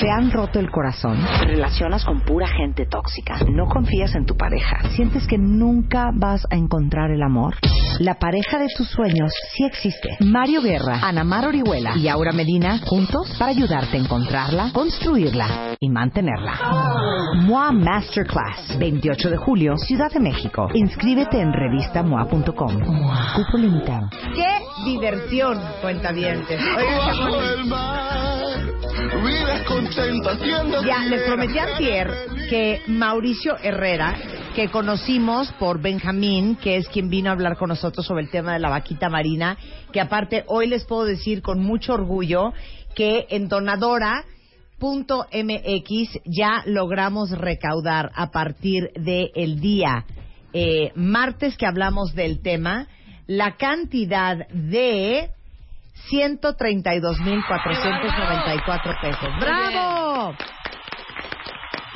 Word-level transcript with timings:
¿Te 0.00 0.10
han 0.10 0.30
roto 0.30 0.60
el 0.60 0.70
corazón? 0.70 1.16
¿Te 1.40 1.46
relacionas 1.46 2.04
con 2.04 2.20
pura 2.20 2.46
gente 2.48 2.84
tóxica? 2.86 3.38
¿No 3.48 3.66
confías 3.66 4.14
en 4.14 4.26
tu 4.26 4.36
pareja? 4.36 4.90
¿Sientes 4.90 5.26
que 5.26 5.38
nunca 5.38 6.10
vas 6.14 6.46
a 6.50 6.56
encontrar 6.56 7.10
el 7.10 7.22
amor? 7.22 7.54
La 7.98 8.18
pareja 8.18 8.58
de 8.58 8.66
tus 8.76 8.88
sueños 8.88 9.32
sí 9.54 9.64
existe. 9.64 10.18
Mario 10.20 10.60
Guerra, 10.60 11.00
Ana 11.02 11.24
Mar 11.24 11.46
Orihuela 11.46 11.96
y 11.96 12.08
Aura 12.08 12.32
Medina 12.32 12.78
juntos 12.84 13.34
para 13.38 13.52
ayudarte 13.52 13.96
a 13.96 14.00
encontrarla, 14.00 14.70
construirla 14.74 15.76
y 15.80 15.88
mantenerla. 15.88 16.58
MOA 17.36 17.72
Masterclass, 17.72 18.78
28 18.78 19.30
de 19.30 19.36
julio, 19.38 19.76
Ciudad 19.78 20.10
de 20.12 20.20
México. 20.20 20.68
Inscríbete 20.74 21.40
en 21.40 21.54
revistamoa.com. 21.54 22.52
Cupo 22.54 23.58
limitado. 23.58 24.10
¡Qué 24.34 24.58
diversión! 24.84 25.58
Oigan, 25.82 26.14
qué 26.46 26.56
bonito. 27.36 28.06
Ya, 29.94 31.04
les 31.08 31.22
prometí 31.22 31.58
antier 31.58 32.10
que 32.48 32.82
Mauricio 32.88 33.56
Herrera, 33.62 34.16
que 34.54 34.68
conocimos 34.68 35.52
por 35.58 35.80
Benjamín, 35.80 36.56
que 36.56 36.76
es 36.76 36.88
quien 36.88 37.08
vino 37.08 37.30
a 37.30 37.32
hablar 37.32 37.56
con 37.56 37.68
nosotros 37.68 38.04
sobre 38.04 38.24
el 38.24 38.30
tema 38.30 38.54
de 38.54 38.58
la 38.58 38.70
vaquita 38.70 39.08
marina, 39.08 39.56
que 39.92 40.00
aparte 40.00 40.44
hoy 40.48 40.66
les 40.66 40.84
puedo 40.84 41.04
decir 41.04 41.40
con 41.40 41.62
mucho 41.62 41.94
orgullo 41.94 42.52
que 42.94 43.26
en 43.30 43.48
donadora.mx 43.48 44.24
ya 46.24 46.62
logramos 46.66 47.30
recaudar 47.30 48.10
a 48.14 48.30
partir 48.30 48.90
del 48.94 49.60
día 49.60 50.04
eh, 50.52 50.90
martes 50.94 51.56
que 51.56 51.66
hablamos 51.66 52.14
del 52.14 52.40
tema 52.40 52.88
la 53.26 53.56
cantidad 53.56 54.48
de 54.48 55.30
132.494 56.10 59.00
pesos. 59.00 59.28
¡Bravo! 59.40 60.34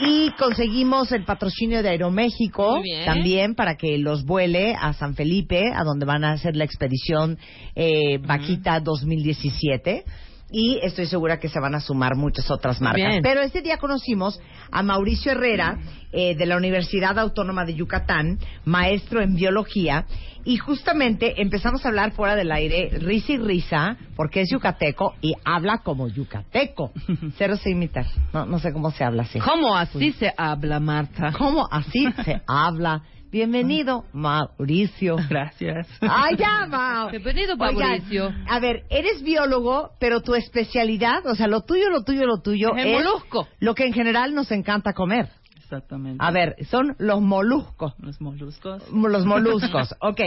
Y 0.02 0.30
conseguimos 0.38 1.12
el 1.12 1.24
patrocinio 1.24 1.82
de 1.82 1.90
Aeroméxico 1.90 2.80
también 3.04 3.54
para 3.54 3.76
que 3.76 3.98
los 3.98 4.24
vuele 4.24 4.74
a 4.74 4.94
San 4.94 5.14
Felipe, 5.14 5.72
a 5.74 5.84
donde 5.84 6.06
van 6.06 6.24
a 6.24 6.32
hacer 6.32 6.56
la 6.56 6.64
expedición 6.64 7.36
eh, 7.74 8.16
Vaquita 8.18 8.80
2017. 8.80 10.04
Y 10.52 10.80
estoy 10.82 11.06
segura 11.06 11.38
que 11.38 11.48
se 11.48 11.60
van 11.60 11.74
a 11.74 11.80
sumar 11.80 12.16
muchas 12.16 12.50
otras 12.50 12.80
marcas. 12.80 13.08
Bien. 13.08 13.22
Pero 13.22 13.40
este 13.40 13.62
día 13.62 13.78
conocimos 13.78 14.40
a 14.70 14.82
Mauricio 14.82 15.32
Herrera 15.32 15.78
eh, 16.12 16.34
de 16.34 16.46
la 16.46 16.56
Universidad 16.56 17.18
Autónoma 17.18 17.64
de 17.64 17.74
Yucatán, 17.74 18.38
maestro 18.64 19.22
en 19.22 19.36
biología, 19.36 20.06
y 20.44 20.56
justamente 20.56 21.40
empezamos 21.40 21.84
a 21.84 21.88
hablar 21.88 22.12
fuera 22.12 22.34
del 22.34 22.50
aire, 22.50 22.90
risa 22.98 23.32
y 23.32 23.36
risa, 23.36 23.96
porque 24.16 24.40
es 24.40 24.50
yucateco 24.50 25.14
y 25.20 25.34
habla 25.44 25.78
como 25.78 26.08
yucateco. 26.08 26.92
Cero 27.36 27.56
se 27.56 27.70
imitar. 27.70 28.06
No, 28.32 28.46
no 28.46 28.58
sé 28.58 28.72
cómo 28.72 28.90
se 28.90 29.04
habla 29.04 29.22
así. 29.22 29.38
¿Cómo 29.38 29.76
así 29.76 30.12
se 30.12 30.32
habla, 30.36 30.80
Marta? 30.80 31.32
¿Cómo 31.36 31.68
así 31.70 32.10
se 32.24 32.40
habla? 32.46 33.02
Bienvenido, 33.30 34.04
Mauricio. 34.12 35.16
Gracias. 35.28 35.86
¡Ay, 36.00 36.36
ya, 36.36 36.66
Mau! 36.66 37.10
Bienvenido, 37.10 37.54
Oigan, 37.60 37.76
Mauricio. 37.90 38.32
a 38.48 38.58
ver, 38.58 38.82
eres 38.90 39.22
biólogo, 39.22 39.90
pero 40.00 40.20
tu 40.20 40.34
especialidad, 40.34 41.24
o 41.26 41.34
sea, 41.36 41.46
lo 41.46 41.60
tuyo, 41.62 41.90
lo 41.90 42.02
tuyo, 42.02 42.26
lo 42.26 42.40
tuyo 42.42 42.74
Es 42.76 42.86
el 42.86 42.92
molusco. 42.92 43.46
lo 43.60 43.74
que 43.74 43.86
en 43.86 43.92
general 43.92 44.34
nos 44.34 44.50
encanta 44.50 44.92
comer. 44.94 45.28
Exactamente. 45.56 46.16
A 46.18 46.32
ver, 46.32 46.56
son 46.68 46.96
los 46.98 47.20
moluscos. 47.20 47.94
Los 48.00 48.20
moluscos. 48.20 48.82
Los 48.92 49.24
moluscos. 49.26 49.94
ok, 50.00 50.20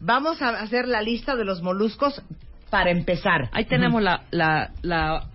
vamos 0.00 0.42
a 0.42 0.48
hacer 0.60 0.88
la 0.88 1.00
lista 1.02 1.36
de 1.36 1.44
los 1.44 1.62
moluscos 1.62 2.20
para 2.70 2.90
empezar. 2.90 3.48
Ahí 3.52 3.66
tenemos 3.66 4.02
la, 4.02 4.24
la, 4.32 4.72
la... 4.82 5.28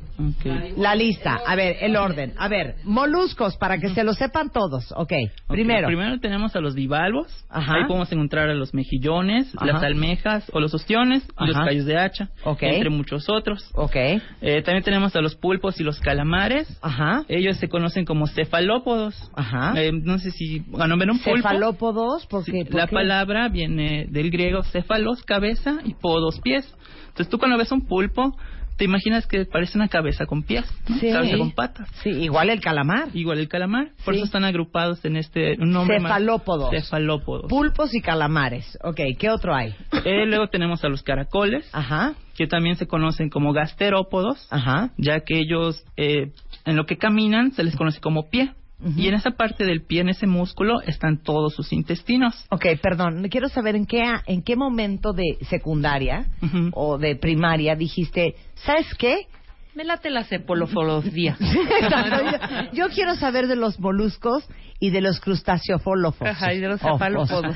La 0.77 0.95
lista, 0.95 1.39
a 1.45 1.55
ver, 1.55 1.77
el 1.81 1.95
orden. 1.95 2.33
A 2.37 2.47
ver, 2.47 2.75
moluscos, 2.83 3.57
para 3.57 3.77
que 3.79 3.89
se 3.89 4.03
lo 4.03 4.13
sepan 4.13 4.49
todos. 4.51 4.91
Ok, 4.91 5.11
Ok, 5.47 5.53
primero. 5.53 5.87
Primero 5.87 6.19
tenemos 6.19 6.55
a 6.55 6.59
los 6.59 6.75
bivalvos. 6.75 7.27
Ajá. 7.49 7.73
Ahí 7.75 7.85
podemos 7.87 8.11
encontrar 8.11 8.49
a 8.49 8.53
los 8.53 8.73
mejillones, 8.73 9.51
Ajá. 9.55 9.65
las 9.65 9.83
almejas 9.83 10.49
o 10.53 10.59
los 10.59 10.73
ostiones 10.73 11.23
y 11.39 11.47
los 11.47 11.57
callos 11.57 11.85
de 11.85 11.97
hacha. 11.97 12.29
Entre 12.59 12.89
muchos 12.89 13.27
otros. 13.29 13.69
Ok, 13.73 13.95
Eh, 13.95 14.61
también 14.63 14.83
tenemos 14.83 15.15
a 15.15 15.21
los 15.21 15.35
pulpos 15.35 15.79
y 15.79 15.83
los 15.83 15.99
calamares. 15.99 16.67
ajá, 16.81 17.23
Ellos 17.27 17.57
se 17.57 17.67
conocen 17.67 18.05
como 18.05 18.27
cefalópodos. 18.27 19.31
ajá. 19.35 19.73
Eh, 19.75 19.91
no 19.93 20.19
sé 20.19 20.31
si 20.31 20.59
van 20.59 20.91
a 20.91 20.95
ver 20.95 21.09
un 21.09 21.19
pulpo. 21.19 21.37
Cefalópodos, 21.37 22.25
porque 22.27 22.51
Sí, 22.51 22.63
la 22.69 22.87
palabra 22.87 23.49
viene 23.49 24.05
del 24.09 24.29
griego 24.29 24.63
cefalos, 24.63 25.23
cabeza, 25.23 25.79
y 25.83 25.93
podos, 25.95 26.39
pies. 26.41 26.65
Entonces 27.07 27.29
tú 27.29 27.37
cuando 27.37 27.57
ves 27.57 27.71
un 27.71 27.85
pulpo, 27.85 28.35
te 28.77 28.85
imaginas 28.85 29.27
que 29.27 29.45
parece 29.45 29.77
una 29.77 29.87
cabeza 29.87 30.25
con 30.25 30.43
pies, 30.43 30.65
¿no? 30.89 30.97
Sí. 30.97 31.11
cabeza 31.11 31.37
con 31.37 31.51
patas. 31.51 31.89
Sí, 32.03 32.09
igual 32.09 32.49
el 32.49 32.59
calamar. 32.61 33.09
Igual 33.13 33.39
el 33.39 33.47
calamar, 33.47 33.89
por 34.03 34.13
Sí. 34.13 34.19
eso 34.19 34.25
están 34.25 34.43
agrupados 34.45 35.03
en 35.05 35.17
este 35.17 35.55
nombre 35.57 35.99
más- 35.99 36.11
Cefalópodos. 36.11 36.69
Cefalópodos. 36.71 37.49
Pulpos 37.49 37.93
y 37.93 38.01
calamares. 38.01 38.77
Ok, 38.83 38.99
¿qué 39.19 39.29
otro 39.29 39.55
hay? 39.55 39.75
Eh, 40.05 40.25
luego 40.25 40.47
tenemos 40.47 40.83
a 40.83 40.89
los 40.89 41.03
caracoles, 41.03 41.69
Ajá, 41.73 42.13
que 42.35 42.47
también 42.47 42.75
se 42.75 42.87
conocen 42.87 43.29
como 43.29 43.53
gasterópodos, 43.53 44.47
ajá. 44.51 44.91
ya 44.97 45.19
que 45.21 45.39
ellos 45.39 45.83
eh, 45.97 46.31
en 46.65 46.75
lo 46.75 46.85
que 46.85 46.97
caminan 46.97 47.51
se 47.51 47.63
les 47.63 47.75
conoce 47.75 47.99
como 48.01 48.29
pie. 48.29 48.51
Y 48.97 49.07
en 49.07 49.13
esa 49.13 49.31
parte 49.31 49.63
del 49.65 49.83
pie, 49.83 50.01
en 50.01 50.09
ese 50.09 50.27
músculo, 50.27 50.81
están 50.81 51.17
todos 51.23 51.53
sus 51.53 51.71
intestinos. 51.71 52.45
Ok, 52.49 52.65
perdón, 52.81 53.25
quiero 53.29 53.47
saber 53.47 53.77
en 53.77 53.85
qué, 53.85 54.03
en 54.25 54.41
qué 54.43 54.55
momento 54.57 55.13
de 55.13 55.37
secundaria 55.49 56.25
o 56.73 56.97
de 56.97 57.15
primaria 57.15 57.75
dijiste, 57.75 58.35
¿sabes 58.55 58.87
qué? 58.97 59.27
Me 59.75 59.85
late 59.85 60.09
la 60.09 60.23
cepolofología. 60.25 61.37
Exacto, 61.81 62.71
yo, 62.73 62.87
yo 62.87 62.93
quiero 62.93 63.15
saber 63.15 63.47
de 63.47 63.55
los 63.55 63.79
moluscos 63.79 64.43
y 64.79 64.89
de 64.89 65.01
los 65.01 65.19
crustáceofólofos. 65.21 66.27
Ajá, 66.27 66.53
y 66.53 66.59
de 66.59 66.67
los 66.67 66.83
Oh, 66.83 66.93
cefalópodos. 66.93 67.55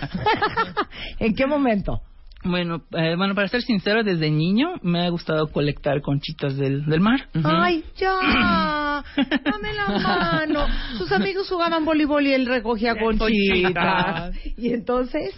¿En 1.19 1.35
qué 1.35 1.45
momento? 1.45 2.01
Bueno, 2.43 2.83
eh, 2.91 3.15
bueno, 3.17 3.33
para 3.35 3.47
ser 3.47 3.61
sincero, 3.61 4.03
desde 4.03 4.29
niño 4.29 4.75
me 4.83 5.05
ha 5.05 5.09
gustado 5.09 5.47
colectar 5.47 6.01
conchitas 6.01 6.55
del, 6.55 6.85
del 6.85 6.99
mar. 7.01 7.27
Ay, 7.43 7.83
ya, 7.97 8.11
dame 9.43 9.73
la 9.73 9.99
mano. 9.99 10.65
Sus 10.97 11.11
amigos 11.11 11.49
jugaban 11.49 11.83
voleibol 11.83 12.25
y 12.25 12.33
él 12.33 12.45
recogía 12.45 12.95
conchitas. 12.95 14.31
Conchitas. 14.33 14.35
Y 14.57 14.73
entonces, 14.73 15.33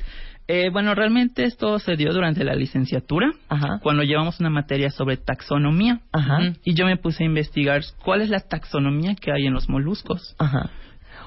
Eh, 0.52 0.70
bueno, 0.72 0.96
realmente 0.96 1.44
esto 1.46 1.78
se 1.78 1.96
dio 1.96 2.12
durante 2.12 2.44
la 2.44 2.56
licenciatura, 2.56 3.31
Ajá. 3.50 3.80
cuando 3.84 4.02
llevamos 4.04 4.40
una 4.40 4.50
materia 4.50 4.90
sobre 4.90 5.16
taxonomía. 5.18 6.02
Ajá. 6.12 6.54
Y 6.64 6.74
yo 6.74 6.86
me 6.86 6.98
puse 6.98 7.24
a 7.24 7.28
investigar 7.28 7.81
cuál 8.04 8.22
es 8.22 8.30
la 8.30 8.40
taxonomía 8.40 9.14
que 9.16 9.31
hay 9.31 9.46
en 9.46 9.54
los 9.54 9.70
moluscos. 9.70 10.36
Ajá. 10.40 10.72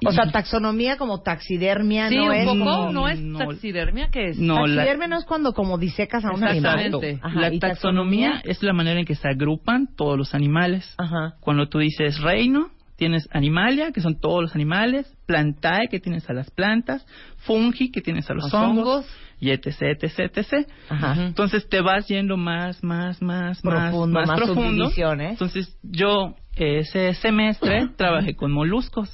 O 0.06 0.12
sea, 0.12 0.30
taxonomía 0.30 0.96
como 0.96 1.22
taxidermia 1.22 2.08
Sí, 2.08 2.16
no 2.16 2.26
un 2.26 2.32
es 2.34 2.44
poco, 2.44 2.58
como- 2.58 2.92
no 2.92 3.08
es 3.08 3.20
taxidermia, 3.38 4.08
¿qué 4.10 4.28
es? 4.30 4.38
No, 4.38 4.66
la, 4.66 4.76
taxidermia 4.76 5.08
no 5.08 5.18
es 5.18 5.24
cuando 5.24 5.52
como 5.52 5.78
disecas 5.78 6.24
a 6.24 6.30
un 6.32 6.42
animal. 6.44 6.78
Exactamente. 6.80 7.20
Ajá, 7.22 7.40
la 7.40 7.52
¿y 7.54 7.58
taxonomía 7.58 8.40
es 8.44 8.62
la 8.62 8.72
manera 8.72 9.00
en 9.00 9.06
que 9.06 9.14
se 9.14 9.28
agrupan 9.28 9.88
todos 9.96 10.16
los 10.18 10.34
animales. 10.34 10.94
Ajá. 10.98 11.34
Cuando 11.40 11.68
tú 11.68 11.78
dices 11.78 12.20
reino, 12.20 12.70
tienes 12.96 13.28
animalia, 13.32 13.90
que 13.92 14.00
son 14.00 14.20
todos 14.20 14.42
los 14.42 14.54
animales, 14.54 15.12
plantae, 15.26 15.88
que 15.90 15.98
tienes 15.98 16.28
a 16.30 16.32
las 16.34 16.50
plantas, 16.50 17.04
fungi, 17.38 17.90
que 17.90 18.00
tienes 18.00 18.30
a 18.30 18.34
los, 18.34 18.44
Los 18.44 18.54
hongos, 18.54 18.86
hongos. 18.86 19.06
y 19.40 19.50
etc, 19.50 19.66
etc, 20.00 20.18
etc. 20.38 20.68
Ajá. 20.88 21.26
Entonces 21.26 21.68
te 21.68 21.80
vas 21.80 22.06
yendo 22.06 22.36
más, 22.36 22.82
más, 22.84 23.20
más, 23.20 23.60
Profundo, 23.60 24.20
más, 24.20 24.28
más 24.28 24.36
profundo. 24.40 24.84
subdivisiones. 24.84 25.32
Entonces 25.32 25.76
yo 25.82 26.36
eh, 26.36 26.41
ese 26.54 27.14
semestre 27.14 27.88
trabajé 27.96 28.34
con 28.36 28.52
moluscos 28.52 29.10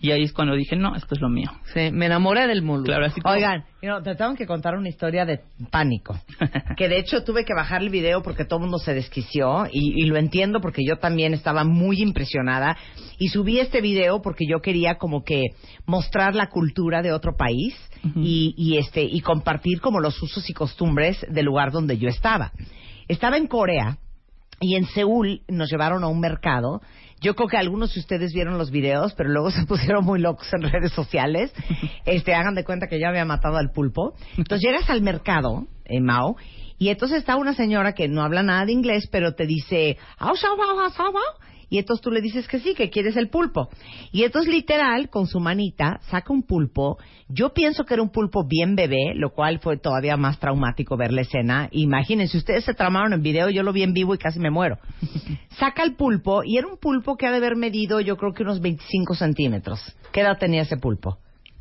y 0.00 0.10
ahí 0.10 0.22
es 0.22 0.32
cuando 0.32 0.54
dije, 0.54 0.76
no, 0.76 0.94
esto 0.94 1.14
es 1.14 1.20
lo 1.20 1.28
mío. 1.30 1.50
Sí, 1.72 1.90
me 1.92 2.06
enamoré 2.06 2.46
del 2.46 2.62
molusco. 2.62 2.86
Claro, 2.86 3.06
así 3.06 3.20
como- 3.20 3.34
Oigan, 3.34 3.64
you 3.82 3.88
know, 3.88 4.02
te 4.02 4.14
tengo 4.14 4.34
que 4.34 4.46
contar 4.46 4.76
una 4.76 4.88
historia 4.88 5.24
de 5.24 5.40
pánico. 5.70 6.18
Que 6.76 6.88
de 6.88 6.98
hecho 6.98 7.24
tuve 7.24 7.44
que 7.44 7.54
bajar 7.54 7.82
el 7.82 7.88
video 7.90 8.22
porque 8.22 8.44
todo 8.44 8.58
el 8.58 8.64
mundo 8.64 8.78
se 8.78 8.94
desquició 8.94 9.66
y, 9.72 9.94
y 10.00 10.06
lo 10.06 10.16
entiendo 10.16 10.60
porque 10.60 10.82
yo 10.86 10.96
también 10.98 11.34
estaba 11.34 11.64
muy 11.64 12.00
impresionada. 12.02 12.76
Y 13.18 13.28
subí 13.28 13.58
este 13.58 13.80
video 13.80 14.20
porque 14.22 14.44
yo 14.48 14.60
quería 14.60 14.96
como 14.96 15.24
que 15.24 15.46
mostrar 15.86 16.34
la 16.36 16.48
cultura 16.48 17.02
de 17.02 17.12
otro 17.12 17.32
país 17.36 17.74
y, 18.14 18.54
y 18.56 18.76
este 18.76 19.02
y 19.02 19.20
compartir 19.22 19.80
como 19.80 19.98
los 20.00 20.22
usos 20.22 20.48
y 20.48 20.52
costumbres 20.52 21.26
del 21.30 21.46
lugar 21.46 21.72
donde 21.72 21.98
yo 21.98 22.08
estaba. 22.08 22.52
Estaba 23.08 23.36
en 23.38 23.46
Corea 23.48 23.98
y 24.60 24.76
en 24.76 24.86
Seúl 24.86 25.42
nos 25.48 25.70
llevaron 25.70 26.04
a 26.04 26.08
un 26.08 26.20
mercado 26.20 26.80
Yo 27.20 27.34
creo 27.34 27.48
que 27.48 27.56
algunos 27.56 27.94
de 27.94 28.00
ustedes 28.00 28.32
vieron 28.32 28.58
los 28.58 28.70
videos, 28.70 29.14
pero 29.14 29.28
luego 29.28 29.50
se 29.52 29.66
pusieron 29.66 30.04
muy 30.04 30.20
locos 30.20 30.48
en 30.52 30.62
redes 30.62 30.92
sociales. 30.92 31.52
Este, 32.04 32.34
hagan 32.34 32.54
de 32.54 32.64
cuenta 32.64 32.86
que 32.86 32.98
yo 32.98 33.06
había 33.06 33.26
matado 33.26 33.58
al 33.58 33.70
pulpo. 33.70 34.14
Entonces 34.38 34.66
llegas 34.66 34.88
al 34.88 35.02
mercado, 35.02 35.66
en 35.84 36.04
Mao, 36.04 36.36
y 36.78 36.88
entonces 36.88 37.18
está 37.18 37.36
una 37.36 37.52
señora 37.52 37.92
que 37.92 38.08
no 38.08 38.22
habla 38.22 38.42
nada 38.42 38.64
de 38.64 38.72
inglés, 38.72 39.08
pero 39.12 39.34
te 39.34 39.46
dice, 39.46 39.98
"Au, 40.16 40.34
shao, 40.36 40.52
au, 40.52 40.78
au, 40.78 40.88
au". 40.88 41.14
Y 41.70 41.78
entonces 41.78 42.02
tú 42.02 42.10
le 42.10 42.20
dices 42.20 42.48
que 42.48 42.60
sí, 42.60 42.74
que 42.74 42.90
quieres 42.90 43.16
el 43.16 43.28
pulpo. 43.28 43.68
Y 44.12 44.24
entonces 44.24 44.52
literal, 44.52 45.10
con 45.10 45.26
su 45.26 45.40
manita, 45.40 46.00
saca 46.10 46.32
un 46.32 46.42
pulpo. 46.42 46.98
Yo 47.28 47.52
pienso 47.52 47.84
que 47.84 47.94
era 47.94 48.02
un 48.02 48.10
pulpo 48.10 48.44
bien 48.46 48.74
bebé, 48.74 49.12
lo 49.14 49.30
cual 49.30 49.58
fue 49.60 49.76
todavía 49.76 50.16
más 50.16 50.38
traumático 50.38 50.96
ver 50.96 51.12
la 51.12 51.22
escena. 51.22 51.68
Imagínense, 51.72 52.36
ustedes 52.36 52.64
se 52.64 52.74
tramaron 52.74 53.12
en 53.12 53.22
video, 53.22 53.50
yo 53.50 53.62
lo 53.62 53.72
vi 53.72 53.82
en 53.82 53.92
vivo 53.92 54.14
y 54.14 54.18
casi 54.18 54.38
me 54.38 54.50
muero. 54.50 54.78
Saca 55.58 55.82
el 55.82 55.94
pulpo 55.94 56.42
y 56.44 56.56
era 56.56 56.66
un 56.66 56.78
pulpo 56.78 57.16
que 57.16 57.26
ha 57.26 57.30
de 57.30 57.38
haber 57.38 57.56
medido 57.56 57.98
yo 58.00 58.16
creo 58.16 58.32
que 58.32 58.42
unos 58.42 58.60
25 58.60 59.14
centímetros. 59.14 59.80
¿Qué 60.12 60.20
edad 60.20 60.38
tenía 60.38 60.62
ese 60.62 60.76
pulpo? 60.76 61.18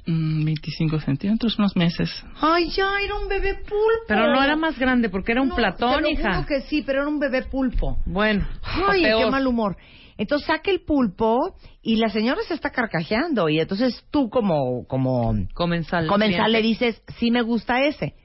Mm, 0.07 0.45
25 0.45 0.99
centímetros, 1.01 1.59
unos 1.59 1.75
meses. 1.75 2.09
Ay, 2.41 2.69
ya, 2.69 2.87
era 3.03 3.15
un 3.15 3.27
bebé 3.27 3.55
pulpo. 3.55 4.05
Pero 4.07 4.33
no 4.33 4.41
era 4.41 4.55
más 4.55 4.79
grande 4.79 5.09
porque 5.09 5.33
era 5.33 5.41
un 5.41 5.49
No, 5.49 5.55
platón, 5.55 5.95
te 5.95 6.01
lo 6.01 6.09
hija. 6.09 6.33
juro 6.35 6.47
que 6.47 6.61
sí, 6.61 6.81
pero 6.81 7.01
era 7.01 7.09
un 7.09 7.19
bebé 7.19 7.43
pulpo. 7.43 7.99
Bueno, 8.05 8.47
Ay, 8.63 9.03
qué 9.03 9.29
mal 9.29 9.45
humor. 9.45 9.75
Entonces 10.17 10.47
saca 10.47 10.71
el 10.71 10.81
pulpo 10.81 11.55
y 11.83 11.97
la 11.97 12.09
señora 12.09 12.39
se 12.47 12.53
está 12.55 12.71
carcajeando 12.71 13.49
y 13.49 13.59
entonces 13.59 14.03
tú 14.09 14.29
como 14.29 14.87
como 14.87 15.33
Comensal. 15.53 16.07
comensal 16.07 16.51
le 16.53 16.61
dices, 16.61 17.03
sí 17.19 17.29
me 17.29 17.41
gusta 17.43 17.83
ese. 17.83 18.15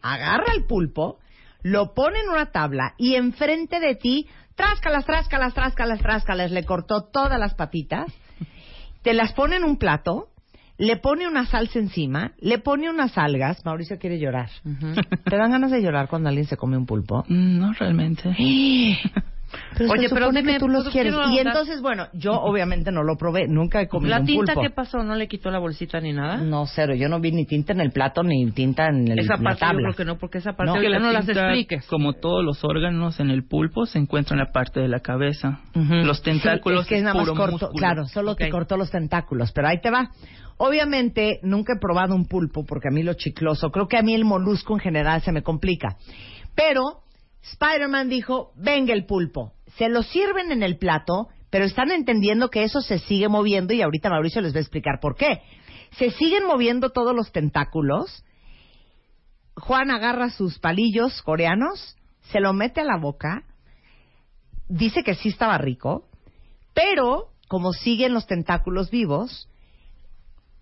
Agarra 0.00 0.52
el 0.56 0.64
pulpo, 0.64 1.18
lo 1.62 1.92
pone 1.94 2.20
en 2.20 2.28
una 2.30 2.52
tabla 2.52 2.94
y 2.96 3.16
enfrente 3.16 3.80
de 3.80 3.94
ti, 3.96 4.26
tráscalas, 4.54 5.04
tráscalas, 5.04 5.52
tráscalas, 5.52 5.98
tráscalas, 5.98 6.50
le 6.50 6.64
cortó 6.64 7.08
todas 7.12 7.38
las 7.38 7.54
patitas, 7.54 8.06
te 9.02 9.12
las 9.14 9.32
pone 9.34 9.56
en 9.56 9.64
un 9.64 9.76
plato, 9.76 10.28
le 10.78 10.96
pone 10.96 11.26
una 11.28 11.46
salsa 11.46 11.78
encima, 11.78 12.32
le 12.40 12.58
pone 12.58 12.90
unas 12.90 13.16
algas, 13.16 13.64
Mauricio 13.64 13.98
quiere 13.98 14.18
llorar. 14.18 14.48
¿Te 15.24 15.36
dan 15.36 15.50
ganas 15.52 15.70
de 15.70 15.80
llorar 15.82 16.08
cuando 16.08 16.28
alguien 16.28 16.46
se 16.46 16.56
come 16.56 16.76
un 16.76 16.86
pulpo? 16.86 17.24
Mm, 17.28 17.58
No 17.58 17.72
realmente. 17.72 18.34
Pero 19.78 19.92
Oye, 19.92 20.08
pero 20.10 20.32
dime, 20.32 20.54
que 20.54 20.58
tú 20.58 20.68
los 20.68 20.82
¿puedo- 20.82 20.90
quieres. 20.90 21.14
Y 21.30 21.38
entonces, 21.38 21.80
bueno, 21.80 22.08
yo 22.12 22.32
obviamente 22.32 22.90
no 22.90 23.04
lo 23.04 23.16
probé, 23.16 23.46
nunca 23.46 23.80
he 23.80 23.86
comido 23.86 24.10
¿La 24.10 24.18
un 24.20 24.26
tinta 24.26 24.54
pulpo. 24.54 24.62
qué 24.62 24.70
pasó? 24.70 25.04
¿No 25.04 25.14
le 25.14 25.28
quitó 25.28 25.48
la 25.52 25.60
bolsita 25.60 26.00
ni 26.00 26.12
nada? 26.12 26.38
No, 26.38 26.66
cero, 26.66 26.92
yo 26.96 27.08
no 27.08 27.20
vi 27.20 27.30
ni 27.30 27.46
tinta 27.46 27.72
en 27.72 27.78
el 27.80 27.92
plato 27.92 28.24
ni 28.24 28.50
tinta 28.50 28.86
en 28.88 29.06
el, 29.06 29.18
esa 29.20 29.36
la 29.36 29.42
parte 29.44 29.60
yo 29.60 29.66
tabla. 29.68 29.82
creo 29.90 29.94
que 29.96 30.04
no, 30.06 30.18
porque 30.18 30.38
esa 30.38 30.54
parte 30.54 30.72
No. 30.74 30.80
Que 30.80 30.88
la 30.88 30.98
no 30.98 31.12
las 31.12 31.24
tinta, 31.26 31.42
expliques. 31.46 31.86
Como 31.86 32.14
todos 32.14 32.44
los 32.44 32.64
órganos 32.64 33.20
en 33.20 33.30
el 33.30 33.44
pulpo, 33.46 33.86
se 33.86 34.00
encuentra 34.00 34.34
en 34.34 34.40
la 34.40 34.50
parte 34.50 34.80
de 34.80 34.88
la 34.88 34.98
cabeza. 35.00 35.60
Los 35.74 36.20
tentáculos 36.22 36.86
Sí, 36.88 36.94
es 36.94 36.98
que 37.00 37.04
nada 37.04 37.14
más 37.14 37.28
músculo. 37.28 37.70
claro, 37.76 38.06
solo 38.06 38.34
te 38.34 38.50
cortó 38.50 38.76
los 38.76 38.90
tentáculos, 38.90 39.52
pero 39.52 39.68
ahí 39.68 39.80
te 39.80 39.90
va. 39.90 40.08
Obviamente, 40.56 41.40
nunca 41.42 41.74
he 41.74 41.80
probado 41.80 42.14
un 42.14 42.26
pulpo 42.26 42.64
porque 42.64 42.88
a 42.88 42.92
mí 42.92 43.02
lo 43.02 43.14
chicloso, 43.14 43.70
creo 43.70 43.88
que 43.88 43.98
a 43.98 44.02
mí 44.02 44.14
el 44.14 44.24
molusco 44.24 44.74
en 44.74 44.80
general 44.80 45.22
se 45.22 45.32
me 45.32 45.42
complica. 45.42 45.96
Pero 46.54 47.02
Spider-Man 47.42 48.08
dijo, 48.08 48.52
venga 48.56 48.92
el 48.92 49.06
pulpo. 49.06 49.52
Se 49.76 49.88
lo 49.88 50.02
sirven 50.02 50.52
en 50.52 50.62
el 50.62 50.78
plato, 50.78 51.28
pero 51.50 51.64
están 51.64 51.90
entendiendo 51.90 52.50
que 52.50 52.64
eso 52.64 52.80
se 52.80 52.98
sigue 53.00 53.28
moviendo 53.28 53.74
y 53.74 53.82
ahorita 53.82 54.10
Mauricio 54.10 54.40
les 54.40 54.54
va 54.54 54.58
a 54.58 54.62
explicar 54.62 55.00
por 55.00 55.16
qué. 55.16 55.42
Se 55.98 56.10
siguen 56.10 56.46
moviendo 56.46 56.90
todos 56.90 57.14
los 57.14 57.32
tentáculos. 57.32 58.24
Juan 59.56 59.90
agarra 59.90 60.30
sus 60.30 60.58
palillos 60.58 61.22
coreanos, 61.22 61.96
se 62.32 62.40
lo 62.40 62.52
mete 62.52 62.80
a 62.80 62.84
la 62.84 62.98
boca, 62.98 63.44
dice 64.68 65.04
que 65.04 65.14
sí 65.14 65.28
estaba 65.28 65.58
rico, 65.58 66.08
pero 66.72 67.28
como 67.48 67.72
siguen 67.72 68.14
los 68.14 68.26
tentáculos 68.26 68.90
vivos, 68.90 69.48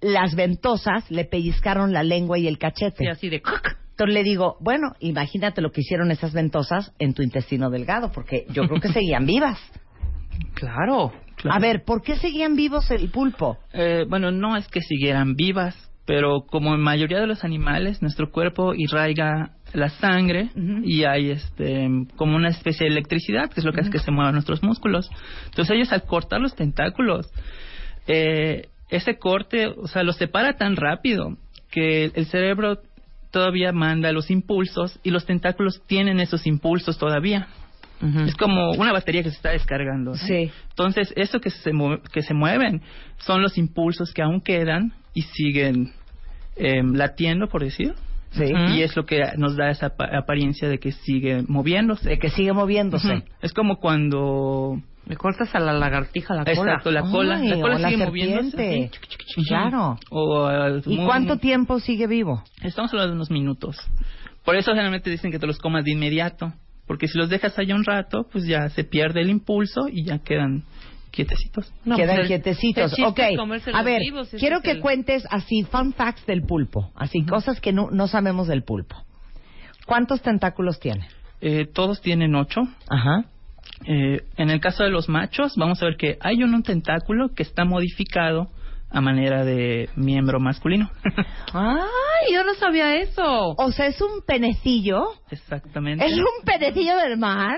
las 0.03 0.35
ventosas 0.35 1.11
le 1.11 1.25
pellizcaron 1.25 1.93
la 1.93 2.03
lengua 2.03 2.39
y 2.39 2.49
el 2.49 2.59
cachete. 2.59 3.05
Sí, 3.05 3.07
así 3.07 3.29
de... 3.29 3.37
Entonces 3.91 4.15
le 4.15 4.23
digo, 4.25 4.57
bueno, 4.61 4.95
imagínate 5.01 5.63
lo 5.63 5.71
que 5.71 5.83
hicieron 5.83 6.11
esas 6.11 6.33
ventosas 6.33 6.93
en 6.99 7.15
tu 7.15 7.23
intestino 7.23 7.71
delgado, 7.71 8.11
porque 8.13 8.47
yo 8.51 8.67
creo 8.67 8.81
que 8.81 8.89
seguían 8.93 9.27
vivas. 9.27 9.59
Claro. 10.55 11.13
Claro. 11.37 11.57
A 11.57 11.61
ver, 11.61 11.85
¿por 11.85 12.03
qué 12.03 12.17
seguían 12.17 12.57
vivos 12.57 12.91
el 12.91 13.11
pulpo? 13.11 13.59
Eh, 13.73 14.05
bueno, 14.09 14.31
no 14.31 14.57
es 14.57 14.69
que 14.69 14.81
siguieran 14.81 15.35
vivas, 15.35 15.77
pero 16.05 16.45
como 16.47 16.75
en 16.75 16.81
mayoría 16.81 17.21
de 17.21 17.27
los 17.27 17.45
animales, 17.45 18.03
nuestro 18.03 18.31
cuerpo 18.31 18.75
irraiga 18.75 19.53
la 19.73 19.89
sangre 19.89 20.51
y 20.85 21.05
hay 21.05 21.31
este 21.31 21.89
como 22.17 22.37
una 22.37 22.51
especie 22.51 22.87
de 22.87 22.93
electricidad, 22.93 23.51
que 23.51 23.61
es 23.61 23.65
lo 23.65 23.73
que 23.73 23.81
hace 23.81 23.91
que 23.91 23.99
se 23.99 24.11
muevan 24.11 24.35
nuestros 24.35 24.63
músculos. 24.63 25.09
Entonces 25.47 25.75
ellos 25.75 25.93
al 25.93 26.05
cortar 26.05 26.41
los 26.41 26.55
tentáculos, 26.55 27.31
eh, 28.07 28.69
ese 28.93 29.19
corte, 29.19 29.67
o 29.67 29.89
sea, 29.89 30.03
los 30.05 30.17
separa 30.17 30.53
tan 30.57 30.77
rápido 30.77 31.37
que 31.71 32.05
el 32.15 32.27
cerebro 32.27 32.79
todavía 33.31 33.73
manda 33.73 34.13
los 34.13 34.31
impulsos 34.31 35.01
y 35.03 35.11
los 35.11 35.25
tentáculos 35.27 35.83
tienen 35.87 36.21
esos 36.21 36.47
impulsos 36.47 36.99
todavía. 36.99 37.49
Es 38.27 38.35
como 38.35 38.73
una 38.73 38.93
batería 38.93 39.23
que 39.23 39.31
se 39.31 39.37
está 39.37 39.51
descargando. 39.51 40.17
Sí. 40.17 40.51
Entonces, 40.71 41.13
eso 41.15 41.41
que 41.41 41.51
se, 41.51 41.71
que 42.13 42.23
se 42.23 42.35
mueven 42.35 42.83
son 43.19 43.43
los 43.43 43.57
impulsos 43.57 44.13
que 44.13 44.23
aún 44.23 44.41
quedan 44.41 44.93
y 45.15 45.23
siguen 45.23 45.93
eh, 46.57 46.83
latiendo, 46.83 47.47
por 47.47 47.63
decir. 47.63 47.95
Sí. 48.33 48.53
Y 48.75 48.83
es 48.83 48.97
lo 48.97 49.05
que 49.05 49.23
nos 49.37 49.57
da 49.57 49.71
esa 49.71 49.87
apa- 49.87 50.11
apariencia 50.19 50.69
de 50.69 50.79
que 50.79 50.91
sigue 50.91 51.45
moviéndose. 51.47 52.09
De 52.09 52.19
que 52.19 52.31
sigue 52.31 52.53
moviéndose. 52.53 53.23
Es 53.41 53.53
como 53.53 53.77
cuando... 53.77 54.83
Me 55.07 55.17
cortas 55.17 55.55
a 55.55 55.59
la 55.61 55.73
lagartija 55.73 56.35
la 56.35 56.45
cola. 56.45 56.53
Exacto, 56.53 56.91
la 56.91 57.03
cola. 57.03 57.37
Ay, 57.37 57.49
la 57.49 57.61
cola 57.61 57.91
moviéndose. 57.97 58.91
así. 58.93 59.45
Claro. 59.49 59.99
O, 60.11 60.49
eh, 60.51 60.83
¿Y 60.87 60.97
muy- 60.97 61.07
cuánto 61.07 61.39
tiempo 61.39 61.81
sigue 61.81 62.07
vivo? 62.07 62.43
Estamos 62.63 62.93
hablando 62.93 63.13
de 63.13 63.17
unos 63.17 63.31
minutos. 63.31 63.77
Por 64.45 64.57
eso 64.57 64.71
generalmente 64.71 65.11
dicen 65.11 65.31
que 65.31 65.39
te 65.39 65.47
los 65.47 65.59
comas 65.59 65.85
de 65.85 65.93
inmediato. 65.93 66.53
Porque 66.87 67.09
si 67.09 67.17
los 67.17 67.29
dejas 67.29 67.59
allá 67.59 67.75
un 67.75 67.85
rato, 67.85 68.27
pues 68.31 68.45
ya 68.45 68.69
se 68.69 68.85
pierde 68.85 69.21
el 69.23 69.31
impulso 69.31 69.89
y 69.89 70.05
ya 70.05 70.19
quedan 70.19 70.65
quietecitos. 71.11 71.73
No, 71.85 71.97
Quedan 71.97 72.17
pues 72.17 72.21
el- 72.23 72.27
quietecitos. 72.29 72.99
el 72.99 73.05
Ok, 73.05 73.21
a 73.73 73.83
ver, 73.83 74.01
vivos, 74.01 74.31
quiero 74.39 74.61
que 74.63 74.73
el- 74.73 74.81
cuentes 74.81 75.27
así 75.31 75.63
fun 75.65 75.93
facts 75.93 76.27
del 76.27 76.43
pulpo, 76.43 76.91
así 76.97 77.25
cosas 77.25 77.61
que 77.61 77.73
no, 77.73 77.91
no 77.91 78.09
sabemos 78.09 78.49
del 78.49 78.63
pulpo. 78.65 78.97
¿Cuántos 79.87 80.23
tentáculos 80.23 80.81
tiene? 80.81 81.07
Eh, 81.41 81.67
todos 81.67 82.01
tienen 82.01 82.35
ocho. 82.35 82.61
Ajá. 82.89 83.25
Eh, 83.87 84.23
en 84.37 84.51
el 84.51 84.61
caso 84.61 84.85
de 84.85 84.91
los 84.91 85.09
machos, 85.09 85.55
vamos 85.57 85.83
a 85.83 85.87
ver 85.87 85.97
que 85.97 86.19
hay 86.21 86.43
un, 86.43 86.55
un 86.55 86.63
tentáculo 86.63 87.31
que 87.35 87.43
está 87.43 87.65
modificado 87.65 88.49
a 88.91 89.01
manera 89.01 89.45
de 89.45 89.89
miembro 89.97 90.39
masculino. 90.39 90.91
Ay, 91.55 92.33
yo 92.35 92.45
no 92.45 92.55
sabía 92.55 92.97
eso. 92.97 93.55
O 93.57 93.73
sea, 93.73 93.87
es 93.87 94.01
un 94.01 94.23
penecillo. 94.27 95.05
Exactamente. 95.31 96.05
Es 96.05 96.13
un 96.13 96.45
penecillo 96.45 96.97
del 96.97 97.17
mar. 97.19 97.57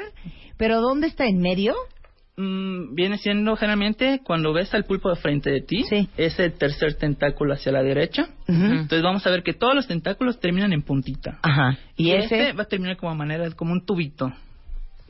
Pero 0.56 0.80
¿dónde 0.80 1.08
está? 1.08 1.26
¿En 1.26 1.40
medio? 1.40 1.74
Mm, 2.36 2.94
viene 2.94 3.18
siendo 3.18 3.54
generalmente 3.56 4.20
cuando 4.24 4.52
ves 4.52 4.72
al 4.74 4.84
pulpo 4.84 5.08
de 5.10 5.16
frente 5.16 5.50
de 5.50 5.60
ti, 5.60 5.84
Sí. 5.84 6.08
es 6.16 6.38
el 6.40 6.52
tercer 6.54 6.94
tentáculo 6.94 7.54
hacia 7.54 7.70
la 7.72 7.82
derecha. 7.82 8.26
Entonces 8.48 9.02
vamos 9.02 9.24
a 9.26 9.30
ver 9.30 9.42
que 9.42 9.52
todos 9.52 9.74
los 9.74 9.86
tentáculos 9.86 10.40
terminan 10.40 10.72
en 10.72 10.82
puntita. 10.82 11.38
Ajá. 11.42 11.78
¿Y, 11.96 12.10
ese? 12.10 12.24
este 12.24 12.52
va 12.52 12.64
a 12.64 12.66
terminar 12.66 12.96
como 12.96 13.12
a 13.12 13.14
manera 13.14 13.48
como 13.52 13.72
un 13.72 13.84
tubito. 13.86 14.32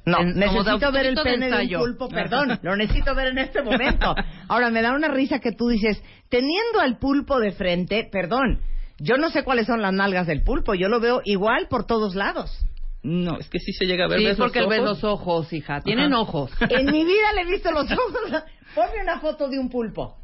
No, 0.06 0.20
En- 0.20 0.38
necesito 0.38 0.92
ver 0.92 1.06
el 1.06 1.14
tubito 1.14 1.22
de 1.24 1.38
pene 1.38 1.66
de 1.66 1.76
un 1.76 1.82
pulpo, 1.82 2.08
perdón. 2.08 2.58
Lo 2.62 2.76
necesito 2.76 3.14
ver 3.14 3.28
en 3.28 3.38
este 3.38 3.62
momento. 3.62 4.14
Ahora, 4.48 4.70
me 4.70 4.82
da 4.82 4.92
una 4.94 5.08
risa 5.08 5.38
que 5.38 5.52
tú 5.52 5.68
dices, 5.68 6.02
teniendo 6.28 6.80
al 6.80 6.98
pulpo 6.98 7.40
de 7.40 7.52
frente, 7.52 8.08
perdón, 8.10 8.60
yo 8.98 9.16
no 9.16 9.30
sé 9.30 9.44
cuáles 9.44 9.66
son 9.66 9.80
las 9.82 9.92
nalgas 9.92 10.26
del 10.26 10.42
pulpo, 10.42 10.74
yo 10.74 10.88
lo 10.88 11.00
veo 11.00 11.22
igual 11.24 11.68
por 11.68 11.86
todos 11.86 12.14
lados. 12.14 12.56
No, 13.02 13.38
es 13.38 13.48
que 13.50 13.58
sí 13.58 13.72
se 13.72 13.84
llega 13.86 14.06
a 14.06 14.08
ver. 14.08 14.18
Sí, 14.18 14.24
¿ves 14.24 14.32
es 14.32 14.38
porque 14.38 14.60
los 14.60 14.68
ves 14.70 14.80
ojos? 14.80 15.02
los 15.02 15.04
ojos, 15.04 15.52
hija. 15.52 15.80
Tienen 15.82 16.12
Ajá. 16.12 16.22
ojos. 16.22 16.50
En 16.70 16.86
mi 16.86 17.04
vida 17.04 17.32
le 17.34 17.42
he 17.42 17.44
visto 17.46 17.70
los 17.70 17.90
ojos. 17.90 18.42
Ponme 18.74 19.02
una 19.02 19.20
foto 19.20 19.48
de 19.48 19.58
un 19.58 19.68
pulpo. 19.68 20.16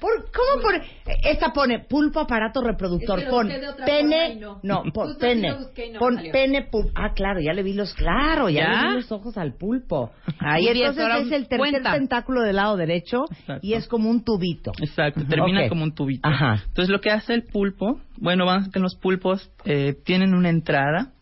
Por- 0.00 0.30
¿Cómo 0.32 0.62
pone? 0.62 0.82
Esta 1.24 1.52
pone 1.52 1.80
pulpo 1.80 2.20
aparato 2.20 2.60
reproductor. 2.62 3.18
Es 3.18 3.24
que 3.24 3.30
pon 3.30 3.48
pene. 3.86 4.36
no. 4.36 4.60
No, 4.62 4.82
pon 4.92 5.16
pene. 5.18 5.48
no 5.48 5.98
pon 5.98 6.16
salió. 6.16 6.32
pene 6.32 6.62
pulpo. 6.70 6.90
Ah, 6.94 7.12
claro, 7.14 7.40
ya 7.40 7.52
le 7.52 7.62
vi 7.62 7.72
los. 7.74 7.94
Claro, 7.94 8.48
ya, 8.48 8.62
¿Ya? 8.64 8.82
le 8.82 8.88
vi 8.88 8.94
los 8.96 9.12
ojos 9.12 9.36
al 9.38 9.54
pulpo. 9.54 10.10
Ahí 10.40 10.68
entonces 10.68 11.04
es 11.26 11.32
el 11.32 11.48
tercer 11.48 11.58
cuenta. 11.58 11.92
tentáculo 11.92 12.42
del 12.42 12.56
lado 12.56 12.76
derecho 12.76 13.24
Exacto. 13.30 13.66
y 13.66 13.74
es 13.74 13.86
como 13.88 14.10
un 14.10 14.24
tubito. 14.24 14.72
Exacto, 14.80 15.22
termina 15.28 15.68
como 15.68 15.84
un 15.84 15.94
tubito. 15.94 16.28
Ajá. 16.28 16.62
Entonces 16.66 16.88
lo 16.90 17.00
que 17.00 17.10
hace 17.10 17.34
el 17.34 17.44
pulpo, 17.44 18.00
bueno, 18.18 18.44
vamos 18.46 18.62
a 18.62 18.64
ver 18.66 18.72
que 18.72 18.80
los 18.80 18.96
pulpos 18.96 19.50
eh, 19.64 19.94
tienen 20.04 20.34
una 20.34 20.50
entrada, 20.50 21.12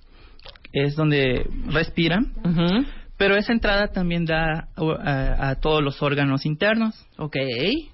es 0.73 0.97
donde 0.97 1.47
respiran. 1.67 2.33
Pero 3.23 3.37
esa 3.37 3.53
entrada 3.53 3.87
también 3.87 4.25
da 4.25 4.67
uh, 4.77 4.91
a, 4.99 5.51
a 5.51 5.55
todos 5.61 5.81
los 5.81 6.03
órganos 6.03 6.45
internos. 6.45 7.07
Ok. 7.19 7.37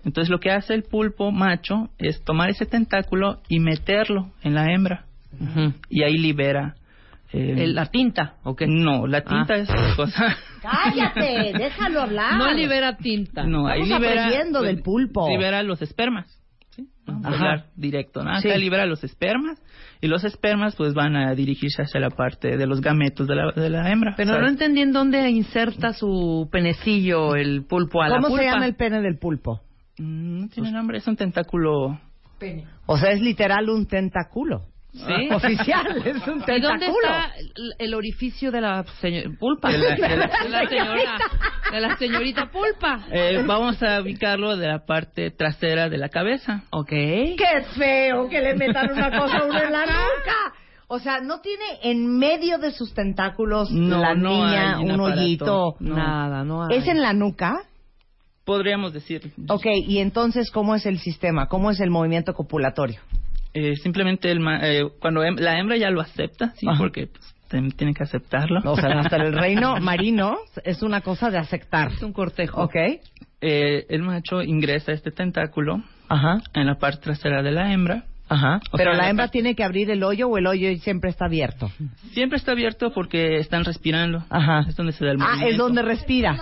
Entonces 0.06 0.30
lo 0.30 0.40
que 0.40 0.50
hace 0.50 0.72
el 0.72 0.84
pulpo 0.84 1.30
macho 1.32 1.90
es 1.98 2.24
tomar 2.24 2.48
ese 2.48 2.64
tentáculo 2.64 3.42
y 3.46 3.60
meterlo 3.60 4.30
en 4.42 4.54
la 4.54 4.72
hembra 4.72 5.04
y 5.90 6.02
ahí 6.02 6.16
libera 6.16 6.76
eh, 7.34 7.56
El- 7.58 7.74
la 7.74 7.84
tinta, 7.84 8.36
¿o 8.42 8.56
qué? 8.56 8.64
No, 8.66 9.06
la 9.06 9.20
tinta 9.20 9.52
Ah. 9.52 9.58
es 9.58 9.68
otra 9.68 9.96
cosa. 9.96 10.36
Cállate, 10.62 11.52
déjalo 11.58 12.00
hablar. 12.00 12.38
No 12.38 12.50
libera 12.54 12.96
tinta. 12.96 13.44
No, 13.44 13.66
ahí 13.68 13.82
Estamos 13.82 14.00
libera. 14.00 14.24
aprendiendo 14.24 14.62
del 14.62 14.80
pulpo. 14.80 15.28
Libera 15.28 15.62
los 15.62 15.82
espermas. 15.82 16.26
¿sí? 16.70 16.86
Vamos 17.04 17.26
a 17.26 17.28
Ajá. 17.28 17.36
hablar 17.36 17.66
directo, 17.76 18.24
¿no? 18.24 18.30
Acá 18.30 18.40
Sí. 18.54 18.58
libera 18.58 18.86
los 18.86 19.04
espermas 19.04 19.60
y 20.00 20.06
los 20.08 20.24
espermas 20.24 20.76
pues 20.76 20.94
van 20.94 21.16
a 21.16 21.34
dirigirse 21.34 21.82
hacia 21.82 22.00
la 22.00 22.10
parte 22.10 22.56
de 22.56 22.66
los 22.66 22.80
gametos 22.80 23.26
de 23.26 23.34
la, 23.36 23.52
de 23.52 23.70
la 23.70 23.90
hembra. 23.90 24.14
Pero 24.16 24.40
no 24.40 24.46
entendí 24.48 24.80
en 24.82 24.92
dónde 24.92 25.28
inserta 25.30 25.92
su 25.92 26.48
penecillo 26.52 27.34
el 27.34 27.64
pulpo 27.64 28.02
a 28.02 28.08
la 28.08 28.16
¿Cómo 28.16 28.28
pulpa. 28.28 28.42
se 28.42 28.48
llama 28.50 28.66
el 28.66 28.76
pene 28.76 29.00
del 29.00 29.18
pulpo? 29.18 29.60
mm, 29.98 30.40
No 30.42 30.48
tiene 30.48 30.72
nombre, 30.72 30.98
es 30.98 31.06
un 31.08 31.16
tentáculo. 31.16 31.98
O 32.86 32.96
sea, 32.98 33.10
es 33.10 33.20
literal 33.20 33.68
un 33.68 33.86
tentáculo. 33.86 34.66
¿Sí? 35.06 35.28
Oficial, 35.34 35.96
es 36.04 36.16
un 36.26 36.42
¿Y 36.46 36.60
dónde 36.60 36.86
tentáculo. 36.86 37.06
está 37.06 37.32
el, 37.78 37.94
orificio 37.94 38.50
de 38.50 38.60
la 38.60 38.84
señor- 39.00 39.38
pulpa? 39.38 39.70
De 39.70 39.78
la- 39.78 39.94
de 39.94 40.16
la- 40.16 40.26
De 40.42 40.48
la 40.48 40.68
señora, 40.68 41.18
de 41.72 41.80
la 41.80 41.96
señorita 41.96 42.50
pulpa. 42.50 43.06
Eh, 43.10 43.42
vamos 43.46 43.82
a 43.82 44.00
ubicarlo 44.00 44.56
de 44.56 44.66
la 44.68 44.84
parte 44.84 45.30
trasera 45.30 45.88
de 45.88 45.98
la 45.98 46.08
cabeza. 46.08 46.62
Ok. 46.70 46.88
¡Qué 46.90 47.64
feo 47.76 48.28
que 48.28 48.40
le 48.40 48.54
metan 48.54 48.90
una 48.92 49.10
cosa 49.18 49.38
a 49.38 49.44
uno 49.44 49.62
en 49.62 49.72
la 49.72 49.86
nuca! 49.86 50.54
O 50.90 50.98
sea, 50.98 51.20
¿no 51.20 51.40
tiene 51.40 51.64
en 51.82 52.16
medio 52.18 52.56
de 52.58 52.72
sus 52.72 52.94
tentáculos 52.94 53.70
No, 53.70 54.00
la 54.00 54.14
no 54.14 54.30
niña 54.30 54.80
un 54.80 54.98
hoyito? 54.98 55.76
No. 55.80 55.96
Nada, 55.96 56.44
no 56.44 56.64
hay. 56.64 56.78
¿Es 56.78 56.88
en 56.88 57.02
la 57.02 57.12
nuca? 57.12 57.60
Podríamos 58.46 58.94
decir. 58.94 59.30
Ok, 59.50 59.66
y 59.86 59.98
entonces, 59.98 60.50
¿cómo 60.50 60.74
es 60.74 60.86
el 60.86 60.98
sistema? 60.98 61.46
¿Cómo 61.48 61.70
es 61.70 61.80
el 61.80 61.90
movimiento 61.90 62.32
copulatorio? 62.32 63.00
Eh, 63.54 63.74
simplemente 63.76 64.30
el 64.30 64.40
ma- 64.40 64.60
eh, 64.62 64.82
cuando 65.00 65.22
hem- 65.24 65.38
la 65.38 65.58
hembra 65.58 65.76
ya 65.76 65.90
lo 65.90 66.00
acepta, 66.00 66.52
sí, 66.56 66.66
Ajá. 66.68 66.78
porque 66.78 67.06
pues, 67.08 67.74
tiene 67.76 67.94
que 67.94 68.02
aceptarlo. 68.02 68.60
O 68.70 68.76
sea, 68.76 69.00
hasta 69.00 69.16
el 69.16 69.32
reino 69.32 69.76
marino 69.80 70.36
es 70.64 70.82
una 70.82 71.00
cosa 71.00 71.30
de 71.30 71.38
aceptar. 71.38 71.92
Es 71.92 72.02
un 72.02 72.12
cortejo. 72.12 72.62
¿Ok? 72.62 72.76
Eh, 73.40 73.86
el 73.88 74.02
macho 74.02 74.42
ingresa 74.42 74.92
este 74.92 75.10
tentáculo 75.12 75.82
Ajá, 76.08 76.38
en 76.54 76.66
la 76.66 76.74
parte 76.76 77.02
trasera 77.04 77.42
de 77.42 77.52
la 77.52 77.72
hembra. 77.72 78.04
Ajá. 78.28 78.60
O 78.72 78.76
Pero 78.76 78.92
sea, 78.92 79.02
la 79.02 79.10
hembra 79.10 79.28
tiene 79.28 79.54
que 79.54 79.64
abrir 79.64 79.90
el 79.90 80.02
hoyo 80.02 80.28
o 80.28 80.38
el 80.38 80.46
hoyo 80.46 80.68
siempre 80.78 81.10
está 81.10 81.26
abierto. 81.26 81.70
Siempre 82.12 82.36
está 82.38 82.52
abierto 82.52 82.92
porque 82.92 83.36
están 83.38 83.64
respirando. 83.64 84.24
Ajá. 84.30 84.64
Es 84.68 84.76
donde 84.76 84.92
se 84.92 85.04
da 85.04 85.12
el 85.12 85.18
Ah, 85.20 85.24
movimiento. 85.26 85.50
es 85.50 85.56
donde 85.58 85.82
respira. 85.82 86.36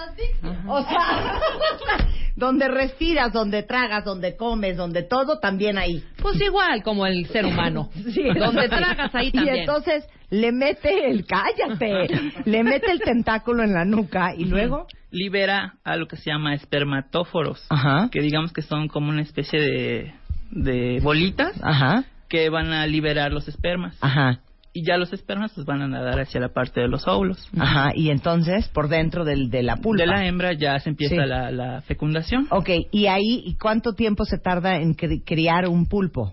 O 0.67 0.83
sea, 0.83 1.39
donde 2.37 2.69
respiras, 2.69 3.33
donde 3.33 3.63
tragas, 3.63 4.05
donde 4.05 4.37
comes, 4.37 4.77
donde 4.77 5.03
todo, 5.03 5.39
también 5.39 5.79
ahí. 5.79 6.03
Pues 6.21 6.41
igual 6.41 6.83
como 6.83 7.07
el 7.07 7.27
ser 7.27 7.47
humano. 7.47 7.91
Donde 8.39 8.69
tragas 8.69 9.15
ahí 9.15 9.31
también. 9.33 9.57
Y 9.57 9.59
entonces 9.61 10.05
le 10.31 10.53
mete 10.53 11.11
el, 11.11 11.25
cállate, 11.25 12.09
le 12.45 12.65
mete 12.65 12.91
el 12.91 13.01
tentáculo 13.01 13.63
en 13.63 13.73
la 13.73 13.85
nuca 13.85 14.35
y 14.37 14.45
luego. 14.45 14.87
Libera 15.13 15.75
a 15.85 15.97
lo 15.97 16.09
que 16.09 16.17
se 16.17 16.31
llama 16.31 16.53
espermatóforos. 16.55 17.65
Ajá. 17.71 18.09
Que 18.11 18.21
digamos 18.21 18.53
que 18.53 18.61
son 18.63 18.89
como 18.89 19.09
una 19.09 19.23
especie 19.23 19.61
de, 19.61 20.15
de 20.51 21.01
bolitas 21.03 21.53
Ajá, 21.63 22.05
que 22.29 22.49
van 22.51 22.73
a 22.73 22.87
liberar 22.87 23.33
los 23.33 23.47
espermas. 23.49 23.97
ajá, 24.01 24.41
Y 24.73 24.85
ya 24.87 24.97
los 24.99 25.13
espermas 25.13 25.53
pues, 25.55 25.67
van 25.67 25.81
a 25.83 25.89
nadar 25.89 26.21
hacia 26.21 26.41
la 26.41 26.49
parte 26.51 26.81
de 26.81 26.89
los 26.89 27.07
óvulos. 27.09 27.49
ajá. 27.59 27.93
Y 27.95 28.11
entonces, 28.11 28.69
por 28.69 28.89
dentro 28.89 29.25
del, 29.25 29.49
de 29.51 29.63
la 29.63 29.77
pulpa. 29.77 30.03
De 30.03 30.07
la 30.07 30.27
hembra 30.27 30.53
ya 30.53 30.79
se 30.81 30.91
empieza 30.91 31.15
Sí. 31.15 31.29
la, 31.29 31.51
la 31.51 31.81
fecundación. 31.83 32.47
Ok, 32.51 32.69
y 32.93 33.07
ahí, 33.07 33.43
¿y 33.45 33.57
cuánto 33.57 33.95
tiempo 33.95 34.25
se 34.25 34.39
tarda 34.39 34.77
en 34.77 34.95
cri- 34.97 35.23
criar 35.25 35.67
un 35.69 35.87
pulpo? 35.87 36.33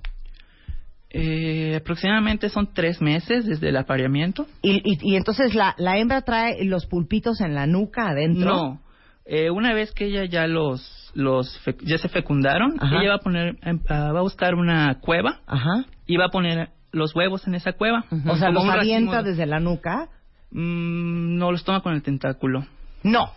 Eh, 1.15 1.75
aproximadamente 1.75 2.49
son 2.49 2.73
tres 2.73 2.99
meses 2.99 3.45
desde 3.45 3.69
el 3.69 3.77
apareamiento. 3.77 4.47
Y, 4.63 4.81
y, 4.83 4.97
y 5.11 5.15
entonces 5.15 5.53
la, 5.53 5.75
la 5.77 5.97
hembra 5.99 6.23
trae 6.23 6.65
los 6.65 6.87
pulpitos 6.87 7.39
en 7.41 7.53
la 7.53 7.67
nuca 7.67 8.09
adentro. 8.09 8.49
No. 8.55 8.81
Eh, 9.25 9.49
una 9.49 9.73
vez 9.73 9.93
que 9.93 10.05
ella 10.05 10.25
ya 10.25 10.47
los, 10.47 11.11
los 11.13 11.59
ya 11.81 11.97
se 11.97 12.09
fecundaron, 12.09 12.75
Ajá. 12.79 12.97
ella 13.01 13.09
va 13.09 13.15
a 13.15 13.19
poner, 13.19 13.57
em, 13.61 13.79
ah, 13.89 14.11
va 14.11 14.19
a 14.19 14.23
buscar 14.23 14.55
una 14.55 14.99
cueva 14.99 15.41
Ajá. 15.47 15.85
y 16.05 16.17
va 16.17 16.25
a 16.25 16.29
poner 16.29 16.69
los 16.91 17.15
huevos 17.15 17.47
en 17.47 17.55
esa 17.55 17.73
cueva. 17.73 18.05
O 18.27 18.35
sea, 18.35 18.49
los 18.49 18.65
avienta 18.65 19.11
racimo 19.17 19.23
desde 19.23 19.45
la 19.45 19.59
nuca. 19.59 20.09
Mm, 20.51 21.37
no 21.37 21.51
los 21.51 21.63
toma 21.63 21.81
con 21.81 21.93
el 21.93 22.03
tentáculo. 22.03 22.65
No. 23.01 23.31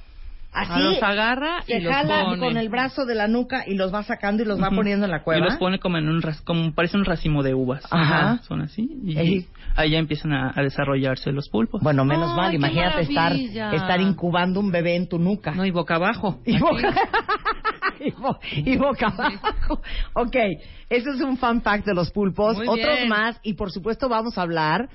Ah, 0.58 0.62
Así 0.62 0.82
los 0.82 1.02
agarra 1.02 1.62
se 1.66 1.76
y 1.76 1.80
los 1.82 1.92
jala 1.92 2.24
pone. 2.24 2.38
con 2.38 2.56
el 2.56 2.68
brazo 2.70 3.04
de 3.04 3.14
la 3.14 3.28
nuca 3.28 3.64
y 3.66 3.74
los 3.74 3.92
va 3.92 4.02
sacando 4.04 4.42
y 4.42 4.46
los 4.46 4.58
va 4.58 4.68
Ujú. 4.68 4.76
poniendo 4.76 5.04
en 5.04 5.10
la 5.10 5.22
cueva. 5.22 5.40
Y 5.40 5.44
los 5.44 5.56
pone 5.58 5.78
como 5.78 5.98
en 5.98 6.08
un 6.08 6.22
ras- 6.22 6.40
como 6.40 6.72
parece 6.72 6.96
un 6.96 7.04
racimo 7.04 7.42
de 7.42 7.52
uvas. 7.52 7.82
Ajá. 7.90 8.38
Son 8.44 8.62
así. 8.62 8.88
Y 9.04 9.18
Ey. 9.18 9.46
ahí 9.76 9.90
ya 9.90 9.98
empiezan 9.98 10.32
a, 10.32 10.52
a 10.56 10.62
desarrollarse 10.62 11.30
los 11.32 11.50
pulpos. 11.50 11.82
Bueno, 11.82 12.06
menos 12.06 12.30
Ay, 12.30 12.36
mal, 12.36 12.54
imagínate 12.54 13.02
estar, 13.02 13.32
maravilla. 13.32 13.72
estar 13.72 14.00
incubando 14.00 14.60
un 14.60 14.70
bebé 14.72 14.96
en 14.96 15.08
tu 15.08 15.18
nuca. 15.18 15.52
No, 15.52 15.66
y 15.66 15.70
boca 15.70 15.96
abajo. 15.96 16.40
y, 16.46 16.58
boca, 16.58 16.94
y, 18.00 18.10
bo- 18.12 18.38
y 18.52 18.76
boca 18.78 19.08
abajo. 19.08 19.82
Ok, 20.14 20.36
eso 20.88 21.10
es 21.10 21.20
un 21.20 21.36
fun 21.36 21.60
fact 21.60 21.84
de 21.84 21.94
los 21.94 22.10
pulpos. 22.10 22.56
Muy 22.56 22.66
Otros 22.66 22.96
bien. 22.96 23.08
más, 23.10 23.38
y 23.42 23.52
por 23.54 23.70
supuesto 23.70 24.08
vamos 24.08 24.38
a 24.38 24.42
hablar. 24.42 24.88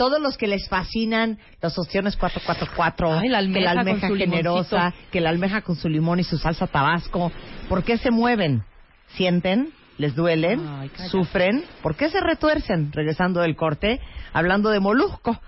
Todos 0.00 0.18
los 0.18 0.38
que 0.38 0.46
les 0.46 0.66
fascinan 0.66 1.38
las 1.60 1.78
opciones 1.78 2.16
444, 2.16 3.18
Ay, 3.20 3.28
la 3.28 3.36
que 3.40 3.44
almeja 3.44 3.74
la 3.74 3.80
con 3.82 3.88
almeja 3.90 4.08
su 4.08 4.14
generosa, 4.16 4.76
limoncito. 4.76 5.10
que 5.12 5.20
la 5.20 5.28
almeja 5.28 5.60
con 5.60 5.76
su 5.76 5.90
limón 5.90 6.20
y 6.20 6.24
su 6.24 6.38
salsa 6.38 6.66
tabasco. 6.66 7.30
¿Por 7.68 7.84
qué 7.84 7.98
se 7.98 8.10
mueven? 8.10 8.64
¿Sienten? 9.08 9.74
¿Les 9.98 10.16
duelen? 10.16 10.66
Ay. 10.66 10.90
¿Sufren? 11.10 11.66
¿Por 11.82 11.96
qué 11.96 12.08
se 12.08 12.18
retuercen? 12.18 12.90
Regresando 12.94 13.40
del 13.42 13.56
corte, 13.56 14.00
hablando 14.32 14.70
de 14.70 14.80
molusco. 14.80 15.38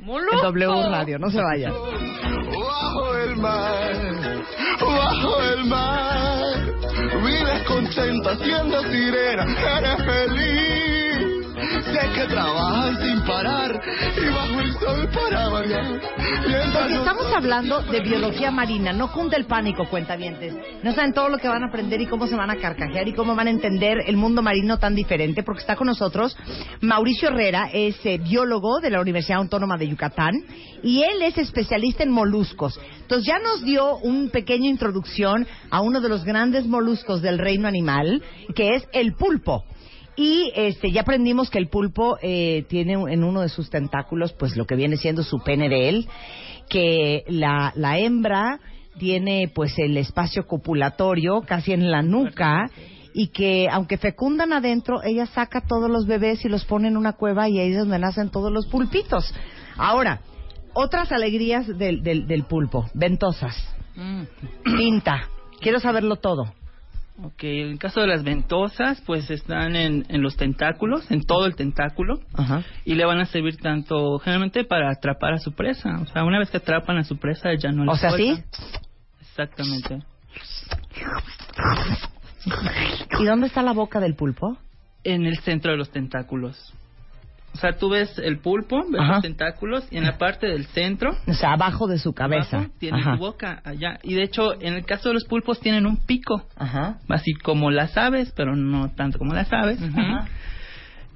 ¡Molusco! 0.00 0.34
En 0.36 0.42
W 0.42 0.88
Radio, 0.90 1.18
no 1.18 1.30
se 1.30 1.40
vayan. 1.40 1.72
Bajo 1.72 3.16
el 3.16 3.36
mar, 3.36 3.94
bajo 4.78 5.42
el 5.42 5.64
mar, 5.64 6.54
vives 7.24 7.62
contenta 7.66 8.36
siendo 8.36 8.82
sirena, 8.82 9.46
eres 9.78 10.04
feliz. 10.04 10.91
Sé 11.80 12.12
que 12.14 12.26
trabajas 12.26 12.98
sin 13.00 13.22
parar 13.22 13.80
y 14.16 14.30
bajo 14.30 14.60
el 14.60 14.72
sol 14.74 15.08
para 15.08 15.48
variar. 15.48 15.84
Mientras 16.46 16.72
Porque 16.72 16.94
estamos 16.94 17.32
hablando 17.34 17.82
de 17.82 18.00
biología 18.00 18.50
marina, 18.50 18.92
no 18.92 19.10
cunde 19.10 19.36
el 19.36 19.46
pánico, 19.46 19.88
cuentavientes. 19.88 20.54
No 20.82 20.92
saben 20.92 21.14
todo 21.14 21.30
lo 21.30 21.38
que 21.38 21.48
van 21.48 21.62
a 21.62 21.68
aprender 21.68 22.00
y 22.00 22.06
cómo 22.06 22.26
se 22.26 22.36
van 22.36 22.50
a 22.50 22.56
carcajear 22.56 23.08
y 23.08 23.14
cómo 23.14 23.34
van 23.34 23.46
a 23.46 23.50
entender 23.50 23.98
el 24.06 24.16
mundo 24.16 24.42
marino 24.42 24.78
tan 24.78 24.94
diferente, 24.94 25.42
porque 25.42 25.60
está 25.60 25.76
con 25.76 25.86
nosotros 25.86 26.36
Mauricio 26.80 27.28
Herrera, 27.28 27.70
es 27.72 27.96
eh, 28.04 28.18
biólogo 28.18 28.80
de 28.80 28.90
la 28.90 29.00
Universidad 29.00 29.38
Autónoma 29.38 29.78
de 29.78 29.88
Yucatán 29.88 30.44
y 30.82 31.02
él 31.02 31.22
es 31.22 31.38
especialista 31.38 32.02
en 32.02 32.10
moluscos. 32.10 32.78
Entonces 33.00 33.26
ya 33.26 33.38
nos 33.38 33.64
dio 33.64 33.96
una 33.98 34.30
pequeña 34.30 34.68
introducción 34.68 35.46
a 35.70 35.80
uno 35.80 36.00
de 36.00 36.08
los 36.08 36.24
grandes 36.24 36.66
moluscos 36.66 37.22
del 37.22 37.38
reino 37.38 37.66
animal, 37.66 38.22
que 38.54 38.74
es 38.74 38.86
el 38.92 39.14
pulpo. 39.14 39.64
Y 40.16 40.52
este, 40.54 40.90
ya 40.92 41.02
aprendimos 41.02 41.48
que 41.50 41.58
el 41.58 41.68
pulpo 41.68 42.18
eh, 42.20 42.64
tiene 42.68 42.94
en 42.94 43.24
uno 43.24 43.40
de 43.40 43.48
sus 43.48 43.70
tentáculos, 43.70 44.32
pues 44.32 44.56
lo 44.56 44.66
que 44.66 44.76
viene 44.76 44.96
siendo 44.96 45.22
su 45.22 45.38
pene 45.42 45.68
de 45.68 45.88
él, 45.88 46.08
que 46.68 47.24
la, 47.28 47.72
la 47.76 47.98
hembra 47.98 48.60
tiene 48.98 49.50
pues 49.54 49.78
el 49.78 49.96
espacio 49.96 50.46
copulatorio 50.46 51.40
casi 51.42 51.72
en 51.72 51.90
la 51.90 52.02
nuca 52.02 52.70
y 53.14 53.28
que 53.28 53.68
aunque 53.70 53.96
fecundan 53.96 54.52
adentro, 54.52 55.02
ella 55.02 55.26
saca 55.26 55.62
todos 55.62 55.90
los 55.90 56.06
bebés 56.06 56.44
y 56.44 56.48
los 56.48 56.64
pone 56.66 56.88
en 56.88 56.96
una 56.96 57.14
cueva 57.14 57.48
y 57.48 57.58
ahí 57.58 57.72
es 57.72 57.78
donde 57.78 57.98
nacen 57.98 58.30
todos 58.30 58.52
los 58.52 58.66
pulpitos. 58.66 59.34
Ahora, 59.76 60.20
otras 60.74 61.10
alegrías 61.12 61.66
del, 61.66 62.02
del, 62.02 62.26
del 62.26 62.44
pulpo, 62.44 62.86
ventosas, 62.94 63.56
Mm. 63.94 64.22
tinta, 64.78 65.28
quiero 65.60 65.78
saberlo 65.80 66.16
todo. 66.16 66.44
Ok, 67.20 67.44
en 67.44 67.68
el 67.72 67.78
caso 67.78 68.00
de 68.00 68.06
las 68.06 68.24
ventosas, 68.24 69.02
pues 69.04 69.30
están 69.30 69.76
en, 69.76 70.06
en 70.08 70.22
los 70.22 70.36
tentáculos, 70.36 71.10
en 71.10 71.22
todo 71.24 71.46
el 71.46 71.54
tentáculo, 71.56 72.20
Ajá. 72.32 72.62
y 72.84 72.94
le 72.94 73.04
van 73.04 73.20
a 73.20 73.26
servir 73.26 73.58
tanto, 73.58 74.18
generalmente, 74.18 74.64
para 74.64 74.90
atrapar 74.90 75.34
a 75.34 75.38
su 75.38 75.52
presa. 75.52 76.00
O 76.00 76.06
sea, 76.06 76.24
una 76.24 76.38
vez 76.38 76.50
que 76.50 76.56
atrapan 76.56 76.96
a 76.96 77.04
su 77.04 77.18
presa, 77.18 77.50
ya 77.54 77.70
no 77.70 77.84
la 77.84 77.92
O 77.92 77.96
sea, 77.96 78.12
¿sí? 78.12 78.42
Exactamente. 79.20 80.02
¿Y 83.20 83.24
dónde 83.24 83.46
está 83.46 83.62
la 83.62 83.72
boca 83.72 84.00
del 84.00 84.14
pulpo? 84.14 84.56
En 85.04 85.26
el 85.26 85.38
centro 85.40 85.72
de 85.72 85.78
los 85.78 85.90
tentáculos. 85.90 86.72
O 87.54 87.58
sea, 87.58 87.72
tú 87.76 87.90
ves 87.90 88.18
el 88.18 88.38
pulpo, 88.38 88.82
ves 88.90 89.00
Ajá. 89.00 89.12
los 89.14 89.22
tentáculos, 89.22 89.86
y 89.90 89.98
en 89.98 90.04
la 90.04 90.16
parte 90.18 90.46
del 90.46 90.64
centro, 90.66 91.12
O 91.26 91.34
sea, 91.34 91.52
abajo 91.52 91.86
de 91.86 91.98
su 91.98 92.12
cabeza. 92.12 92.56
abajo, 92.58 92.72
tiene 92.78 93.00
Ajá. 93.00 93.12
su 93.14 93.18
boca 93.18 93.60
allá. 93.64 93.98
Y 94.02 94.14
de 94.14 94.22
hecho, 94.22 94.54
en 94.60 94.74
el 94.74 94.84
caso 94.86 95.08
de 95.10 95.14
los 95.14 95.24
pulpos, 95.24 95.60
tienen 95.60 95.86
un 95.86 95.98
pico. 96.04 96.46
Ajá. 96.56 96.98
así 97.08 97.34
como 97.34 97.70
las 97.70 97.96
aves, 97.98 98.32
pero 98.36 98.56
no 98.56 98.88
tanto 98.94 99.18
como 99.18 99.34
las 99.34 99.52
aves. 99.52 99.78
Ajá. 99.82 100.26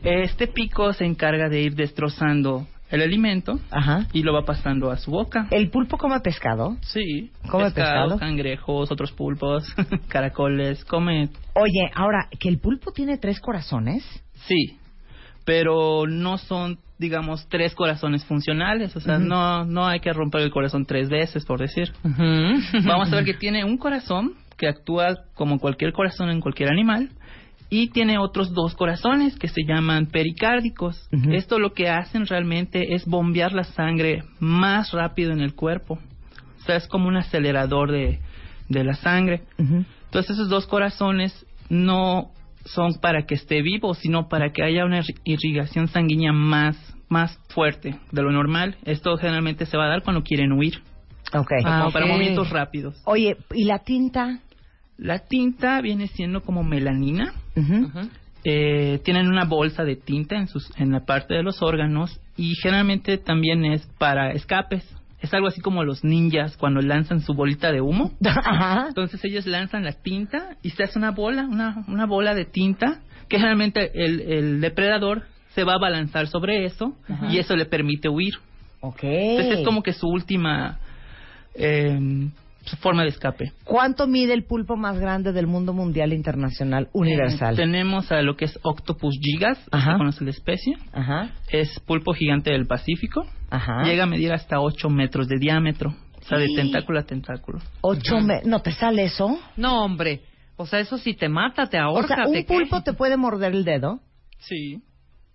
Este 0.02 0.46
pico 0.46 0.92
se 0.92 1.04
encarga 1.04 1.48
de 1.48 1.62
ir 1.62 1.74
destrozando 1.74 2.66
el 2.90 3.02
alimento 3.02 3.58
Ajá. 3.70 4.06
y 4.12 4.22
lo 4.22 4.32
va 4.32 4.44
pasando 4.44 4.90
a 4.92 4.96
su 4.98 5.10
boca. 5.10 5.48
¿El 5.50 5.70
pulpo 5.70 5.96
come 5.98 6.20
pescado? 6.20 6.76
Sí, 6.82 7.32
¿Come 7.50 7.64
pescado? 7.72 8.18
cangrejos, 8.18 8.92
otros 8.92 9.10
pulpos, 9.12 9.64
caracoles, 10.08 10.84
come. 10.84 11.30
Oye, 11.54 11.90
ahora, 11.94 12.28
¿que 12.38 12.48
el 12.48 12.58
pulpo 12.60 12.92
tiene 12.92 13.18
tres 13.18 13.40
corazones? 13.40 14.04
Sí, 14.46 14.78
pero 15.46 16.06
no 16.08 16.36
son, 16.38 16.78
digamos, 16.98 17.48
tres 17.48 17.74
corazones 17.74 18.24
funcionales. 18.26 18.94
O 18.96 19.00
sea, 19.00 19.18
no, 19.18 19.64
no 19.64 19.86
hay 19.86 20.00
que 20.00 20.12
romper 20.12 20.42
el 20.42 20.50
corazón 20.50 20.84
tres 20.84 21.08
veces, 21.08 21.46
por 21.46 21.60
decir. 21.60 21.92
Vamos 22.84 23.10
a 23.12 23.16
ver 23.16 23.24
que 23.24 23.34
tiene 23.34 23.64
un 23.64 23.78
corazón 23.78 24.34
que 24.58 24.68
actúa 24.68 25.16
como 25.34 25.58
cualquier 25.58 25.92
corazón 25.92 26.30
en 26.30 26.40
cualquier 26.40 26.70
animal 26.70 27.10
y 27.70 27.90
tiene 27.90 28.18
otros 28.18 28.52
dos 28.54 28.74
corazones 28.74 29.38
que 29.38 29.48
se 29.48 29.62
llaman 29.64 30.06
pericárdicos. 30.06 31.08
Esto 31.30 31.60
lo 31.60 31.74
que 31.74 31.88
hacen 31.88 32.26
realmente 32.26 32.94
es 32.94 33.06
bombear 33.06 33.52
la 33.52 33.64
sangre 33.64 34.24
más 34.40 34.92
rápido 34.92 35.32
en 35.32 35.40
el 35.40 35.54
cuerpo. 35.54 36.00
O 36.58 36.64
sea, 36.66 36.76
es 36.76 36.88
como 36.88 37.06
un 37.06 37.16
acelerador 37.16 37.92
de, 37.92 38.18
de 38.68 38.84
la 38.84 38.94
sangre. 38.94 39.42
Entonces 39.58 40.30
esos 40.30 40.48
dos 40.48 40.66
corazones 40.66 41.46
no 41.68 42.32
son 42.66 42.94
para 43.00 43.26
que 43.26 43.34
esté 43.34 43.62
vivo, 43.62 43.94
sino 43.94 44.28
para 44.28 44.52
que 44.52 44.62
haya 44.62 44.84
una 44.84 45.00
irri- 45.00 45.18
irrigación 45.24 45.88
sanguínea 45.88 46.32
más, 46.32 46.76
más 47.08 47.38
fuerte 47.48 47.96
de 48.12 48.22
lo 48.22 48.30
normal. 48.30 48.76
Esto 48.84 49.16
generalmente 49.16 49.66
se 49.66 49.76
va 49.76 49.86
a 49.86 49.88
dar 49.88 50.02
cuando 50.02 50.22
quieren 50.22 50.52
huir, 50.52 50.82
Ok. 51.32 51.50
como 51.64 51.86
ok. 51.86 51.92
para 51.92 52.06
movimientos 52.06 52.50
rápidos. 52.50 53.00
Oye, 53.06 53.36
¿y 53.54 53.64
la 53.64 53.78
tinta? 53.80 54.40
La 54.98 55.20
tinta 55.20 55.80
viene 55.80 56.06
siendo 56.08 56.42
como 56.42 56.62
melanina. 56.64 57.32
Eh, 58.48 59.00
tienen 59.04 59.26
una 59.28 59.44
bolsa 59.44 59.82
de 59.84 59.96
tinta 59.96 60.36
en, 60.36 60.46
sus, 60.46 60.70
en 60.78 60.92
la 60.92 61.00
parte 61.04 61.34
de 61.34 61.42
los 61.42 61.62
órganos 61.62 62.20
y 62.36 62.54
generalmente 62.62 63.18
también 63.18 63.64
es 63.64 63.84
para 63.98 64.30
escapes. 64.32 64.84
Es 65.20 65.32
algo 65.32 65.48
así 65.48 65.60
como 65.60 65.82
los 65.84 66.04
ninjas 66.04 66.56
cuando 66.56 66.80
lanzan 66.80 67.20
su 67.20 67.34
bolita 67.34 67.72
de 67.72 67.80
humo. 67.80 68.12
Ajá. 68.24 68.86
Entonces 68.88 69.24
ellos 69.24 69.46
lanzan 69.46 69.84
la 69.84 69.92
tinta 69.92 70.56
y 70.62 70.70
se 70.70 70.82
hace 70.84 70.98
una 70.98 71.10
bola, 71.10 71.44
una, 71.44 71.84
una 71.88 72.06
bola 72.06 72.34
de 72.34 72.44
tinta 72.44 73.00
que 73.28 73.38
generalmente 73.38 73.90
el, 73.94 74.20
el 74.20 74.60
depredador 74.60 75.24
se 75.54 75.64
va 75.64 75.74
a 75.74 75.78
balanzar 75.78 76.28
sobre 76.28 76.64
eso 76.64 76.94
y 77.30 77.38
eso 77.38 77.56
le 77.56 77.64
permite 77.64 78.08
huir. 78.08 78.34
Ok. 78.80 79.00
Entonces 79.02 79.58
es 79.60 79.64
como 79.64 79.82
que 79.82 79.94
su 79.94 80.06
última 80.06 80.78
eh, 81.54 81.98
su 82.66 82.76
forma 82.76 83.02
de 83.02 83.08
escape. 83.08 83.52
¿Cuánto 83.64 84.06
mide 84.06 84.34
el 84.34 84.44
pulpo 84.44 84.76
más 84.76 84.98
grande 84.98 85.32
del 85.32 85.46
mundo 85.46 85.72
mundial 85.72 86.12
internacional 86.12 86.88
universal? 86.92 87.54
Eh, 87.54 87.56
tenemos 87.56 88.12
a 88.12 88.20
lo 88.22 88.36
que 88.36 88.44
es 88.44 88.58
Octopus 88.62 89.14
gigas, 89.20 89.58
Ajá. 89.72 89.92
¿se 89.92 89.98
conoce 89.98 90.24
la 90.24 90.30
especie? 90.30 90.74
Ajá. 90.92 91.30
Es 91.50 91.80
pulpo 91.80 92.12
gigante 92.12 92.50
del 92.50 92.66
Pacífico. 92.66 93.26
Ajá. 93.50 93.84
Llega 93.84 94.04
a 94.04 94.06
medir 94.06 94.32
hasta 94.32 94.60
8 94.60 94.90
metros 94.90 95.28
de 95.28 95.38
diámetro. 95.38 95.94
O 96.20 96.28
sea, 96.28 96.38
de 96.38 96.48
tentáculo 96.56 96.98
a 96.98 97.04
tentáculo. 97.04 97.60
Ocho 97.82 98.20
me- 98.20 98.42
¿No 98.44 98.60
te 98.60 98.72
sale 98.72 99.04
eso? 99.04 99.38
No, 99.56 99.84
hombre. 99.84 100.22
O 100.56 100.66
sea, 100.66 100.80
eso 100.80 100.98
si 100.98 101.14
te 101.14 101.28
mata, 101.28 101.66
te 101.68 101.78
O 101.78 101.82
ahorca, 101.84 102.16
sea, 102.16 102.24
te 102.24 102.38
un 102.40 102.44
pulpo 102.46 102.82
te 102.82 102.92
puede 102.94 103.16
morder 103.16 103.52
el 103.54 103.64
dedo. 103.64 104.00
Sí. 104.40 104.82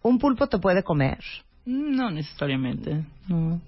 Un 0.03 0.19
pulpo 0.19 0.47
te 0.47 0.57
puede 0.57 0.83
comer. 0.83 1.19
No 1.65 2.09
necesariamente. 2.11 3.05
No. 3.27 3.61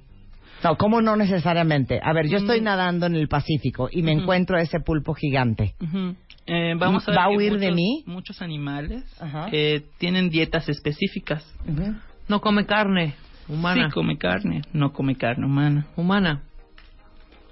No, 0.64 0.78
¿cómo 0.78 1.02
no 1.02 1.16
necesariamente? 1.16 2.00
A 2.04 2.14
ver, 2.14 2.28
yo 2.28 2.38
estoy 2.38 2.62
Mm. 2.62 2.64
nadando 2.64 3.06
en 3.06 3.16
el 3.16 3.28
Pacífico 3.28 3.90
y 3.92 4.02
me 4.02 4.12
encuentro 4.12 4.58
ese 4.58 4.80
pulpo 4.80 5.14
gigante. 5.14 5.76
Ujú. 5.82 6.16
Eh, 6.46 6.74
vamos 6.78 7.08
a 7.08 7.12
ver 7.12 7.20
¿Va 7.20 7.24
a 7.26 7.30
huir 7.30 7.54
de 7.58 7.68
muchos- 7.72 7.76
mí? 7.76 8.04
Muchos 8.06 8.42
animales 8.42 9.04
Ajá. 9.22 9.48
eh, 9.52 9.84
tienen 9.98 10.30
dietas 10.30 10.68
específicas. 10.70 11.46
No 12.28 12.42
come 12.42 12.66
carne 12.66 13.16
humana. 13.48 13.88
Sí 13.88 13.92
come 13.94 14.18
carne, 14.18 14.62
no 14.74 14.92
come 14.94 15.16
carne 15.16 15.46
humana. 15.46 15.88
Humana. 15.96 16.42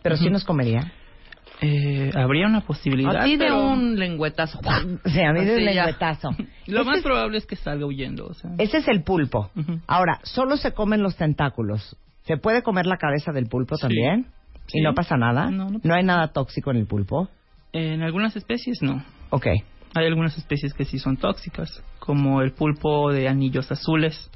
Pero 0.01 0.17
sí 0.17 0.29
nos 0.29 0.43
comería. 0.43 0.91
Eh, 1.63 2.11
habría 2.15 2.47
una 2.47 2.61
posibilidad. 2.61 3.15
A 3.17 3.23
ti 3.23 3.31
de 3.37 3.45
pero 3.45 3.69
un 3.69 3.97
lengüetazo. 3.99 4.59
Sí, 5.05 5.21
a 5.21 5.31
mí 5.31 5.45
de 5.45 5.57
un 5.57 5.65
lengüetazo. 5.65 6.31
Lo 6.67 6.83
más 6.85 6.97
es- 6.97 7.03
probable 7.03 7.37
es 7.37 7.45
que 7.45 7.55
salga 7.55 7.85
huyendo. 7.85 8.25
O 8.25 8.33
sea. 8.33 8.51
Ese 8.57 8.77
es 8.79 8.87
el 8.87 9.03
pulpo. 9.03 9.51
Ujú. 9.55 9.79
Ahora, 9.85 10.19
solo 10.23 10.57
se 10.57 10.73
comen 10.73 11.03
los 11.03 11.15
tentáculos. 11.17 11.95
¿Se 12.23 12.37
puede 12.37 12.61
comer 12.63 12.85
la 12.85 12.97
cabeza 12.97 13.31
del 13.31 13.47
pulpo 13.47 13.75
Sí. 13.75 13.81
también? 13.81 14.27
¿Y 14.67 14.79
Sí. 14.79 14.81
no 14.81 14.93
pasa 14.93 15.17
nada? 15.17 15.49
No, 15.51 15.69
no 15.69 15.79
pasa 15.79 15.95
hay 15.95 16.03
nada 16.03 16.27
tóxico 16.29 16.71
en 16.71 16.77
el 16.77 16.85
pulpo? 16.87 17.29
En 17.73 18.01
algunas 18.03 18.35
especies 18.35 18.81
no. 18.81 19.03
Ok. 19.29 19.47
Hay 19.93 20.05
algunas 20.05 20.37
especies 20.37 20.73
que 20.73 20.85
sí 20.85 20.99
son 20.99 21.17
tóxicas, 21.17 21.83
como 21.99 22.41
el 22.41 22.51
pulpo 22.53 23.11
de 23.11 23.27
anillos 23.27 23.69
azules. 23.71 24.29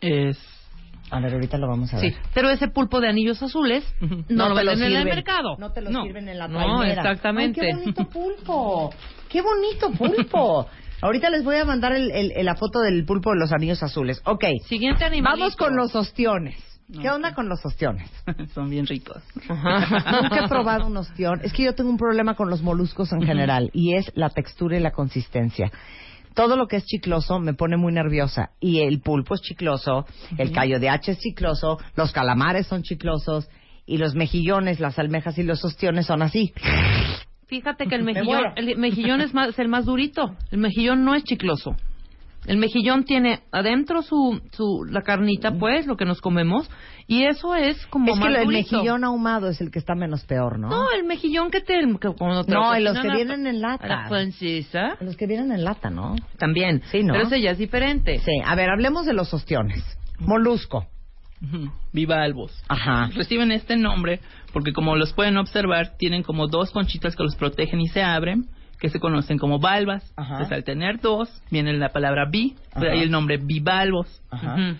Es 0.00 0.38
A 1.10 1.20
ver, 1.20 1.34
ahorita 1.34 1.56
lo 1.56 1.68
vamos 1.68 1.94
a 1.94 1.98
ver. 2.00 2.12
Sí, 2.12 2.18
pero 2.34 2.50
ese 2.50 2.66
pulpo 2.68 3.00
de 3.00 3.08
anillos 3.08 3.40
azules 3.40 3.84
Ujú. 4.02 4.24
no, 4.28 4.48
lo 4.48 4.54
venden 4.56 4.82
en 4.90 4.96
el 4.98 5.04
mercado. 5.04 5.56
No 5.56 5.70
te 5.70 5.80
lo 5.80 5.90
No. 5.90 6.02
sirven 6.02 6.28
en 6.28 6.36
la 6.38 6.48
No, 6.48 6.58
trainera. 6.58 7.00
exactamente. 7.02 7.60
Ay, 7.60 7.68
qué 7.68 7.76
bonito 7.76 8.04
pulpo. 8.08 8.90
Qué 9.28 9.40
bonito 9.40 9.90
pulpo. 9.92 10.66
Ahorita 11.02 11.30
les 11.30 11.44
voy 11.44 11.56
a 11.56 11.64
mandar 11.64 11.92
el, 11.92 12.10
el- 12.10 12.44
la 12.44 12.54
foto 12.54 12.80
del 12.80 13.04
pulpo 13.04 13.30
de 13.32 13.38
los 13.38 13.52
anillos 13.52 13.82
azules. 13.82 14.20
Ok. 14.24 14.44
Siguiente 14.66 15.04
animal. 15.04 15.34
Vamos 15.38 15.56
con 15.56 15.76
los 15.76 15.94
ostiones. 15.94 16.56
¿Qué 17.02 17.10
onda 17.10 17.34
con 17.34 17.48
los 17.48 17.64
ostiones? 17.66 18.08
son 18.54 18.70
bien 18.70 18.86
ricos. 18.86 19.20
Nunca 19.48 20.44
he 20.44 20.48
probado 20.48 20.86
un 20.86 20.96
ostión. 20.96 21.40
Es 21.42 21.52
que 21.52 21.64
yo 21.64 21.74
tengo 21.74 21.90
un 21.90 21.96
problema 21.96 22.36
con 22.36 22.48
los 22.48 22.62
moluscos 22.62 23.12
en 23.12 23.22
general 23.22 23.70
y 23.72 23.94
es 23.96 24.12
la 24.14 24.30
textura 24.30 24.76
y 24.76 24.80
la 24.80 24.92
consistencia. 24.92 25.72
Todo 26.34 26.56
lo 26.56 26.68
que 26.68 26.76
es 26.76 26.84
chicloso 26.84 27.40
me 27.40 27.54
pone 27.54 27.76
muy 27.76 27.92
nerviosa. 27.92 28.50
Y 28.60 28.82
el 28.82 29.00
pulpo 29.00 29.34
es 29.34 29.40
chicloso, 29.40 30.06
el 30.38 30.52
callo 30.52 30.78
de 30.78 30.88
hacha 30.90 31.12
es 31.12 31.18
chicloso, 31.18 31.78
los 31.96 32.12
calamares 32.12 32.66
son 32.68 32.82
chiclosos 32.82 33.48
y 33.84 33.96
los 33.98 34.14
mejillones, 34.14 34.78
las 34.78 34.98
almejas 34.98 35.38
y 35.38 35.42
los 35.42 35.64
ostiones 35.64 36.06
son 36.06 36.22
así. 36.22 36.52
Fíjate 37.46 37.86
que 37.86 37.94
el 37.96 38.02
Me 38.04 38.12
mejillón, 38.12 38.44
el 38.56 38.76
mejillón 38.76 39.20
es, 39.20 39.32
más, 39.34 39.48
es 39.50 39.58
el 39.58 39.68
más 39.68 39.84
durito. 39.84 40.34
El 40.50 40.58
mejillón 40.58 41.04
no 41.04 41.14
es 41.14 41.24
chicloso. 41.24 41.76
El 42.46 42.58
mejillón 42.58 43.04
tiene 43.04 43.40
adentro 43.50 44.02
su, 44.02 44.40
su 44.52 44.84
la 44.88 45.02
carnita, 45.02 45.50
pues, 45.58 45.84
lo 45.88 45.96
que 45.96 46.04
nos 46.04 46.20
comemos, 46.20 46.70
y 47.08 47.24
eso 47.24 47.56
es 47.56 47.84
como 47.88 48.12
Es 48.12 48.14
que 48.14 48.20
más 48.20 48.32
lo- 48.34 48.38
el 48.38 48.44
durito. 48.44 48.76
mejillón 48.76 49.02
ahumado 49.02 49.48
es 49.48 49.60
el 49.60 49.72
que 49.72 49.80
está 49.80 49.96
menos 49.96 50.24
peor, 50.26 50.56
¿no? 50.60 50.68
No, 50.68 50.92
el 50.92 51.02
mejillón 51.02 51.50
que 51.50 51.60
te... 51.60 51.74
Que 52.00 52.08
cuando 52.16 52.44
te 52.44 52.52
No, 52.52 52.72
lo 52.74 52.78
los 52.92 53.00
que 53.00 53.10
vienen 53.10 53.48
en 53.48 53.60
lata. 53.60 53.88
La 53.88 54.08
francesa. 54.08 54.96
Los 55.00 55.16
que 55.16 55.26
vienen 55.26 55.50
en 55.50 55.64
lata, 55.64 55.90
¿no? 55.90 56.14
También. 56.38 56.82
Sí, 56.92 57.02
¿no? 57.02 57.14
Pero 57.14 57.26
ese 57.26 57.40
ya 57.40 57.50
es 57.50 57.58
diferente. 57.58 58.18
Sí, 58.20 58.32
a 58.44 58.54
ver, 58.54 58.70
hablemos 58.70 59.06
de 59.06 59.12
los 59.14 59.34
ostiones. 59.34 59.82
Molusco. 60.20 60.86
Bivalvos. 61.92 62.52
Ajá. 62.68 63.10
Reciben 63.14 63.52
este 63.52 63.76
nombre 63.76 64.20
porque 64.52 64.72
como 64.72 64.96
los 64.96 65.12
pueden 65.12 65.36
observar, 65.36 65.96
tienen 65.98 66.22
como 66.22 66.46
dos 66.48 66.70
conchitas 66.70 67.14
que 67.16 67.22
los 67.22 67.36
protegen 67.36 67.80
y 67.80 67.88
se 67.88 68.02
abren, 68.02 68.46
que 68.80 68.88
se 68.88 69.00
conocen 69.00 69.38
como 69.38 69.58
valvas. 69.58 70.12
Ajá. 70.16 70.34
Entonces 70.34 70.56
al 70.56 70.64
tener 70.64 71.00
dos, 71.00 71.28
viene 71.50 71.72
la 71.74 71.90
palabra 71.90 72.24
bi, 72.30 72.54
de 72.76 72.86
Ajá. 72.88 72.92
ahí 72.96 73.02
el 73.02 73.10
nombre 73.10 73.36
bivalvos. 73.38 74.22
Ajá. 74.30 74.76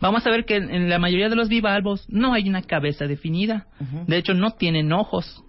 Vamos 0.00 0.26
a 0.26 0.30
ver 0.30 0.44
que 0.44 0.56
en, 0.56 0.70
en 0.70 0.88
la 0.88 0.98
mayoría 0.98 1.28
de 1.28 1.34
los 1.36 1.48
bivalvos 1.48 2.06
no 2.08 2.32
hay 2.34 2.48
una 2.48 2.62
cabeza 2.62 3.06
definida. 3.06 3.66
De 4.06 4.16
hecho, 4.18 4.32
no 4.34 4.50
tienen 4.52 4.92
ojos. 4.92 5.42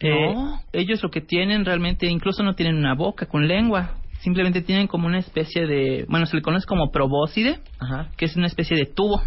Eh, 0.00 0.34
No. 0.34 0.60
ellos 0.72 1.02
lo 1.02 1.10
que 1.10 1.20
tienen 1.20 1.64
realmente, 1.64 2.06
incluso 2.06 2.42
no 2.42 2.54
tienen 2.54 2.76
una 2.76 2.94
boca 2.94 3.26
con 3.26 3.46
lengua. 3.48 3.98
Simplemente 4.20 4.62
tienen 4.62 4.86
como 4.88 5.06
una 5.06 5.18
especie 5.18 5.66
de, 5.66 6.06
bueno, 6.08 6.26
se 6.26 6.36
le 6.36 6.42
conoce 6.42 6.66
como 6.66 6.90
probóscide, 6.90 7.60
Ajá. 7.78 8.08
que 8.16 8.24
es 8.24 8.36
una 8.36 8.46
especie 8.46 8.76
de 8.76 8.86
tubo. 8.86 9.22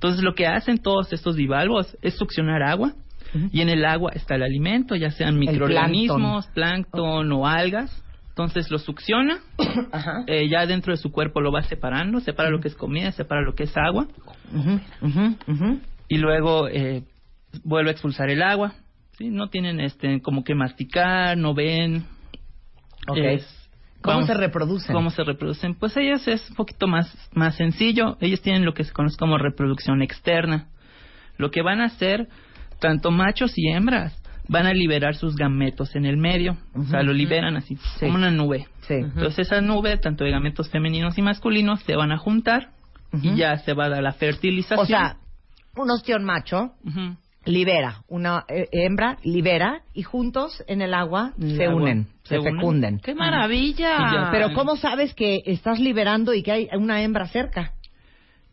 Entonces 0.00 0.22
lo 0.22 0.34
que 0.34 0.46
hacen 0.46 0.78
todos 0.78 1.12
estos 1.12 1.36
bivalvos 1.36 1.94
es 2.00 2.14
succionar 2.14 2.62
agua 2.62 2.94
y 3.52 3.60
en 3.60 3.68
el 3.68 3.84
agua 3.84 4.12
está 4.14 4.34
el 4.36 4.42
alimento, 4.42 4.96
ya 4.96 5.10
sean 5.10 5.38
microorganismos, 5.38 6.46
plancton 6.54 7.30
o 7.32 7.46
algas. 7.46 8.02
Entonces 8.30 8.70
lo 8.70 8.78
succiona, 8.78 9.40
Ajá. 9.92 10.24
eh, 10.26 10.48
ya 10.48 10.64
dentro 10.64 10.94
de 10.94 10.96
su 10.96 11.12
cuerpo 11.12 11.42
lo 11.42 11.52
va 11.52 11.62
separando, 11.64 12.20
separa 12.20 12.48
lo 12.48 12.60
que 12.60 12.68
es 12.68 12.74
comida, 12.76 13.12
separa 13.12 13.42
lo 13.42 13.54
que 13.54 13.64
es 13.64 13.76
agua 13.76 14.08
y 16.08 16.16
luego 16.16 16.66
eh, 16.68 17.02
vuelve 17.62 17.90
a 17.90 17.92
expulsar 17.92 18.30
el 18.30 18.42
agua. 18.42 18.72
¿sí? 19.18 19.28
No 19.28 19.48
tienen 19.50 19.80
este 19.80 20.22
como 20.22 20.44
que 20.44 20.54
masticar, 20.54 21.36
no 21.36 21.52
ven. 21.52 22.04
Ok. 23.06 23.18
Es- 23.18 23.59
¿Cómo 24.02 24.14
vamos- 24.16 24.26
se 24.28 24.34
reproducen? 24.34 24.94
¿Cómo 24.94 25.10
se 25.10 25.22
reproducen? 25.24 25.74
Pues 25.74 25.96
ellos 25.96 26.26
es 26.26 26.48
un 26.50 26.56
poquito 26.56 26.86
más, 26.86 27.14
más 27.34 27.56
sencillo. 27.56 28.16
Ellos 28.20 28.40
tienen 28.40 28.64
lo 28.64 28.72
que 28.74 28.84
se 28.84 28.92
conoce 28.92 29.16
como 29.18 29.36
reproducción 29.38 30.02
externa. 30.02 30.68
Lo 31.36 31.50
que 31.50 31.62
van 31.62 31.80
a 31.80 31.86
hacer, 31.86 32.28
tanto 32.80 33.10
machos 33.10 33.52
y 33.56 33.68
hembras, 33.68 34.16
van 34.48 34.66
a 34.66 34.72
liberar 34.72 35.14
sus 35.14 35.36
gametos 35.36 35.94
en 35.94 36.04
el 36.06 36.16
medio. 36.16 36.56
O 36.74 36.84
sea, 36.84 37.02
lo 37.02 37.12
liberan 37.12 37.56
así, 37.56 37.76
Sí. 37.76 38.06
como 38.06 38.14
una 38.16 38.30
nube. 38.30 38.66
Sí. 38.82 38.94
Entonces 38.94 39.46
esa 39.46 39.60
nube, 39.60 39.96
tanto 39.98 40.24
de 40.24 40.30
gametos 40.30 40.68
femeninos 40.70 41.16
y 41.18 41.22
masculinos, 41.22 41.80
se 41.82 41.94
van 41.94 42.10
a 42.12 42.18
juntar 42.18 42.70
y 43.22 43.36
ya 43.36 43.56
se 43.58 43.74
va 43.74 43.84
a 43.86 43.88
dar 43.90 44.02
la 44.02 44.12
fertilización. 44.12 44.80
O 44.80 44.86
sea, 44.86 45.16
un 45.76 45.90
ostión 45.90 46.24
macho 46.24 46.72
Ujú. 46.84 47.16
Libera, 47.50 48.02
una 48.08 48.44
eh, 48.48 48.66
hembra 48.72 49.18
libera 49.22 49.82
y 49.94 50.02
juntos 50.02 50.62
en 50.66 50.80
el 50.82 50.94
agua 50.94 51.32
el 51.40 51.56
se 51.56 51.64
agua. 51.66 51.82
unen, 51.82 52.06
se, 52.22 52.34
Se 52.34 52.38
unen. 52.38 52.54
fecunden. 52.56 52.98
¡Qué 53.00 53.14
maravilla! 53.14 53.90
ya. 53.98 54.28
Pero 54.30 54.52
¿cómo 54.54 54.76
sabes 54.76 55.14
que 55.14 55.40
estás 55.46 55.78
liberando 55.80 56.32
y 56.34 56.42
que 56.42 56.52
hay 56.52 56.68
una 56.76 57.02
hembra 57.02 57.26
cerca? 57.28 57.72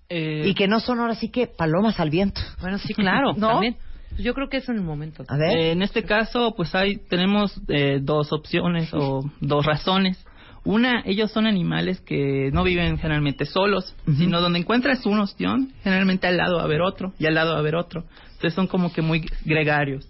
Eh, 0.10 0.44
Y 0.48 0.54
que 0.54 0.68
no 0.68 0.80
son 0.80 1.00
ahora 1.00 1.16
sí 1.16 1.30
que 1.30 1.48
palomas 1.48 2.00
al 2.00 2.10
viento. 2.10 2.40
Bueno, 2.62 2.78
sí, 2.78 2.94
claro. 2.94 3.34
¿No? 3.38 3.50
También. 3.50 3.76
Yo 4.18 4.34
creo 4.34 4.48
que 4.50 4.58
eso 4.58 4.72
en 4.72 4.78
el 4.78 4.84
momento. 4.84 5.24
A 5.28 5.38
ver. 5.38 5.58
Eh, 5.58 5.72
en 5.74 5.82
este 5.82 6.04
caso, 6.04 6.54
pues 6.56 6.74
hay 6.76 6.98
tenemos 6.98 7.60
eh, 7.68 8.00
dos 8.02 8.32
opciones 8.32 8.90
o 8.94 9.22
dos 9.42 9.66
razones. 9.66 10.24
Una, 10.64 11.02
ellos 11.06 11.32
son 11.32 11.46
animales 11.48 12.02
que 12.02 12.50
no 12.52 12.64
viven 12.64 12.98
generalmente 12.98 13.46
solos, 13.46 13.96
sino 14.18 14.42
donde 14.42 14.60
encuentras 14.60 15.06
un 15.06 15.18
ostión, 15.20 15.72
generalmente 15.82 16.28
al 16.28 16.36
lado 16.36 16.56
va 16.58 16.64
a 16.64 16.66
haber 16.66 16.82
otro 16.82 17.14
y 17.20 17.26
al 17.26 17.36
lado 17.36 17.52
va 17.52 17.58
a 17.58 17.60
haber 17.62 17.76
otro. 17.76 18.04
Entonces 18.38 18.54
son 18.54 18.68
como 18.68 18.94
que 18.94 19.02
muy 19.02 19.26
gregarios. 19.46 20.08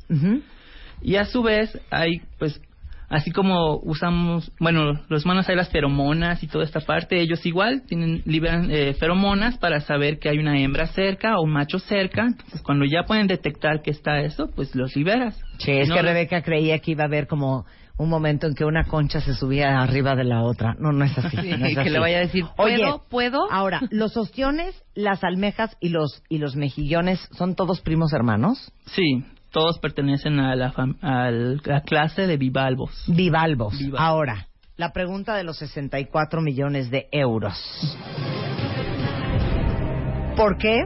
Y 1.01 1.15
a 1.15 1.25
su 1.25 1.41
vez 1.43 1.79
hay, 1.89 2.21
pues, 2.37 2.61
así 3.07 3.31
como 3.31 3.77
usamos, 3.77 4.51
bueno, 4.59 4.99
los 5.07 5.23
humanos 5.23 5.47
hay 5.47 5.55
las 5.55 5.69
feromonas 5.69 6.43
y 6.43 6.47
toda 6.47 6.65
esta 6.65 6.81
parte, 6.81 7.21
ellos 7.21 7.45
igual 7.45 7.83
tienen, 7.87 8.21
liberan 8.25 8.69
eh, 8.69 8.93
feromonas 8.95 9.57
para 9.57 9.79
saber 9.79 10.19
que 10.19 10.29
hay 10.29 10.39
una 10.39 10.59
hembra 10.59 10.87
cerca 10.87 11.37
o 11.37 11.43
un 11.43 11.51
macho 11.51 11.79
cerca. 11.79 12.25
Entonces, 12.27 12.61
cuando 12.61 12.83
ya 12.85 13.03
pueden 13.03 13.27
detectar 13.27 13.81
que 13.81 13.91
está 13.91 14.19
eso, 14.19 14.49
pues 14.55 14.75
los 14.75 14.95
liberas. 14.95 15.39
Sí, 15.59 15.71
es 15.71 15.87
No, 15.87 15.95
que 15.95 16.01
Rebeca 16.01 16.41
creía 16.41 16.79
que 16.79 16.91
iba 16.91 17.03
a 17.03 17.07
haber 17.07 17.27
como 17.27 17.65
un 17.97 18.09
momento 18.09 18.47
en 18.47 18.53
que 18.53 18.63
una 18.65 18.83
concha 18.85 19.19
se 19.21 19.33
subía 19.33 19.79
arriba 19.81 20.15
de 20.15 20.23
la 20.23 20.43
otra. 20.43 20.75
No, 20.79 20.91
no 20.91 21.03
es 21.05 21.17
así. 21.17 21.35
Sí, 21.37 21.49
no 21.57 21.65
es 21.65 21.77
que 21.77 21.89
le 21.89 21.99
vaya 21.99 22.17
a 22.17 22.21
decir, 22.21 22.45
Oye, 22.57 22.77
¿puedo? 22.77 23.03
¿Puedo? 23.09 23.51
Ahora, 23.51 23.81
los 23.89 24.15
ostiones, 24.17 24.75
las 24.95 25.23
almejas 25.23 25.75
y 25.79 25.89
los 25.89 26.21
y 26.29 26.37
los 26.37 26.55
mejillones 26.55 27.19
son 27.31 27.55
todos 27.55 27.81
primos 27.81 28.13
hermanos. 28.13 28.71
Sí, 28.87 29.23
todos 29.51 29.79
pertenecen 29.79 30.39
a 30.39 30.55
la, 30.55 30.71
fam- 30.73 30.97
a 31.01 31.31
la 31.31 31.81
clase 31.81 32.27
de 32.27 32.37
bivalvos. 32.37 33.03
Bivalvos. 33.07 33.77
Bivalvos. 33.77 33.99
Ahora, 33.99 34.47
la 34.75 34.91
pregunta 34.93 35.35
de 35.35 35.43
los 35.43 35.57
64 35.57 36.41
millones 36.41 36.91
de 36.91 37.07
euros. 37.11 37.55
¿Por 40.35 40.57
qué 40.57 40.77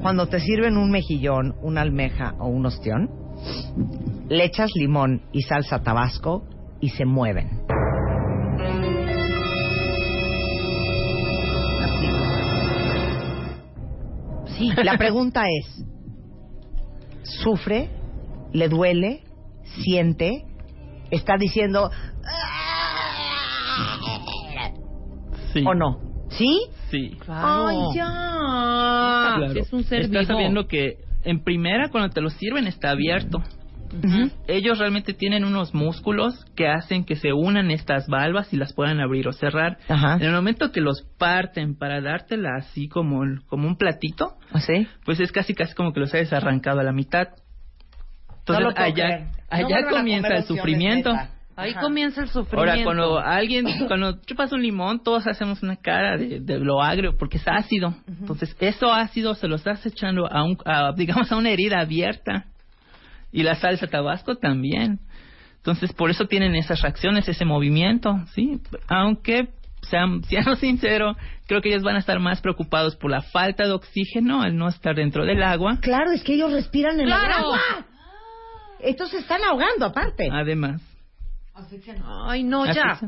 cuando 0.00 0.28
te 0.28 0.38
sirven 0.40 0.76
un 0.76 0.90
mejillón, 0.90 1.56
una 1.60 1.80
almeja 1.82 2.34
o 2.38 2.46
un 2.46 2.66
ostión, 2.66 3.10
le 4.28 4.44
echas 4.44 4.70
limón 4.74 5.22
y 5.32 5.42
salsa 5.42 5.82
tabasco 5.82 6.44
y 6.80 6.90
se 6.90 7.04
mueven? 7.04 7.48
Sí, 14.56 14.70
la 14.82 14.96
pregunta 14.98 15.42
es, 15.48 15.84
¿sufre? 17.42 17.90
¿Le 18.52 18.68
duele? 18.68 19.22
¿Siente? 19.82 20.44
¿Está 21.10 21.36
diciendo 21.38 21.90
Sí. 25.52 25.64
o 25.66 25.74
no? 25.74 25.98
¿Sí? 26.30 26.60
Sí. 26.90 27.16
Claro. 27.24 27.66
¡Ay, 27.68 27.76
ya! 27.94 28.04
Claro. 29.38 29.52
Es 29.60 29.72
un 29.72 29.84
ser 29.84 30.02
Estás 30.02 30.26
vivo. 30.26 30.32
sabiendo 30.34 30.66
que 30.66 30.98
en 31.24 31.42
primera, 31.42 31.88
cuando 31.90 32.10
te 32.10 32.20
lo 32.20 32.30
sirven, 32.30 32.66
está 32.66 32.90
abierto. 32.90 33.42
Ellos 34.48 34.78
realmente 34.78 35.14
tienen 35.14 35.44
unos 35.44 35.74
músculos 35.74 36.44
que 36.54 36.68
hacen 36.68 37.04
que 37.04 37.16
se 37.16 37.32
unan 37.32 37.70
estas 37.70 38.06
valvas 38.08 38.52
y 38.52 38.56
las 38.56 38.72
puedan 38.72 39.00
abrir 39.00 39.28
o 39.28 39.32
cerrar. 39.32 39.78
Ajá. 39.88 40.16
En 40.16 40.22
el 40.22 40.32
momento 40.32 40.72
que 40.72 40.80
los 40.80 41.02
parten 41.18 41.76
para 41.76 42.00
dártela 42.00 42.56
así 42.58 42.88
como, 42.88 43.22
como 43.46 43.66
un 43.66 43.76
platito, 43.76 44.34
¿Sí? 44.60 44.86
pues 45.04 45.20
es 45.20 45.32
casi 45.32 45.54
casi 45.54 45.74
como 45.74 45.92
que 45.92 46.00
los 46.00 46.12
hayas 46.14 46.32
arrancado 46.32 46.80
a 46.80 46.84
la 46.84 46.92
mitad. 46.92 47.28
Entonces 48.40 48.64
No 48.64 48.82
allá. 48.82 49.18
No 49.18 49.30
allá 49.50 49.88
comienza 49.88 50.34
el 50.36 50.44
sufrimiento. 50.44 51.12
Ahí 51.58 51.70
Ajá. 51.70 51.80
comienza 51.80 52.20
el 52.20 52.28
sufrimiento. 52.28 52.70
Ahora, 52.70 52.84
cuando 52.84 53.18
alguien, 53.18 53.64
cuando 53.88 54.20
chupas 54.26 54.52
un 54.52 54.62
limón, 54.62 55.02
todos 55.02 55.26
hacemos 55.26 55.62
una 55.62 55.76
cara 55.76 56.18
de, 56.18 56.40
de 56.40 56.58
lo 56.58 56.82
agrio 56.82 57.16
porque 57.16 57.38
es 57.38 57.48
ácido. 57.48 57.94
Entonces, 58.06 58.54
eso 58.60 58.92
ácido 58.92 59.34
se 59.34 59.48
lo 59.48 59.56
estás 59.56 59.84
echando 59.86 60.30
a, 60.30 60.44
un, 60.44 60.58
a, 60.66 60.92
digamos, 60.92 61.32
a 61.32 61.36
una 61.36 61.50
herida 61.50 61.80
abierta. 61.80 62.44
Y 63.36 63.42
la 63.42 63.54
salsa 63.54 63.86
tabasco 63.86 64.36
también. 64.36 64.98
Entonces, 65.58 65.92
por 65.92 66.08
eso 66.08 66.24
tienen 66.24 66.54
esas 66.54 66.80
reacciones, 66.80 67.28
ese 67.28 67.44
movimiento, 67.44 68.24
¿sí? 68.34 68.62
Aunque, 68.88 69.48
sean, 69.82 70.24
seamos 70.28 70.58
sinceros, 70.58 71.18
creo 71.46 71.60
que 71.60 71.68
ellos 71.68 71.82
van 71.82 71.96
a 71.96 71.98
estar 71.98 72.18
más 72.18 72.40
preocupados 72.40 72.96
por 72.96 73.10
la 73.10 73.20
falta 73.20 73.64
de 73.64 73.72
oxígeno 73.72 74.40
al 74.40 74.56
no 74.56 74.68
estar 74.68 74.94
dentro 74.94 75.26
del 75.26 75.42
agua. 75.42 75.76
Claro, 75.82 76.12
es 76.12 76.22
que 76.22 76.32
ellos 76.32 76.50
respiran 76.50 76.94
en 76.94 77.00
el 77.00 77.06
¡Claro! 77.08 77.34
agua. 77.34 77.60
Estos 78.80 79.10
se 79.10 79.18
están 79.18 79.44
ahogando 79.44 79.84
aparte. 79.84 80.30
Además. 80.32 80.80
Ay, 82.26 82.42
no, 82.42 82.64
ya. 82.64 82.98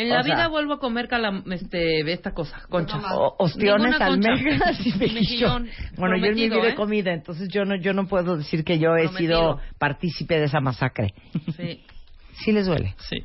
En 0.00 0.08
la 0.08 0.20
O 0.20 0.22
sea- 0.22 0.34
vida 0.34 0.48
vuelvo 0.48 0.74
a 0.74 0.78
comer 0.80 1.08
calam 1.08 1.42
este, 1.52 2.00
esta 2.12 2.32
cosa, 2.32 2.62
concha. 2.68 2.96
O- 3.14 3.36
ostiones, 3.38 3.92
Ninguna 3.92 4.06
concha. 4.06 4.30
almejas 4.32 4.86
y 4.86 4.92
mejillón. 4.98 5.68
Bueno, 5.96 6.16
yo 6.16 6.26
en 6.26 6.34
mi 6.34 6.48
vida 6.48 6.56
he 6.66 6.70
¿eh? 6.70 6.74
comido, 6.74 7.10
entonces 7.10 7.48
yo 7.48 7.64
no, 7.64 7.76
yo 7.76 7.92
no 7.92 8.06
puedo 8.06 8.36
decir 8.38 8.64
que 8.64 8.78
yo 8.78 8.96
he 8.96 9.04
Prometido. 9.04 9.38
sido 9.58 9.60
partícipe 9.78 10.38
de 10.38 10.44
esa 10.44 10.60
masacre. 10.60 11.14
Sí. 11.56 11.82
Sí 12.44 12.52
les 12.52 12.66
duele. 12.66 12.94
Sí. 12.96 13.18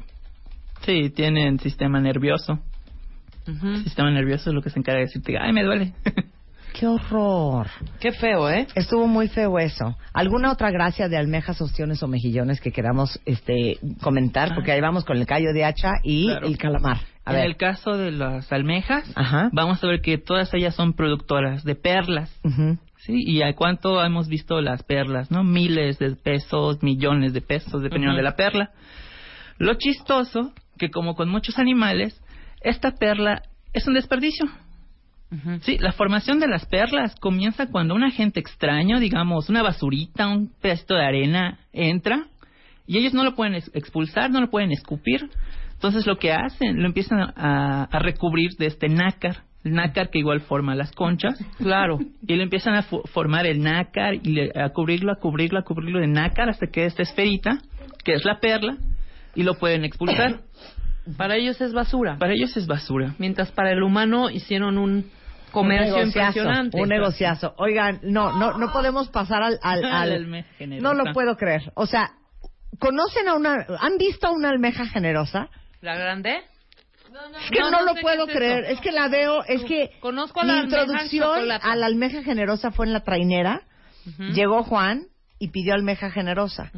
Sí, 0.81 1.09
tienen 1.11 1.57
sistema 1.59 2.01
nervioso. 2.01 2.59
El 3.47 3.83
sistema 3.85 4.11
nervioso 4.11 4.49
es 4.49 4.53
lo 4.53 4.61
que 4.61 4.69
se 4.69 4.79
encarga 4.79 4.99
de 4.99 5.05
decirte, 5.05 5.37
ay, 5.39 5.53
me 5.53 5.63
duele. 5.63 5.93
Qué 6.77 6.87
horror. 6.87 7.67
Qué 8.01 8.11
feo, 8.11 8.49
¿eh? 8.49 8.67
Estuvo 8.75 9.07
muy 9.07 9.29
feo 9.29 9.57
eso. 9.59 9.95
¿Alguna 10.13 10.51
otra 10.51 10.71
gracia 10.71 11.07
de 11.07 11.15
almejas, 11.17 11.61
ostiones 11.61 12.03
o 12.03 12.07
mejillones 12.07 12.59
que 12.59 12.71
queramos 12.73 13.17
este, 13.25 13.77
comentar? 14.01 14.53
Porque 14.53 14.73
ahí 14.73 14.81
vamos 14.81 15.05
con 15.05 15.15
el 15.17 15.25
callo 15.25 15.53
de 15.53 15.63
hacha 15.63 15.91
y 16.03 16.27
Claro. 16.27 16.47
el 16.47 16.57
calamar. 16.57 16.97
A 17.23 17.31
en 17.31 17.37
ver. 17.37 17.45
el 17.45 17.55
caso 17.57 17.97
de 17.97 18.11
las 18.11 18.51
almejas, 18.51 19.09
Ajá. 19.15 19.49
vamos 19.53 19.81
a 19.83 19.87
ver 19.87 20.01
que 20.01 20.17
todas 20.17 20.53
ellas 20.53 20.75
son 20.75 20.93
productoras 20.93 21.63
de 21.63 21.75
perlas. 21.75 22.29
Sí, 22.97 23.13
y 23.25 23.41
a 23.41 23.53
cuánto 23.55 24.03
hemos 24.03 24.27
visto 24.27 24.59
las 24.61 24.83
perlas, 24.83 25.31
¿no? 25.31 25.43
Miles 25.43 25.97
de 25.99 26.15
pesos, 26.15 26.83
millones 26.83 27.33
de 27.33 27.41
pesos, 27.41 27.81
dependiendo 27.81 28.17
de 28.17 28.23
la 28.23 28.35
perla. 28.35 28.71
Lo 29.57 29.75
chistoso, 29.75 30.51
que 30.77 30.89
como 30.89 31.15
con 31.15 31.29
muchos 31.29 31.57
animales, 31.57 32.21
esta 32.61 32.91
perla 32.91 33.43
es 33.73 33.87
un 33.87 33.93
desperdicio. 33.93 34.45
Sí, 35.63 35.77
la 35.79 35.91
formación 35.91 36.39
de 36.39 36.47
las 36.47 36.65
perlas 36.65 37.15
comienza 37.19 37.67
cuando 37.67 37.93
un 37.95 38.03
agente 38.03 38.39
extraño, 38.39 38.99
digamos, 38.99 39.49
una 39.49 39.63
basurita, 39.63 40.27
un 40.27 40.49
pedacito 40.61 40.95
de 40.95 41.03
arena, 41.05 41.59
entra 41.73 42.27
y 42.87 42.99
ellos 42.99 43.13
no 43.13 43.23
lo 43.23 43.35
pueden 43.35 43.55
ex- 43.55 43.71
expulsar, 43.73 44.29
no 44.31 44.39
lo 44.39 44.49
pueden 44.49 44.71
escupir. 44.71 45.29
Entonces 45.73 46.05
lo 46.05 46.17
que 46.17 46.31
hacen, 46.31 46.79
lo 46.81 46.85
empiezan 46.87 47.19
a, 47.35 47.83
a 47.83 47.99
recubrir 47.99 48.51
de 48.57 48.67
este 48.67 48.87
nácar, 48.87 49.37
el 49.65 49.73
nácar 49.73 50.09
que 50.09 50.19
igual 50.19 50.41
forma 50.41 50.73
las 50.75 50.91
conchas. 50.93 51.37
Claro. 51.57 51.97
Y 52.25 52.35
le 52.35 52.43
empiezan 52.43 52.75
a 52.75 52.83
fo- 52.83 53.05
formar 53.09 53.45
el 53.45 53.61
nácar 53.61 54.13
y 54.15 54.31
le- 54.31 54.51
a 54.55 54.69
cubrirlo, 54.69 55.11
a 55.11 55.15
cubrirlo, 55.19 55.59
a 55.59 55.63
cubrirlo 55.63 55.99
de 55.99 56.07
nácar 56.07 56.49
hasta 56.49 56.67
que 56.67 56.85
esta 56.85 57.01
esferita, 57.03 57.57
que 58.05 58.13
es 58.13 58.23
la 58.23 58.39
perla, 58.39 58.77
y 59.35 59.43
lo 59.43 59.55
pueden 59.55 59.83
expulsar. 59.83 60.41
Para 61.17 61.35
ellos 61.35 61.59
es 61.61 61.73
basura. 61.73 62.17
Para 62.17 62.33
ellos 62.33 62.55
es 62.57 62.67
basura. 62.67 63.13
Mientras 63.19 63.51
para 63.51 63.71
el 63.71 63.83
humano 63.83 64.29
hicieron 64.29 64.77
un 64.77 65.09
comercio 65.51 65.95
un 65.97 66.07
impresionante. 66.07 66.81
Un 66.81 66.89
negociazo. 66.89 67.53
Oigan, 67.57 67.99
no, 68.03 68.37
no, 68.37 68.57
no 68.57 68.71
podemos 68.73 69.09
pasar 69.09 69.41
al, 69.43 69.59
al, 69.61 69.85
al- 69.91 70.45
no 70.81 70.93
lo 70.93 71.13
puedo 71.13 71.37
creer. 71.37 71.71
O 71.75 71.85
sea, 71.85 72.11
¿conocen 72.79 73.27
a 73.27 73.35
una, 73.35 73.65
han 73.79 73.97
visto 73.97 74.27
a 74.27 74.31
una 74.31 74.49
almeja 74.49 74.85
generosa? 74.87 75.47
¿La 75.81 75.95
grande? 75.95 76.37
Es 77.45 77.49
que 77.51 77.59
no, 77.59 77.71
No, 77.71 77.79
no 77.79 77.85
lo 77.85 77.93
sé 77.93 78.01
puedo 78.01 78.27
es 78.27 78.35
creer. 78.35 78.63
eso. 78.65 78.73
Es 78.73 78.81
que 78.81 78.91
la 78.91 79.07
veo, 79.07 79.43
es 79.45 79.63
que 79.63 79.91
Conozco 80.01 80.41
a 80.41 80.45
la 80.45 80.63
introducción 80.63 81.51
a 81.51 81.75
la 81.75 81.85
almeja 81.85 82.23
generosa 82.23 82.71
fue 82.71 82.85
en 82.87 82.93
la 82.93 83.01
trainera. 83.01 83.61
Llegó 84.33 84.63
Juan 84.63 85.03
y 85.39 85.49
pidió 85.49 85.73
almeja 85.75 86.11
generosa. 86.11 86.71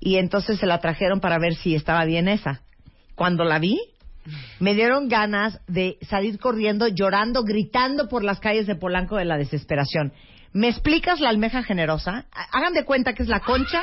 Y 0.00 0.16
entonces 0.16 0.58
se 0.58 0.66
la 0.66 0.80
trajeron 0.80 1.20
para 1.20 1.38
ver 1.38 1.54
si 1.54 1.74
estaba 1.74 2.04
bien 2.04 2.28
esa. 2.28 2.62
Cuando 3.20 3.44
la 3.44 3.58
vi, 3.58 3.78
me 4.60 4.72
dieron 4.74 5.10
ganas 5.10 5.60
de 5.68 5.98
salir 6.08 6.38
corriendo, 6.38 6.88
llorando, 6.88 7.42
gritando 7.44 8.08
por 8.08 8.24
las 8.24 8.40
calles 8.40 8.66
de 8.66 8.76
Polanco 8.76 9.16
de 9.18 9.26
la 9.26 9.36
desesperación. 9.36 10.14
¿Me 10.54 10.68
explicas 10.68 11.20
la 11.20 11.28
almeja 11.28 11.62
generosa? 11.62 12.24
Hagan 12.50 12.72
de 12.72 12.86
cuenta 12.86 13.12
que 13.12 13.22
es 13.22 13.28
la 13.28 13.40
concha 13.40 13.82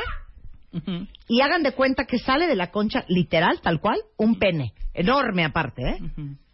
y 1.27 1.41
hagan 1.41 1.61
de 1.61 1.73
cuenta 1.73 2.05
que 2.05 2.17
sale 2.17 2.47
de 2.47 2.55
la 2.55 2.71
concha, 2.71 3.05
literal, 3.09 3.61
tal 3.61 3.79
cual, 3.79 3.99
un 4.17 4.39
pene. 4.39 4.73
Enorme 4.95 5.45
aparte, 5.45 5.83
¿eh? 5.87 5.99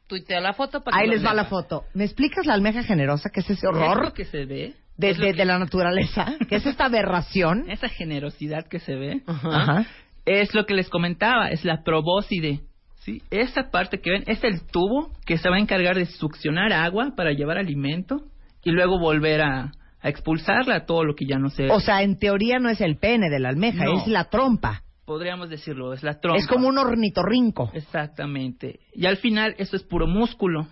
Tuitea 0.07 0.41
la 0.41 0.51
foto 0.51 0.83
para 0.83 0.97
que 0.97 1.03
Ahí 1.03 1.09
les 1.09 1.25
va 1.25 1.33
la 1.33 1.45
foto. 1.45 1.85
¿Me 1.93 2.03
explicas 2.03 2.45
la 2.45 2.53
almeja 2.55 2.83
generosa? 2.83 3.29
¿Qué 3.29 3.39
es 3.39 3.49
ese 3.49 3.53
Es 3.53 3.63
horror 3.63 4.11
que 4.11 4.25
se 4.25 4.43
ve. 4.43 4.73
de, 4.97 5.09
es 5.11 5.17
de- 5.19 5.27
que- 5.27 5.33
de 5.37 5.45
la 5.45 5.57
naturaleza? 5.57 6.33
¿Qué 6.49 6.57
es 6.57 6.65
esta 6.65 6.83
aberración? 6.87 7.69
Esa 7.71 7.87
generosidad 7.87 8.67
que 8.67 8.79
se 8.79 8.95
ve 8.95 9.21
Ajá. 9.25 9.85
es 10.25 10.53
lo 10.53 10.65
que 10.65 10.73
les 10.73 10.89
comentaba, 10.89 11.47
es 11.47 11.63
la 11.63 11.81
probóscide. 11.83 12.59
¿Sí? 13.03 13.21
Esa 13.31 13.69
parte 13.71 13.99
que 13.99 14.11
ven 14.11 14.23
es 14.27 14.43
el 14.43 14.61
tubo 14.67 15.11
que 15.25 15.37
se 15.37 15.49
va 15.49 15.55
a 15.57 15.59
encargar 15.59 15.95
de 15.95 16.05
succionar 16.05 16.71
agua 16.73 17.13
para 17.15 17.31
llevar 17.31 17.57
alimento 17.57 18.21
y 18.63 18.71
luego 18.71 18.99
volver 18.99 19.41
a, 19.41 19.71
a 20.01 20.09
expulsarla, 20.09 20.85
todo 20.85 21.03
lo 21.03 21.15
que 21.15 21.25
ya 21.25 21.37
no 21.37 21.49
se... 21.49 21.69
O 21.69 21.79
sea, 21.79 22.01
en 22.01 22.17
teoría 22.17 22.59
no 22.59 22.69
es 22.69 22.81
el 22.81 22.97
pene 22.97 23.29
de 23.29 23.39
la 23.39 23.49
almeja, 23.49 23.85
No. 23.85 23.99
es 24.01 24.07
la 24.07 24.25
trompa. 24.25 24.81
podríamos 25.05 25.49
decirlo, 25.49 25.93
es 25.93 26.01
la 26.03 26.19
trompa. 26.19 26.39
Es 26.39 26.47
como 26.47 26.67
un 26.69 26.77
ornitorrinco. 26.77 27.69
Exactamente. 27.73 28.79
Y 28.93 29.05
al 29.05 29.17
final 29.17 29.53
eso 29.57 29.75
es 29.75 29.83
puro 29.83 30.07
músculo. 30.07 30.67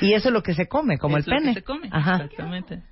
Y 0.00 0.14
eso 0.14 0.28
es 0.28 0.32
lo 0.32 0.42
que 0.42 0.54
se 0.54 0.66
come, 0.66 0.98
como 0.98 1.18
Es 1.18 1.26
el 1.26 1.30
lo 1.32 1.36
que 1.38 1.42
pene. 1.42 1.54
se 1.54 1.62
come, 1.62 1.88
Ajá. 1.92 2.14
Exactamente. 2.16 2.82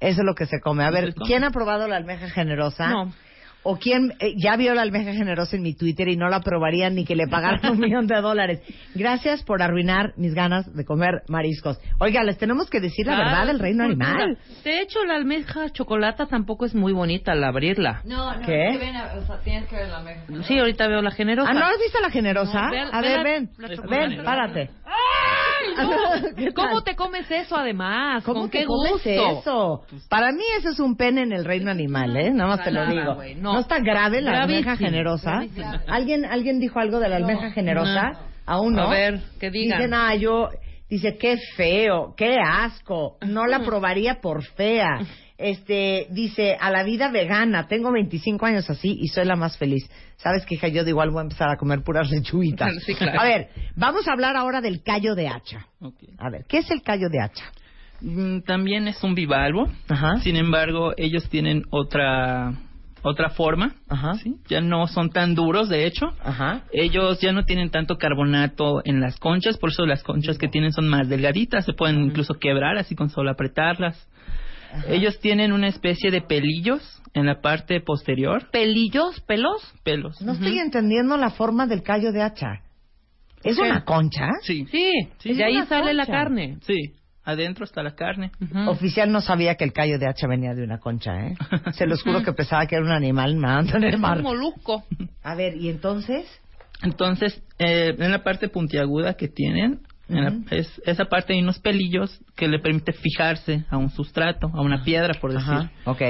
Eso 0.00 0.20
es 0.20 0.24
lo 0.26 0.34
que 0.34 0.46
se 0.46 0.60
come. 0.60 0.84
A 0.84 0.90
ver. 0.90 1.14
¿quién 1.14 1.44
ha 1.44 1.50
probado 1.50 1.88
la 1.88 1.96
almeja 1.96 2.28
generosa? 2.30 2.88
No. 2.90 3.12
O 3.70 3.76
quién 3.76 4.14
eh, 4.18 4.32
ya 4.38 4.56
vio 4.56 4.72
la 4.74 4.80
almeja 4.80 5.12
generosa 5.12 5.54
en 5.56 5.62
mi 5.62 5.74
Twitter 5.74 6.08
y 6.08 6.16
no 6.16 6.28
la 6.30 6.40
probaría 6.40 6.88
ni 6.88 7.04
que 7.04 7.14
le 7.14 7.26
pagaran 7.26 7.70
un 7.72 7.78
millón 7.80 8.06
de 8.06 8.18
dólares. 8.22 8.62
Gracias 8.94 9.42
por 9.42 9.60
arruinar 9.62 10.14
mis 10.16 10.32
ganas 10.32 10.74
de 10.74 10.84
comer 10.86 11.22
mariscos. 11.28 11.78
Oiga, 12.00 12.22
les 12.24 12.38
tenemos 12.38 12.70
que 12.70 12.80
decir 12.80 13.06
la 13.06 13.14
Ah, 13.14 13.24
verdad 13.24 13.46
del 13.46 13.58
reino 13.58 13.84
cultura. 13.84 14.08
animal. 14.10 14.38
De 14.64 14.80
hecho, 14.80 15.04
la 15.04 15.16
almeja 15.16 15.68
chocolata 15.70 16.24
tampoco 16.26 16.64
es 16.64 16.74
muy 16.74 16.92
bonita 16.94 17.32
al 17.32 17.44
abrirla. 17.44 18.00
No, 18.06 18.34
no, 18.34 18.46
¿Qué? 18.46 18.68
es 18.68 18.78
que 18.78 18.84
ven, 18.86 18.96
a- 18.96 19.14
o 19.18 19.26
sea, 19.26 19.38
tienes 19.40 19.68
que 19.68 19.76
ver 19.76 19.88
la 19.90 19.98
almeja. 19.98 20.22
Sí, 20.44 20.58
ahorita 20.58 20.88
veo 20.88 21.02
la 21.02 21.10
generosa. 21.10 21.50
Ah, 21.50 21.54
¿no 21.54 21.66
has 21.66 21.78
visto 21.78 22.00
la 22.00 22.10
generosa? 22.10 22.62
No, 22.62 22.70
ve- 22.70 22.80
a 22.90 23.00
ve 23.02 23.08
ver, 23.08 23.16
la- 23.18 23.22
ven, 23.22 23.50
la 23.58 23.86
ven, 23.86 24.24
párate. 24.24 24.70
¡Ay, 24.86 25.74
no! 25.76 26.52
¿Cómo 26.54 26.82
te 26.82 26.96
comes 26.96 27.30
eso 27.30 27.56
además? 27.56 28.24
¿Cómo 28.24 28.40
¿Con 28.42 28.50
que 28.50 28.60
qué 28.60 28.64
comes 28.66 28.92
gusto? 28.92 29.10
eso? 29.10 29.82
Para 30.08 30.32
mí 30.32 30.42
eso 30.58 30.70
es 30.70 30.80
un 30.80 30.96
pene 30.96 31.22
en 31.22 31.32
el 31.32 31.44
reino 31.44 31.70
animal, 31.70 32.16
¿eh? 32.16 32.30
Nada 32.30 32.56
más 32.56 32.64
te 32.64 32.70
lo 32.70 32.86
digo. 32.86 33.14
güey, 33.16 33.34
no. 33.34 33.57
No. 33.58 33.62
está 33.62 33.78
grave 33.80 34.20
la 34.20 34.42
almeja 34.42 34.76
generosa? 34.76 35.30
gravísimo. 35.30 35.72
¿Alguien, 35.88 36.24
¿Alguien 36.24 36.58
dijo 36.58 36.78
algo 36.78 36.98
de 36.98 37.08
la 37.08 37.16
almeja 37.16 37.50
generosa? 37.50 38.12
Aún 38.46 38.74
no. 38.74 38.82
A 38.82 38.90
ver, 38.90 39.20
que 39.38 39.50
digan. 39.50 39.78
Dicen, 39.78 39.94
ah, 39.94 40.14
yo... 40.14 40.48
Dice, 40.90 41.18
qué 41.18 41.36
feo, 41.54 42.14
qué 42.16 42.38
asco, 42.42 43.18
no 43.20 43.46
la 43.46 43.58
probaría 43.58 44.22
por 44.22 44.42
fea. 44.42 45.00
Este, 45.36 46.06
dice, 46.10 46.56
a 46.58 46.70
la 46.70 46.82
vida 46.82 47.10
vegana, 47.10 47.68
tengo 47.68 47.92
25 47.92 48.46
años 48.46 48.70
así 48.70 48.96
y 48.98 49.08
soy 49.08 49.26
la 49.26 49.36
más 49.36 49.58
feliz. 49.58 49.88
¿Sabes 50.16 50.46
qué, 50.46 50.54
hija? 50.54 50.68
Yo 50.68 50.84
de 50.84 50.90
igual 50.90 51.10
voy 51.10 51.18
a 51.18 51.22
empezar 51.24 51.50
a 51.50 51.56
comer 51.56 51.82
puras 51.82 52.10
lechuguitas. 52.10 52.72
Sí, 52.86 52.94
claro. 52.94 53.20
A 53.20 53.24
ver, 53.24 53.48
vamos 53.76 54.08
a 54.08 54.12
hablar 54.12 54.34
ahora 54.36 54.62
del 54.62 54.82
callo 54.82 55.14
de 55.14 55.28
hacha. 55.28 55.66
A 56.18 56.30
ver, 56.30 56.46
¿qué 56.48 56.58
es 56.58 56.70
el 56.70 56.82
callo 56.82 57.10
de 57.10 57.20
hacha? 57.20 57.44
Mm, 58.00 58.40
También 58.40 58.88
es 58.88 59.02
un 59.04 59.14
bivalvo. 59.14 59.68
Ajá. 59.88 60.20
Sin 60.22 60.36
embargo, 60.36 60.94
ellos 60.96 61.28
tienen 61.28 61.64
otra 61.70 62.54
otra 63.02 63.30
forma. 63.30 63.74
Ajá. 63.88 64.14
¿sí? 64.14 64.34
Ya 64.48 64.60
no 64.60 64.86
son 64.86 65.10
tan 65.10 65.34
duros, 65.34 65.68
de 65.68 65.86
hecho. 65.86 66.06
Ajá. 66.22 66.62
Ellos 66.72 67.20
ya 67.20 67.32
no 67.32 67.44
tienen 67.44 67.70
tanto 67.70 67.96
carbonato 67.96 68.80
en 68.84 69.00
las 69.00 69.18
conchas, 69.18 69.56
por 69.58 69.70
eso 69.70 69.86
las 69.86 70.02
conchas 70.02 70.38
que 70.38 70.48
tienen 70.48 70.72
son 70.72 70.88
más 70.88 71.08
delgaditas, 71.08 71.64
se 71.64 71.72
pueden 71.72 72.00
incluso 72.02 72.34
quebrar 72.34 72.78
así 72.78 72.94
con 72.94 73.10
solo 73.10 73.30
apretarlas. 73.30 74.08
Ellos 74.88 75.18
tienen 75.20 75.52
una 75.52 75.68
especie 75.68 76.10
de 76.10 76.20
pelillos 76.20 76.82
en 77.14 77.24
la 77.24 77.40
parte 77.40 77.80
posterior, 77.80 78.50
¿Pelillos? 78.50 79.20
¿Pelos? 79.22 79.62
pelos. 79.82 80.20
No 80.20 80.32
estoy 80.32 80.58
entendiendo 80.58 81.16
la 81.16 81.30
forma 81.30 81.66
del 81.66 81.82
callo 81.82 82.12
de 82.12 82.22
hacha. 82.22 82.60
¿Es 83.42 83.56
una 83.58 83.84
concha? 83.84 84.26
Sí, 84.42 84.66
Sí, 84.70 84.92
Sí. 85.18 85.32
de 85.32 85.44
ahí 85.44 85.62
sale 85.68 85.94
la 85.94 86.04
carne. 86.06 86.58
sí, 86.62 86.92
adentro 87.28 87.64
está 87.64 87.82
la 87.82 87.94
carne. 87.94 88.30
Oficial 88.66 89.12
no 89.12 89.20
sabía 89.20 89.54
que 89.54 89.64
el 89.64 89.72
callo 89.72 89.98
de 89.98 90.06
hacha 90.08 90.26
venía 90.26 90.54
de 90.54 90.62
una 90.64 90.78
concha, 90.78 91.26
¿eh? 91.26 91.34
Se 91.74 91.86
los 91.86 92.02
juro 92.02 92.22
que 92.22 92.32
pensaba 92.32 92.66
que 92.66 92.74
era 92.76 92.84
un 92.84 92.90
animal 92.90 93.38
nadando 93.38 93.76
en 93.76 93.84
el 93.84 93.94
Es 93.94 94.00
mar. 94.00 94.16
un 94.18 94.22
molusco. 94.24 94.84
A 95.22 95.34
ver, 95.34 95.56
¿y 95.56 95.68
entonces? 95.68 96.24
Entonces, 96.82 97.42
eh, 97.58 97.94
en 97.98 98.10
la 98.12 98.22
parte 98.22 98.48
puntiaguda 98.48 99.14
que 99.14 99.28
tienen, 99.28 99.80
en 100.08 100.24
la- 100.24 100.56
es, 100.56 100.80
esa 100.86 101.04
parte 101.04 101.34
hay 101.34 101.40
unos 101.42 101.58
pelillos 101.58 102.18
que 102.36 102.48
le 102.48 102.60
permite 102.60 102.92
fijarse 102.92 103.64
a 103.68 103.76
un 103.76 103.90
sustrato, 103.90 104.48
a 104.54 104.62
una 104.62 104.82
piedra, 104.82 105.12
por 105.20 105.32
decir. 105.32 105.48
Ajá, 105.52 105.70
ok. 105.84 106.02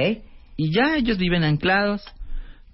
Y 0.57 0.73
ya 0.75 0.97
ellos 0.97 1.19
viven 1.19 1.43
anclados, 1.45 2.05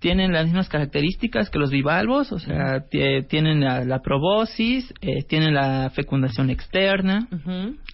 tienen 0.05 0.35
las 0.35 0.45
mismas 0.45 0.69
características 0.69 1.49
que 1.49 1.59
los 1.59 1.71
bivalvos, 1.71 2.31
o 2.31 2.39
sea, 2.39 2.85
tie- 2.91 3.27
tienen 3.27 3.61
la, 3.65 3.87
la 3.87 4.01
probosis, 4.03 4.93
eh, 5.01 5.23
tienen 5.27 5.55
la 5.55 5.89
fecundación 5.95 6.51
externa. 6.51 7.27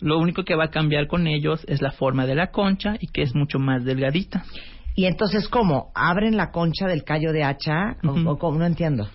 Lo 0.01 0.18
único 0.18 0.42
que 0.42 0.57
va 0.57 0.64
a 0.64 0.70
cambiar 0.70 1.07
con 1.07 1.29
ellos 1.29 1.64
es 1.68 1.81
la 1.81 1.92
forma 1.92 2.27
de 2.27 2.35
la 2.35 2.49
concha 2.49 2.96
y 2.99 3.07
que 3.07 3.23
es 3.23 3.33
mucho 3.37 3.61
más 3.61 3.85
delgadita. 3.85 4.42
Y 4.96 5.07
entonces, 5.07 5.46
¿cómo? 5.49 5.92
¿Abren 5.94 6.37
la 6.37 6.51
concha 6.51 6.88
del 6.88 7.05
callo 7.05 7.31
de 7.33 7.44
hacha? 7.44 7.94
No 8.59 8.66
entiendo. 8.66 9.09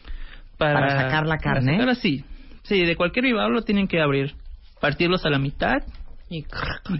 Para 0.57 0.87
sacar 1.01 1.27
la 1.27 1.37
carne. 1.37 1.59
Para 1.65 1.71
sacarla, 1.73 1.95
sí. 1.95 2.23
Sí, 2.63 2.85
de 2.85 2.95
cualquier 2.95 3.25
bivalvo 3.25 3.61
tienen 3.63 3.89
que 3.89 3.99
abrir, 3.99 4.35
partirlos 4.79 5.25
a 5.25 5.29
la 5.29 5.37
mitad. 5.37 5.79
Y, 6.27 6.37
Y 6.39 6.45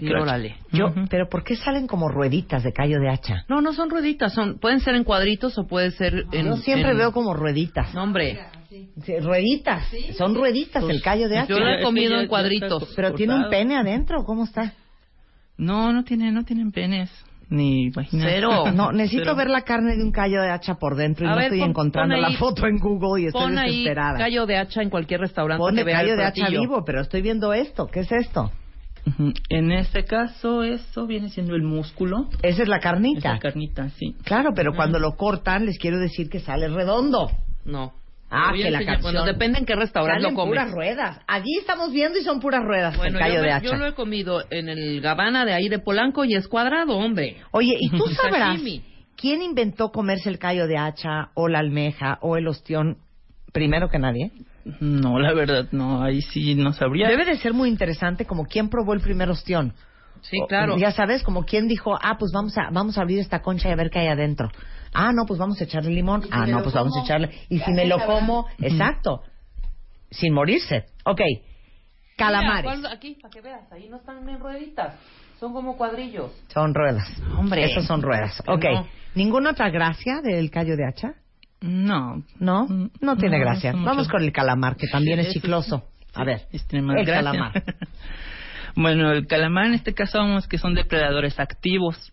y 0.06 0.12
órale. 0.12 0.56
Yo, 0.72 0.86
Ujú. 0.86 1.06
¿Pero 1.10 1.28
por 1.28 1.42
qué 1.42 1.56
salen 1.56 1.88
como 1.88 2.08
rueditas 2.08 2.62
de 2.62 2.72
callo 2.72 3.00
de 3.00 3.08
hacha? 3.08 3.44
No, 3.48 3.60
no 3.60 3.72
son 3.72 3.90
rueditas, 3.90 4.32
son 4.32 4.58
pueden 4.60 4.78
ser 4.80 4.94
en 4.94 5.02
cuadritos 5.02 5.58
o 5.58 5.66
puede 5.66 5.90
ser 5.90 6.26
en 6.32 6.46
Yo 6.46 6.56
siempre 6.58 6.92
en- 6.92 6.98
veo 6.98 7.12
como 7.12 7.34
rueditas. 7.34 7.92
No, 7.92 8.04
hombre. 8.04 8.38
Sí, 9.04 9.18
rueditas. 9.20 9.84
Son 10.16 10.34
rueditas 10.34 10.84
el 10.88 11.02
callo 11.02 11.28
de 11.28 11.38
hacha. 11.38 11.48
Yo 11.48 11.58
lo 11.58 11.68
he 11.68 11.82
comido 11.82 12.20
en 12.20 12.28
cuadritos. 12.28 12.92
Pero 12.94 13.14
tiene 13.14 13.34
un 13.34 13.48
pene 13.50 13.76
adentro, 13.76 14.22
¿cómo 14.24 14.44
está? 14.44 14.72
No, 15.56 15.92
no 15.92 16.04
tienen, 16.04 16.34
no 16.34 16.44
tienen 16.44 16.70
penes 16.70 17.10
ni 17.48 17.90
vaginas. 17.90 18.28
Cero. 18.30 18.64
No, 18.74 18.92
necesito 18.92 19.22
Cero. 19.24 19.36
ver 19.36 19.50
la 19.50 19.62
carne 19.62 19.96
de 19.96 20.02
un 20.04 20.12
callo 20.12 20.40
de 20.42 20.50
hacha 20.50 20.74
por 20.74 20.94
dentro 20.96 21.24
y 21.24 21.28
A 21.28 21.30
no 21.30 21.36
ver, 21.36 21.44
estoy 21.46 21.60
pon- 21.60 21.70
encontrando 21.70 22.14
pon 22.14 22.24
ahí- 22.24 22.32
la 22.32 22.38
foto 22.38 22.66
en 22.66 22.78
Google 22.78 23.22
y 23.22 23.26
estoy 23.26 23.42
Pon 23.42 23.58
ahí 23.58 23.70
desesperada. 23.78 24.18
callo 24.18 24.46
de 24.46 24.56
hacha 24.56 24.82
en 24.82 24.90
cualquier 24.90 25.20
restaurante 25.20 25.82
vea 25.84 25.96
callo 25.98 26.12
el 26.12 26.18
de 26.18 26.24
hacha 26.24 26.48
vivo, 26.48 26.84
pero 26.84 27.00
estoy 27.00 27.22
viendo 27.22 27.52
esto. 27.52 27.86
¿Qué 27.86 28.00
es 28.00 28.12
esto? 28.12 28.52
En 29.48 29.70
este 29.72 30.04
caso, 30.04 30.62
eso 30.64 31.06
viene 31.06 31.28
siendo 31.28 31.54
el 31.54 31.62
músculo. 31.62 32.28
Esa 32.42 32.62
es 32.62 32.68
la 32.68 32.76
Es 32.76 32.82
carnita. 32.82 33.32
la 33.34 33.38
carnita, 33.38 33.88
sí. 33.90 34.14
Claro, 34.24 34.50
pero 34.54 34.72
cuando 34.74 34.98
lo 34.98 35.12
cortan 35.16 35.64
les 35.66 35.78
quiero 35.78 35.98
decir 35.98 36.28
que 36.28 36.40
sale 36.40 36.68
redondo. 36.68 37.30
No. 37.64 37.92
Ah, 38.28 38.50
que 38.54 38.70
la 38.70 38.84
canción. 38.84 39.02
Bueno, 39.02 39.24
depende 39.24 39.60
en 39.60 39.66
qué 39.66 39.76
restaurante 39.76 40.22
Salen 40.22 40.34
lo 40.34 40.40
comes. 40.40 40.50
puras 40.58 40.70
ruedas. 40.72 41.20
Allí 41.28 41.56
estamos 41.60 41.92
viendo 41.92 42.18
y 42.18 42.22
son 42.24 42.40
puras 42.40 42.64
ruedas 42.64 42.96
Bueno, 42.96 43.18
el 43.18 43.22
callo 43.24 43.34
yo, 43.36 43.40
de 43.42 43.46
me- 43.46 43.52
hacha. 43.52 43.64
yo 43.66 43.76
lo 43.76 43.86
he 43.86 43.94
comido 43.94 44.42
en 44.50 44.68
el 44.68 45.00
Gabana 45.00 45.44
de 45.44 45.52
ahí 45.54 45.68
de 45.68 45.78
Polanco 45.78 46.24
y 46.24 46.34
es 46.34 46.48
cuadrado, 46.48 46.96
hombre. 46.98 47.36
Oye, 47.52 47.76
¿y 47.78 47.90
tú 47.90 48.04
sabrás 48.20 48.60
quién 49.16 49.42
inventó 49.42 49.92
comerse 49.92 50.28
el 50.28 50.40
callo 50.40 50.66
de 50.66 50.76
hacha 50.76 51.28
o 51.34 51.46
la 51.46 51.60
almeja 51.60 52.18
o 52.20 52.36
el 52.36 52.48
ostión 52.48 52.96
primero 53.52 53.88
que 53.88 54.00
nadie? 54.00 54.32
No, 54.80 55.18
la 55.18 55.32
verdad, 55.32 55.68
no, 55.72 56.02
ahí 56.02 56.22
sí 56.22 56.54
no 56.56 56.72
sabría. 56.72 57.08
Debe 57.08 57.24
de 57.24 57.36
ser 57.38 57.54
muy 57.54 57.68
interesante 57.68 58.24
como 58.24 58.46
quién 58.46 58.68
probó 58.68 58.94
el 58.94 59.00
primer 59.00 59.30
ostión. 59.30 59.74
Sí, 60.22 60.38
O- 60.42 60.46
claro. 60.46 60.76
Ya 60.76 60.90
sabes, 60.90 61.22
como 61.22 61.44
quien 61.44 61.68
dijo, 61.68 61.96
ah, 62.02 62.16
pues 62.18 62.32
vamos 62.34 62.56
a, 62.58 62.70
vamos 62.70 62.98
a 62.98 63.02
abrir 63.02 63.20
esta 63.20 63.42
concha 63.42 63.68
y 63.68 63.72
a 63.72 63.76
ver 63.76 63.90
qué 63.90 64.00
hay 64.00 64.08
adentro. 64.08 64.50
Ah, 64.92 65.12
no, 65.12 65.24
pues 65.26 65.38
vamos 65.38 65.60
a 65.60 65.64
echarle 65.64 65.90
limón. 65.90 66.22
si 66.22 66.28
Ah, 66.32 66.46
no, 66.46 66.62
pues 66.62 66.74
vamos 66.74 66.96
a 66.96 67.02
echarle. 67.02 67.30
Y 67.48 67.58
si 67.60 67.70
me 67.72 67.86
lo 67.86 67.98
como, 68.04 68.46
exacto. 68.58 69.22
Sin 70.10 70.32
morirse. 70.32 70.86
Ok. 71.04 71.20
Calamares. 72.16 72.64
Mira, 72.64 72.80
¿cuál- 72.88 72.92
aquí, 72.96 73.16
para 73.20 73.30
que 73.32 73.40
veas, 73.42 73.70
ahí 73.70 73.88
no 73.88 73.96
están 73.98 74.26
en 74.28 74.40
rueditas. 74.40 74.94
Son 75.38 75.52
como 75.52 75.76
cuadrillos. 75.76 76.32
Son 76.48 76.72
ruedas. 76.74 77.06
Hombre. 77.36 77.64
Esas 77.64 77.84
son 77.84 78.00
ruedas. 78.02 78.42
Ok. 78.48 78.64
no. 78.64 78.86
¿Ninguna 79.14 79.50
otra 79.50 79.70
gracia 79.70 80.20
del 80.22 80.50
callo 80.50 80.76
de 80.76 80.86
hacha? 80.86 81.14
No. 81.60 82.22
No, 82.38 82.66
Mm, 82.66 82.90
no 83.00 83.16
tiene 83.16 83.38
no, 83.38 83.44
gracia. 83.44 83.72
Vamos 83.72 84.08
con 84.08 84.22
el 84.22 84.32
calamar, 84.32 84.76
que 84.76 84.86
también 84.88 85.18
es 85.20 85.32
chicloso. 85.32 85.84
A 86.14 86.24
ver, 86.24 86.42
el 86.52 86.84
gracia. 87.04 87.04
calamar. 87.14 87.52
bueno, 88.76 89.12
el 89.12 89.26
calamar 89.26 89.66
en 89.66 89.74
este 89.74 89.94
caso 89.94 90.18
vamos 90.18 90.46
que 90.48 90.58
son 90.58 90.74
depredadores 90.74 91.38
activos. 91.40 92.12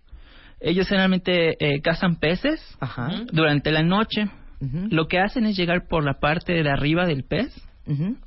Ellos 0.60 0.88
generalmente 0.88 1.58
eh, 1.60 1.82
cazan 1.82 2.18
peces 2.20 2.62
Ajá. 2.80 3.10
durante 3.32 3.72
la 3.72 3.84
noche. 3.84 4.30
Lo 4.90 5.08
que 5.10 5.20
hacen 5.20 5.46
es 5.46 5.58
llegar 5.58 5.88
por 5.90 6.06
la 6.06 6.20
parte 6.22 6.54
de 6.54 6.70
arriba 6.70 7.06
del 7.06 7.26
pez, 7.26 7.54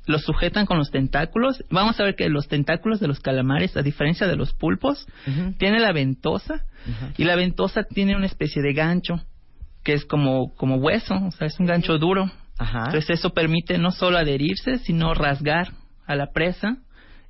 los 0.05 0.21
sujetan 0.21 0.67
con 0.67 0.77
los 0.77 0.91
tentáculos. 0.91 1.63
Vamos 1.71 1.99
a 1.99 2.03
ver 2.03 2.13
que 2.15 2.29
los 2.29 2.47
tentáculos 2.47 2.99
de 2.99 3.07
los 3.07 3.19
calamares, 3.21 3.75
a 3.75 3.81
diferencia 3.81 4.27
de 4.27 4.35
los 4.35 4.53
pulpos, 4.53 5.07
Ujú. 5.25 5.53
tiene 5.57 5.79
la 5.79 5.91
ventosa 5.93 6.61
y 7.17 7.23
la 7.23 7.35
ventosa 7.35 7.85
tiene 7.85 8.15
una 8.15 8.27
especie 8.27 8.61
de 8.61 8.73
gancho 8.73 9.19
que 9.87 9.93
es 9.93 10.03
como, 10.03 10.53
como 10.55 10.75
hueso, 10.75 11.15
o 11.15 11.31
sea, 11.31 11.47
es 11.47 11.57
un 11.61 11.65
gancho 11.65 11.97
duro. 11.97 12.29
Ajá. 12.59 12.79
Entonces 12.87 13.09
eso 13.11 13.29
permite 13.29 13.77
no 13.77 13.91
solo 13.91 14.17
adherirse, 14.17 14.79
sino 14.79 15.13
rasgar 15.13 15.69
a 16.05 16.13
la 16.17 16.33
presa 16.33 16.75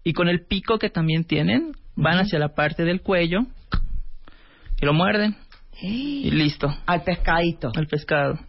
y 0.04 0.14
con 0.14 0.28
el 0.28 0.48
pico 0.48 0.80
que 0.80 0.90
también 0.90 1.24
tienen 1.24 1.74
van 1.96 2.16
Ujú. 2.16 2.24
hacia 2.24 2.40
la 2.40 2.56
parte 2.56 2.84
del 2.84 3.02
cuello 3.02 3.42
y 4.82 4.86
lo 4.88 4.94
muerden 4.94 5.36
y 5.80 6.32
listo, 6.32 6.68
Al 6.88 7.04
pescadito. 7.04 7.70
al 7.76 7.86
pescado. 7.86 8.40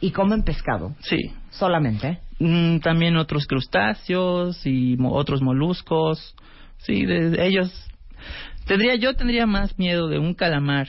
Y 0.00 0.12
comen 0.12 0.44
pescado. 0.44 0.96
Sí. 1.00 1.18
Solamente. 1.50 2.20
Mm, 2.38 2.78
también 2.78 3.18
otros 3.18 3.46
crustáceos 3.46 4.64
y 4.66 4.96
mo- 4.96 5.12
otros 5.12 5.42
moluscos. 5.42 6.34
Sí, 6.78 7.04
de, 7.04 7.46
ellos. 7.46 7.70
Tendría, 8.66 8.94
yo 8.94 9.14
tendría 9.14 9.44
más 9.46 9.78
miedo 9.78 10.08
de 10.08 10.18
un 10.18 10.32
calamar. 10.32 10.88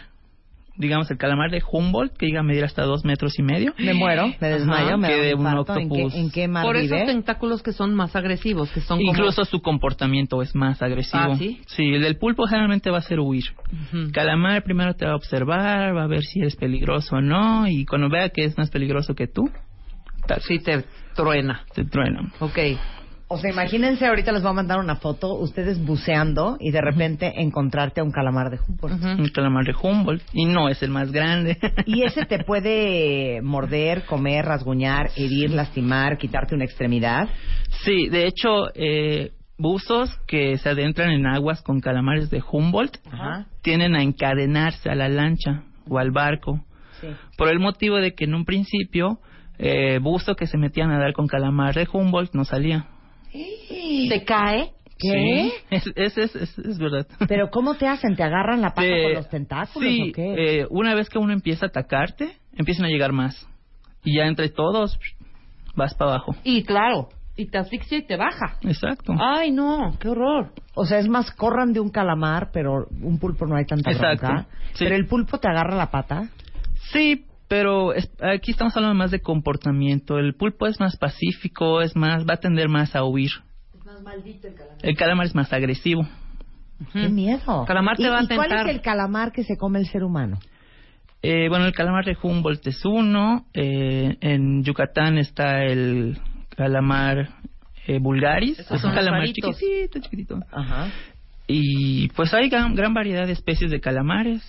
Digamos, 0.76 1.10
el 1.12 1.20
calamar 1.20 1.52
de 1.52 1.62
Humboldt, 1.72 2.18
que 2.18 2.26
llega 2.26 2.40
a 2.40 2.44
medir 2.44 2.64
hasta 2.64 2.82
dos 2.84 3.06
metros 3.06 3.38
y 3.38 3.44
medio. 3.44 3.76
Me 3.78 3.94
muero, 3.94 4.34
me 4.42 4.48
desmayo, 4.50 4.88
Ajá, 4.88 4.98
me 4.98 5.08
que 5.08 5.14
de 5.22 5.34
un 5.36 5.42
infarto. 5.42 5.76
¿En 5.78 5.88
qué, 5.90 5.94
octopus. 6.04 6.16
en 6.16 6.32
qué 6.32 6.48
mar 6.48 6.66
Por 6.66 6.78
esos 6.78 6.92
vive? 6.98 7.06
tentáculos 7.06 7.62
que 7.62 7.74
son 7.74 7.94
más 7.94 8.16
agresivos, 8.16 8.72
que 8.72 8.82
son 8.82 8.98
como- 8.98 9.12
Incluso 9.12 9.46
su 9.46 9.62
comportamiento 9.62 10.42
es 10.42 10.56
más 10.56 10.82
agresivo. 10.82 11.34
Ah, 11.34 11.36
¿sí? 11.38 11.62
el 11.78 12.02
del 12.02 12.18
pulpo 12.18 12.48
generalmente 12.48 12.90
va 12.90 12.98
a 12.98 13.02
ser 13.02 13.20
huir. 13.20 13.44
Ujú. 13.72 14.12
Calamar 14.12 14.64
primero 14.64 14.96
te 14.96 15.06
va 15.06 15.12
a 15.12 15.16
observar, 15.16 15.96
va 15.96 16.04
a 16.06 16.08
ver 16.08 16.24
si 16.24 16.40
eres 16.40 16.56
peligroso 16.56 17.18
o 17.18 17.22
no, 17.22 17.68
y 17.68 17.86
cuando 17.86 18.10
vea 18.10 18.30
que 18.30 18.44
es 18.44 18.58
más 18.58 18.72
peligroso 18.72 19.14
que 19.14 19.28
tú, 19.28 19.52
tac, 20.26 20.40
Sí, 20.42 20.58
te 20.58 20.84
truena. 21.16 21.66
te 21.76 21.86
truena. 21.86 22.32
Ok. 22.40 22.58
O 23.34 23.38
sea, 23.40 23.50
imagínense, 23.50 24.06
ahorita 24.06 24.32
les 24.32 24.44
voy 24.44 24.52
a 24.52 24.54
mandar 24.54 24.78
una 24.78 24.98
foto, 24.98 25.34
ustedes 25.34 25.84
buceando 25.84 26.56
y 26.60 26.70
de 26.70 26.82
repente 26.82 27.42
encontrarte 27.42 28.00
a 28.00 28.04
un 28.04 28.12
calamar 28.12 28.52
de 28.52 28.60
Humboldt. 28.60 29.04
Un 29.04 29.28
calamar 29.30 29.66
de 29.66 29.74
Humboldt. 29.74 30.22
Y 30.34 30.46
no 30.46 30.70
es 30.70 30.84
el 30.84 30.92
más 30.92 31.12
grande. 31.12 31.58
Y 31.88 32.04
ese 32.04 32.26
te 32.26 32.44
puede 32.44 33.42
morder, 33.42 34.06
comer, 34.06 34.46
rasguñar, 34.46 35.10
herir, 35.18 35.50
lastimar, 35.50 36.20
quitarte 36.20 36.54
una 36.54 36.66
extremidad. 36.66 37.28
Sí, 37.84 38.08
de 38.08 38.28
hecho, 38.28 38.68
eh, 38.76 39.32
buzos 39.58 40.16
que 40.28 40.60
se 40.60 40.70
adentran 40.70 41.10
en 41.10 41.26
aguas 41.26 41.64
con 41.64 41.80
calamares 41.80 42.30
de 42.30 42.44
Humboldt 42.52 42.98
Ajá. 43.12 43.48
tienen 43.64 43.96
a 43.96 44.04
encadenarse 44.04 44.92
a 44.92 44.96
la 44.96 45.10
lancha 45.10 45.64
o 45.90 45.98
al 45.98 46.12
barco. 46.12 46.64
Sí. 47.02 47.08
Por 47.36 47.50
el 47.50 47.60
motivo 47.60 47.98
de 47.98 48.14
que 48.14 48.26
en 48.26 48.36
un 48.36 48.46
principio, 48.46 49.18
eh, 49.58 49.98
buzo 50.00 50.36
que 50.36 50.46
se 50.46 50.60
metían 50.60 50.92
a 50.92 51.00
dar 51.00 51.14
con 51.14 51.26
calamar 51.26 51.74
de 51.74 51.88
Humboldt 51.92 52.36
no 52.36 52.46
salía. 52.46 52.93
¿Se 54.10 54.24
cae? 54.26 54.72
¿Qué? 54.98 55.10
Sí, 55.10 55.54
es, 55.72 55.84
es, 55.96 56.18
es, 56.18 56.36
es- 56.36 56.58
es 56.60 56.78
verdad. 56.78 57.08
Pero 57.28 57.50
¿cómo 57.50 57.76
te 57.76 57.88
hacen? 57.88 58.16
¿Te 58.16 58.24
agarran 58.24 58.62
la 58.62 58.70
pata 58.74 58.88
Eh, 58.88 59.04
con 59.04 59.14
los 59.16 59.30
tentáculos 59.30 59.90
sí, 59.90 60.10
o 60.10 60.14
qué? 60.14 60.62
eh, 60.62 60.68
una 60.70 60.96
vez 60.96 61.10
que 61.10 61.18
uno 61.18 61.34
empieza 61.34 61.66
a 61.66 61.70
atacarte, 61.70 62.38
empiezan 62.56 62.86
a 62.86 62.90
llegar 62.90 63.12
más. 63.12 63.48
Y 64.04 64.18
ya 64.18 64.26
entre 64.26 64.50
todos, 64.50 64.98
vas 65.76 65.94
para 65.96 66.12
abajo. 66.12 66.36
Y 66.44 66.64
claro, 66.64 67.10
y 67.36 67.48
te 67.50 67.58
asfixia 67.58 67.98
y 67.98 68.06
te 68.06 68.16
baja. 68.18 68.58
Exacto. 68.62 69.14
Ay, 69.20 69.52
no, 69.52 69.98
qué 70.00 70.10
horror. 70.10 70.52
O 70.76 70.86
sea, 70.86 71.00
es 71.00 71.08
más, 71.10 71.32
corran 71.32 71.74
de 71.74 71.80
un 71.80 71.90
calamar, 71.90 72.50
pero 72.54 72.86
un 73.02 73.18
pulpo 73.20 73.46
no 73.48 73.56
hay 73.56 73.66
tanta 73.66 73.92
Exacto, 73.92 74.28
bronca. 74.28 74.48
sí. 74.74 74.84
Pero 74.86 74.96
el 74.96 75.08
pulpo 75.08 75.38
te 75.40 75.48
agarra 75.50 75.76
la 75.76 75.90
pata. 75.90 76.30
Sí, 76.92 77.26
pero 77.48 77.94
es- 77.94 78.12
aquí 78.22 78.52
estamos 78.52 78.76
hablando 78.76 78.96
más 78.96 79.12
de 79.12 79.22
comportamiento. 79.22 80.18
El 80.18 80.34
pulpo 80.36 80.68
es 80.68 80.80
más 80.80 80.98
pacífico, 80.98 81.82
es 81.82 81.96
más, 81.96 82.26
va 82.26 82.36
a 82.36 82.38
tender 82.38 82.70
más 82.70 82.96
a 82.96 83.04
huir. 83.04 83.32
Es 83.74 83.86
más 83.86 84.02
maldito 84.02 84.48
el 84.48 84.56
calamar. 84.56 84.78
El 84.82 84.96
calamar 84.98 85.26
es 85.28 85.36
más 85.36 85.54
agresivo. 85.54 86.08
¡Qué 86.92 87.08
miedo! 87.10 87.64
Calamar 87.66 87.96
te 87.98 88.04
¿Y, 88.04 88.08
va 88.08 88.20
a 88.20 88.24
y 88.24 88.28
cuál 88.28 88.52
es 88.52 88.76
el 88.76 88.82
calamar 88.82 89.32
que 89.32 89.44
se 89.44 89.56
come 89.58 89.80
el 89.80 89.86
ser 89.88 90.04
humano? 90.04 90.40
Eh, 91.22 91.48
bueno, 91.48 91.66
el 91.66 91.74
calamar 91.74 92.04
de 92.04 92.18
Humboldt 92.22 92.68
es 92.68 92.84
uno. 92.84 93.46
eh, 93.54 94.18
en 94.20 94.64
Yucatán 94.64 95.18
está 95.18 95.64
el 95.64 96.18
calamar 96.58 97.30
eh, 97.88 98.00
vulgaris. 98.00 98.60
Esos 98.60 98.76
es 98.76 98.82
son 98.82 98.90
un 98.92 98.96
calamar 98.98 99.22
raritos. 99.22 99.58
chiquitito, 99.58 100.00
chiquitito. 100.00 100.40
Ajá. 100.52 100.88
Y 101.48 102.10
pues 102.10 102.34
hay 102.34 102.50
gran, 102.50 102.74
gran 102.76 102.94
variedad 102.94 103.26
de 103.26 103.34
especies 103.34 103.72
de 103.72 103.80
calamares. 103.80 104.42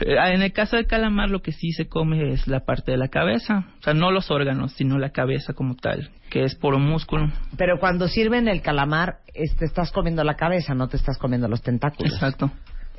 Eh, 0.00 0.16
En 0.34 0.42
el 0.42 0.52
caso 0.52 0.76
del 0.76 0.86
calamar 0.86 1.30
lo 1.30 1.42
que 1.42 1.52
sí 1.52 1.72
se 1.72 1.86
come 1.88 2.32
es 2.32 2.46
la 2.48 2.60
parte 2.60 2.92
de 2.92 2.96
la 2.98 3.08
cabeza, 3.08 3.66
o 3.78 3.82
sea, 3.82 3.94
no 3.94 4.10
los 4.10 4.30
órganos, 4.30 4.72
sino 4.72 4.98
la 4.98 5.10
cabeza 5.10 5.52
como 5.52 5.76
tal, 5.76 6.10
que 6.30 6.44
es 6.44 6.54
puro 6.54 6.78
músculo. 6.78 7.30
Pero 7.58 7.78
cuando 7.78 8.08
sirven 8.08 8.48
el 8.48 8.62
calamar, 8.62 9.16
es- 9.34 9.54
te 9.56 9.64
estás 9.66 9.92
comiendo 9.92 10.24
la 10.24 10.34
cabeza, 10.34 10.74
no 10.74 10.88
te 10.88 10.96
estás 10.96 11.18
comiendo 11.18 11.46
los 11.48 11.62
tentáculos. 11.62 12.12
Exacto. 12.14 12.50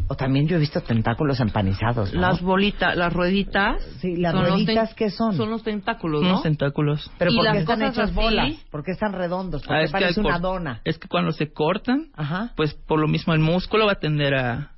O 0.07 0.15
también 0.15 0.47
yo 0.47 0.57
he 0.57 0.59
visto 0.59 0.81
tentáculos 0.81 1.39
empanizados, 1.39 2.13
¿no? 2.13 2.19
Las 2.21 2.41
bolitas, 2.41 2.95
las 2.97 3.13
rueditas. 3.13 3.81
Sí, 4.01 4.15
las 4.17 4.33
son 4.33 4.41
los 4.41 4.49
rueditas, 4.51 4.93
¿qué 4.95 5.09
son? 5.11 5.35
Son 5.37 5.49
los 5.49 5.63
tentáculos, 5.63 6.21
¿no? 6.23 6.29
Unos 6.29 6.43
tentáculos. 6.43 7.09
Pero 7.19 7.31
y 7.31 7.35
¿por 7.35 7.45
qué 7.45 7.49
las 7.51 7.57
están 7.59 7.79
cosas 7.79 7.93
hechas 7.93 8.05
así- 8.09 8.15
bolas? 8.15 8.53
¿Por 8.71 8.83
qué 8.83 8.91
están 8.91 9.13
redondos? 9.13 9.63
¿Por 9.63 9.75
Ah, 9.75 9.79
qué 9.79 9.85
es 9.85 9.91
parece 9.91 10.19
una 10.19 10.39
dona? 10.39 10.81
Es 10.83 10.97
que 10.97 11.07
cuando 11.07 11.31
se 11.31 11.53
cortan, 11.53 12.07
Ajá. 12.15 12.51
pues 12.55 12.73
por 12.73 12.99
lo 12.99 13.07
mismo 13.07 13.33
el 13.33 13.39
músculo 13.39 13.85
va 13.85 13.93
a 13.93 13.99
tender 13.99 14.33
a... 14.35 14.71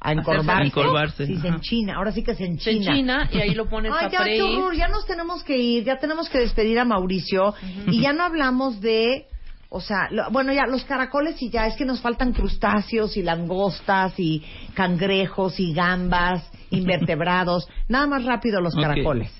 A 0.00 0.12
encorvarse. 0.12 0.62
A 0.62 0.64
encorvarse, 0.66 1.26
Sí, 1.26 1.36
se 1.38 1.48
enchina. 1.48 1.96
Ahora 1.96 2.12
sí 2.12 2.22
que 2.22 2.32
se 2.32 2.38
Se 2.38 2.44
enchina. 2.46 2.90
enchina 2.92 3.28
y 3.32 3.38
ahí 3.40 3.54
lo 3.54 3.68
pones 3.68 3.92
Ay, 3.92 4.06
a 4.06 4.10
ya, 4.10 4.22
freír. 4.22 4.42
ya 4.76 4.88
nos 4.88 5.04
tenemos 5.06 5.42
que 5.42 5.58
ir, 5.58 5.84
ya 5.84 5.98
tenemos 5.98 6.28
que 6.28 6.38
despedir 6.38 6.78
a 6.78 6.84
Mauricio. 6.84 7.54
Y 7.88 8.00
ya 8.02 8.12
no 8.12 8.22
hablamos 8.22 8.80
de, 8.80 9.26
o 9.70 9.80
sea, 9.80 10.08
lo- 10.10 10.30
bueno, 10.30 10.52
ya 10.52 10.66
los 10.66 10.84
caracoles 10.84 11.42
y 11.42 11.50
ya, 11.50 11.66
es 11.66 11.74
que 11.76 11.84
nos 11.84 12.00
faltan 12.00 12.32
crustáceos 12.32 13.16
y 13.16 13.22
langostas 13.22 14.14
y 14.18 14.44
cangrejos 14.74 15.58
y 15.58 15.72
gambas, 15.74 16.48
invertebrados. 16.70 17.68
Nada 17.88 18.06
más 18.06 18.24
rápido 18.24 18.60
los 18.60 18.74
caracoles. 18.76 19.32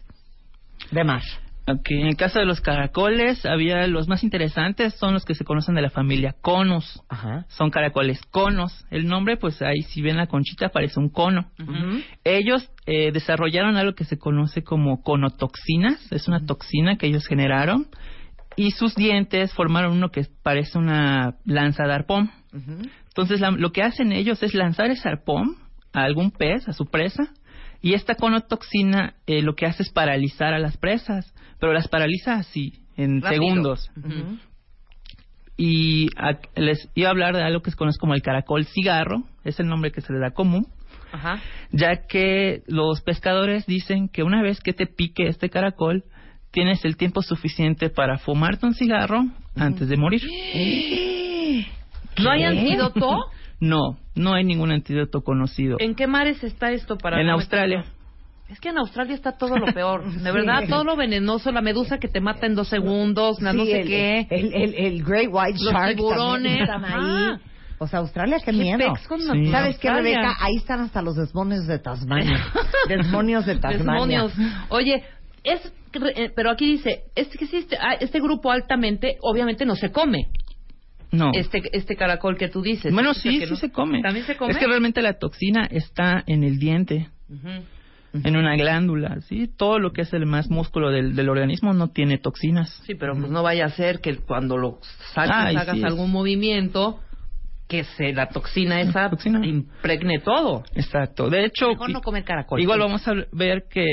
De 0.90 1.04
mar. 1.04 1.22
Ok, 1.70 1.90
En 1.90 2.06
el 2.06 2.16
caso 2.16 2.38
de 2.38 2.46
los 2.46 2.60
caracoles, 2.60 3.44
había 3.44 3.86
los 3.86 4.08
más 4.08 4.24
interesantes, 4.24 4.94
son 4.94 5.12
los 5.14 5.24
que 5.24 5.34
se 5.34 5.44
conocen 5.44 5.74
de 5.74 5.82
la 5.82 5.90
familia 5.90 6.34
conos. 6.40 7.02
Ajá. 7.08 7.44
Son 7.48 7.70
caracoles 7.70 8.20
conos. 8.30 8.86
El 8.90 9.06
nombre, 9.06 9.36
pues 9.36 9.60
ahí 9.62 9.82
si 9.82 10.00
ven 10.02 10.16
la 10.16 10.26
conchita 10.28 10.70
parece 10.70 10.98
un 10.98 11.10
cono. 11.10 11.50
Ujú. 11.60 12.00
Ellos 12.24 12.70
eh, 12.86 13.12
desarrollaron 13.12 13.76
algo 13.76 13.94
que 13.94 14.04
se 14.04 14.18
conoce 14.18 14.62
como 14.62 15.02
conotoxinas, 15.02 16.10
es 16.12 16.26
una 16.28 16.44
toxina 16.46 16.96
que 16.96 17.06
ellos 17.06 17.26
generaron, 17.26 17.86
y 18.56 18.70
sus 18.72 18.94
dientes 18.94 19.52
formaron 19.52 19.92
uno 19.92 20.08
que 20.10 20.26
parece 20.42 20.78
una 20.78 21.34
lanza 21.44 21.84
de 21.84 21.92
arpón. 21.92 22.30
Entonces 23.08 23.40
la- 23.40 23.50
lo 23.50 23.70
que 23.72 23.82
hacen 23.82 24.10
ellos 24.12 24.42
es 24.42 24.54
lanzar 24.54 24.90
ese 24.90 25.08
arpón 25.08 25.56
a 25.92 26.02
algún 26.02 26.30
pez, 26.30 26.66
a 26.68 26.72
su 26.72 26.86
presa, 26.86 27.28
y 27.80 27.94
esta 27.94 28.14
conotoxina 28.16 29.14
eh, 29.26 29.42
lo 29.42 29.54
que 29.54 29.66
hace 29.66 29.82
es 29.82 29.90
paralizar 29.90 30.52
a 30.54 30.58
las 30.58 30.76
presas, 30.76 31.32
pero 31.60 31.72
las 31.72 31.88
paraliza 31.88 32.34
así, 32.34 32.72
en 32.96 33.20
Rápido. 33.22 33.42
segundos. 33.42 33.90
Y 35.56 36.08
a- 36.16 36.38
les 36.60 36.88
iba 36.94 37.08
a 37.08 37.10
hablar 37.10 37.34
de 37.34 37.42
algo 37.42 37.62
que 37.62 37.70
se 37.70 37.76
conoce 37.76 37.98
como 37.98 38.14
el 38.14 38.22
caracol 38.22 38.64
cigarro, 38.66 39.24
es 39.44 39.58
el 39.58 39.66
nombre 39.68 39.90
que 39.90 40.00
se 40.00 40.12
le 40.12 40.20
da 40.20 40.30
común, 40.30 40.66
Ajá. 41.12 41.40
ya 41.72 42.06
que 42.06 42.62
los 42.66 43.00
pescadores 43.02 43.66
dicen 43.66 44.08
que 44.08 44.22
una 44.22 44.40
vez 44.42 44.60
que 44.60 44.72
te 44.72 44.86
pique 44.86 45.26
este 45.26 45.50
caracol, 45.50 46.04
tienes 46.52 46.84
el 46.84 46.96
tiempo 46.96 47.22
suficiente 47.22 47.90
para 47.90 48.18
fumarte 48.18 48.66
un 48.66 48.74
cigarro 48.74 49.24
antes 49.56 49.88
de 49.88 49.96
morir. 49.96 50.22
¿No 52.22 52.30
hay 52.30 52.44
antídoto? 52.44 53.24
No, 53.60 53.98
no 54.18 54.34
hay 54.34 54.44
ningún 54.44 54.70
antídoto 54.72 55.22
conocido. 55.22 55.76
¿En 55.80 55.94
qué 55.94 56.06
mares 56.06 56.42
está 56.44 56.70
esto 56.72 56.96
para 56.98 57.20
En 57.20 57.26
no 57.26 57.34
Australia. 57.34 57.78
meterlo? 57.78 57.98
Es 58.50 58.60
que 58.60 58.70
en 58.70 58.78
Australia 58.78 59.14
está 59.14 59.32
todo 59.32 59.56
lo 59.58 59.66
peor. 59.74 60.04
De 60.12 60.18
Sí. 60.18 60.24
verdad, 60.32 60.64
todo 60.68 60.84
lo 60.84 60.96
venenoso, 60.96 61.52
la 61.52 61.60
medusa 61.60 61.98
que 61.98 62.08
te 62.08 62.20
mata 62.20 62.46
en 62.46 62.54
dos 62.54 62.68
segundos, 62.68 63.40
la 63.42 63.52
no 63.52 63.64
Sí, 63.64 63.70
sé 63.72 63.80
el, 63.80 63.86
qué. 63.88 64.26
El, 64.30 64.54
el, 64.54 64.74
el 64.74 65.04
Great 65.04 65.28
White 65.30 65.58
Los 65.62 65.72
Shark 65.72 65.96
tiburones, 65.96 66.60
están 66.62 66.84
ahí. 66.84 67.38
O 67.80 67.86
sea, 67.86 68.00
Australia, 68.00 68.38
qué, 68.38 68.46
¿Qué 68.46 68.52
miedo. 68.52 68.92
Sí. 68.96 69.50
¿Sabes 69.50 69.78
qué? 69.78 69.90
Rebeca? 69.90 70.34
Ahí 70.40 70.56
están 70.56 70.80
hasta 70.80 71.00
los 71.02 71.14
demonios 71.16 71.66
de 71.66 71.78
Tasmania. 71.78 72.44
demonios 72.88 73.46
de 73.46 73.56
Tasmania. 73.56 74.22
Demonios. 74.24 74.32
Oye, 74.70 75.04
es 75.44 75.72
eh, 76.16 76.30
pero 76.34 76.50
aquí 76.50 76.66
dice, 76.66 77.04
es 77.14 77.28
que 77.28 77.44
existe 77.44 77.76
ah, 77.80 77.94
este 78.00 78.20
grupo 78.20 78.50
altamente 78.50 79.16
obviamente 79.22 79.64
no 79.64 79.74
se 79.76 79.90
come. 79.92 80.28
No. 81.10 81.30
Este 81.34 81.62
este 81.72 81.96
caracol 81.96 82.36
que 82.36 82.48
tú 82.48 82.60
dices. 82.62 82.92
bueno, 82.92 83.14
sí, 83.14 83.40
sí 83.40 83.46
no- 83.48 83.56
se 83.56 83.70
come. 83.72 84.02
También 84.02 84.26
se 84.26 84.36
come. 84.36 84.52
Es 84.52 84.58
que 84.58 84.66
realmente 84.66 85.00
la 85.02 85.14
toxina 85.14 85.64
está 85.70 86.22
en 86.26 86.44
el 86.44 86.58
diente, 86.58 87.08
en 88.12 88.36
una 88.36 88.56
glándula, 88.56 89.20
¿sí? 89.22 89.48
Todo 89.56 89.78
lo 89.78 89.92
que 89.92 90.02
es 90.02 90.12
el 90.12 90.26
más 90.26 90.50
músculo 90.50 90.90
del, 90.90 91.14
del 91.14 91.28
organismo 91.28 91.72
no 91.72 91.88
tiene 91.88 92.18
toxinas. 92.18 92.70
Sí, 92.86 92.94
pero 92.94 93.14
pues 93.16 93.30
no 93.30 93.42
vaya 93.42 93.66
a 93.66 93.70
ser 93.70 94.00
que 94.00 94.16
cuando 94.16 94.56
lo 94.56 94.78
saques 95.14 95.30
Ay, 95.34 95.56
hagas 95.56 95.76
sí. 95.76 95.84
algún 95.84 96.10
movimiento 96.10 97.00
que 97.68 97.84
se 97.84 98.14
la 98.14 98.28
toxina 98.30 98.80
esa 98.80 99.10
Toxina. 99.10 99.44
impregne 99.46 100.20
todo. 100.20 100.64
Exacto. 100.74 101.28
De 101.28 101.44
hecho, 101.44 101.68
Mejor 101.68 101.90
no 101.90 102.00
comer 102.00 102.24
caracol. 102.24 102.60
igual 102.60 102.80
vamos 102.80 103.06
a 103.06 103.12
ver 103.32 103.64
que 103.70 103.84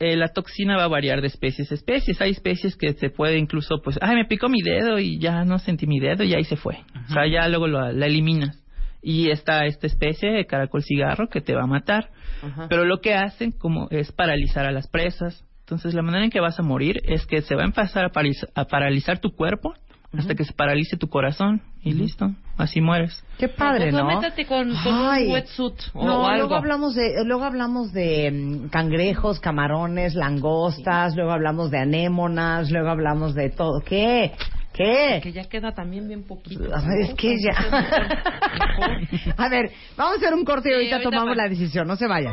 eh, 0.00 0.16
la 0.16 0.28
toxina 0.28 0.76
va 0.76 0.84
a 0.84 0.88
variar 0.88 1.20
de 1.20 1.26
especies 1.26 1.70
a 1.70 1.74
especies. 1.74 2.20
Hay 2.20 2.30
especies 2.30 2.76
que 2.76 2.92
se 2.94 3.10
puede 3.10 3.36
incluso, 3.38 3.80
pues, 3.82 3.98
ay, 4.00 4.14
me 4.14 4.24
picó 4.26 4.48
mi 4.48 4.62
dedo 4.62 4.98
y 4.98 5.18
ya 5.18 5.44
no 5.44 5.58
sentí 5.58 5.86
mi 5.86 5.98
dedo 6.00 6.22
y 6.24 6.34
ahí 6.34 6.44
se 6.44 6.56
fue. 6.56 6.78
O 7.08 7.12
sea, 7.12 7.26
ya 7.26 7.48
luego 7.48 7.66
lo- 7.66 7.90
la 7.92 8.06
eliminas. 8.06 8.62
Y 9.02 9.30
está 9.30 9.64
esta 9.66 9.86
especie 9.86 10.30
de 10.30 10.46
caracol 10.46 10.82
cigarro 10.82 11.28
que 11.28 11.40
te 11.40 11.54
va 11.54 11.62
a 11.62 11.66
matar. 11.66 12.10
Ajá. 12.42 12.66
Pero 12.68 12.84
lo 12.84 13.00
que 13.00 13.14
hacen 13.14 13.52
como 13.52 13.88
es 13.90 14.12
paralizar 14.12 14.66
a 14.66 14.72
las 14.72 14.88
presas. 14.88 15.44
Entonces 15.60 15.94
la 15.94 16.02
manera 16.02 16.24
en 16.24 16.30
que 16.30 16.40
vas 16.40 16.58
a 16.58 16.62
morir 16.62 17.00
es 17.04 17.26
que 17.26 17.42
se 17.42 17.54
va 17.54 17.62
a 17.62 17.66
empezar 17.66 18.04
a, 18.04 18.10
paraliza- 18.10 18.48
a 18.54 18.64
paralizar 18.64 19.18
tu 19.20 19.30
cuerpo 19.34 19.74
hasta 20.16 20.34
que 20.34 20.44
se 20.44 20.52
paralice 20.52 20.96
tu 20.96 21.08
corazón 21.08 21.60
y 21.82 21.92
listo, 21.92 22.30
así 22.56 22.80
mueres. 22.80 23.22
Qué 23.38 23.48
padre, 23.48 23.90
Pues, 23.90 23.94
¿no? 24.02 24.06
métete 24.06 24.46
con, 24.46 24.74
con 24.82 24.94
un 24.94 25.30
wetsuit 25.32 25.74
o, 25.92 26.04
no, 26.06 26.22
o 26.22 26.26
algo. 26.26 26.38
luego 26.38 26.54
hablamos 26.56 26.94
de 26.94 27.24
luego 27.24 27.44
hablamos 27.44 27.92
de 27.92 28.30
mm, 28.30 28.68
cangrejos, 28.68 29.38
camarones, 29.40 30.14
langostas, 30.14 31.14
luego 31.14 31.32
hablamos 31.32 31.70
de 31.70 31.78
anémonas, 31.78 32.70
luego 32.70 32.88
hablamos 32.88 33.34
de 33.34 33.50
todo. 33.50 33.80
¿Qué? 33.80 34.32
¿Qué? 34.72 35.20
Que 35.22 35.32
ya 35.32 35.44
queda 35.48 35.72
también 35.72 36.06
bien 36.08 36.22
poquito. 36.24 36.64
A 36.74 36.80
ver, 36.80 37.00
es 37.10 37.14
que 37.14 37.34
ya. 37.36 37.52
a 39.36 39.48
ver, 39.48 39.70
vamos 39.96 40.14
a 40.14 40.16
hacer 40.18 40.34
un 40.34 40.44
corte 40.44 40.68
y 40.68 40.72
Sí, 40.72 40.74
ahorita, 40.74 40.96
ahorita 40.96 41.10
tomamos 41.10 41.36
va. 41.36 41.42
la 41.42 41.48
decisión. 41.48 41.86
No 41.88 41.96
se 41.96 42.06
vayan. 42.06 42.32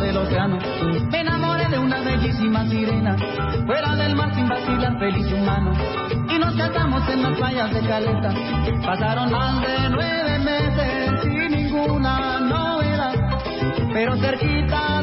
Del 0.00 0.16
océano, 0.16 0.58
me 1.10 1.20
enamoré 1.20 1.68
de 1.68 1.78
una 1.78 2.00
bellísima 2.00 2.66
sirena. 2.66 3.16
fuera 3.66 3.94
del 3.96 4.16
mar 4.16 4.34
sin 4.34 4.48
vacilar, 4.48 4.98
feliz 4.98 5.32
humano. 5.32 5.72
Y 6.28 6.38
nos 6.38 6.54
casamos 6.54 7.08
en 7.08 7.22
las 7.22 7.36
playas 7.36 7.72
de 7.72 7.80
Caleta. 7.80 8.34
Pasaron 8.84 9.30
más 9.30 9.60
de 9.60 9.90
nueve 9.90 10.38
meses 10.38 11.22
sin 11.22 11.50
ninguna 11.50 12.40
novedad, 12.40 13.14
pero 13.92 14.16
cerquita 14.16 14.99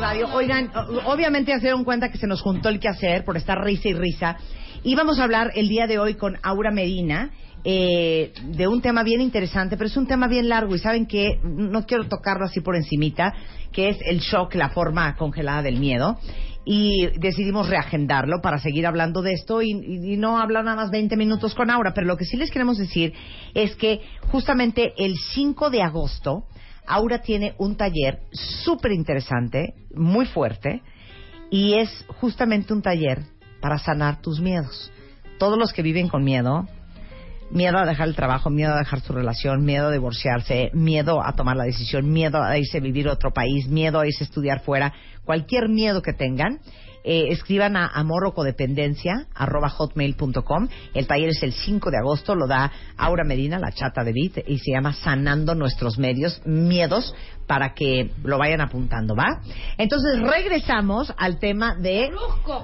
Radio. 0.00 0.28
Oigan, 0.32 0.70
obviamente 1.06 1.50
ya 1.50 1.56
se 1.56 1.62
dieron 1.62 1.84
cuenta 1.84 2.10
que 2.10 2.18
se 2.18 2.26
nos 2.26 2.40
juntó 2.40 2.68
el 2.68 2.78
quehacer 2.78 3.24
por 3.24 3.36
estar 3.36 3.62
risa 3.62 3.88
y 3.88 3.94
risa. 3.94 4.36
Y 4.84 4.94
vamos 4.94 5.18
a 5.18 5.24
hablar 5.24 5.50
el 5.56 5.68
día 5.68 5.86
de 5.86 5.98
hoy 5.98 6.14
con 6.14 6.36
Aura 6.42 6.70
Medina 6.70 7.30
eh, 7.64 8.32
de 8.44 8.68
un 8.68 8.80
tema 8.80 9.02
bien 9.02 9.20
interesante, 9.20 9.76
pero 9.76 9.88
es 9.88 9.96
un 9.96 10.06
tema 10.06 10.28
bien 10.28 10.48
largo 10.48 10.74
y 10.74 10.78
saben 10.78 11.06
que 11.06 11.40
no 11.42 11.84
quiero 11.84 12.06
tocarlo 12.06 12.44
así 12.46 12.60
por 12.60 12.76
encimita, 12.76 13.34
que 13.72 13.88
es 13.88 13.98
el 14.06 14.20
shock, 14.20 14.54
la 14.54 14.68
forma 14.70 15.16
congelada 15.16 15.62
del 15.62 15.78
miedo. 15.80 16.18
Y 16.64 17.06
decidimos 17.18 17.68
reagendarlo 17.68 18.40
para 18.42 18.58
seguir 18.58 18.86
hablando 18.86 19.22
de 19.22 19.32
esto 19.32 19.62
y, 19.62 19.70
y- 19.72 20.12
y 20.12 20.16
no 20.16 20.38
hablar 20.38 20.64
nada 20.64 20.76
más 20.76 20.90
20 20.90 21.16
minutos 21.16 21.54
con 21.54 21.70
Aura. 21.70 21.92
Pero 21.94 22.06
lo 22.06 22.16
que 22.16 22.24
sí 22.26 22.36
les 22.36 22.50
queremos 22.50 22.76
decir 22.78 23.14
es 23.54 23.74
que 23.76 24.00
justamente 24.30 24.92
el 24.98 25.16
5 25.16 25.70
de 25.70 25.82
agosto 25.82 26.44
Aura 26.88 27.18
tiene 27.18 27.54
un 27.58 27.76
taller 27.76 28.20
súper 28.32 28.92
interesante, 28.92 29.74
muy 29.94 30.26
fuerte, 30.26 30.82
y 31.50 31.74
es 31.74 32.04
justamente 32.20 32.72
un 32.72 32.82
taller 32.82 33.22
para 33.60 33.78
sanar 33.78 34.20
tus 34.20 34.40
miedos. 34.40 34.90
Todos 35.38 35.58
los 35.58 35.72
que 35.72 35.82
viven 35.82 36.08
con 36.08 36.24
miedo, 36.24 36.66
miedo 37.50 37.78
a 37.78 37.86
dejar 37.86 38.08
el 38.08 38.16
trabajo, 38.16 38.50
miedo 38.50 38.74
a 38.74 38.78
dejar 38.78 39.00
su 39.00 39.12
relación, 39.12 39.64
miedo 39.64 39.88
a 39.88 39.92
divorciarse, 39.92 40.70
miedo 40.74 41.24
a 41.24 41.32
tomar 41.34 41.56
la 41.56 41.64
decisión, 41.64 42.10
miedo 42.10 42.42
a 42.42 42.58
irse 42.58 42.78
a 42.78 42.80
vivir 42.80 43.08
a 43.08 43.12
otro 43.12 43.32
país, 43.32 43.68
miedo 43.68 44.00
a 44.00 44.06
irse 44.06 44.24
a 44.24 44.26
estudiar 44.26 44.60
fuera, 44.60 44.92
cualquier 45.24 45.68
miedo 45.68 46.02
que 46.02 46.12
tengan, 46.12 46.60
eh, 47.10 47.32
escriban 47.32 47.74
a 47.74 47.86
amor 47.86 48.26
o 48.26 48.34
codependencia 48.34 49.28
arroba 49.34 49.70
hotmail.com. 49.70 50.68
El 50.92 51.06
taller 51.06 51.30
es 51.30 51.42
el 51.42 51.54
5 51.54 51.90
de 51.90 51.96
agosto, 51.96 52.34
lo 52.34 52.46
da 52.46 52.70
Aura 52.98 53.24
Medina, 53.24 53.58
la 53.58 53.72
chata 53.72 54.04
de 54.04 54.12
Bit, 54.12 54.40
y 54.46 54.58
se 54.58 54.72
llama 54.72 54.92
Sanando 54.92 55.54
Nuestros 55.54 55.96
Medios, 55.98 56.42
Miedos, 56.44 57.14
para 57.46 57.72
que 57.72 58.10
lo 58.24 58.36
vayan 58.36 58.60
apuntando, 58.60 59.16
¿va? 59.16 59.40
Entonces 59.78 60.20
regresamos 60.20 61.10
al 61.16 61.38
tema 61.38 61.76
de... 61.76 62.10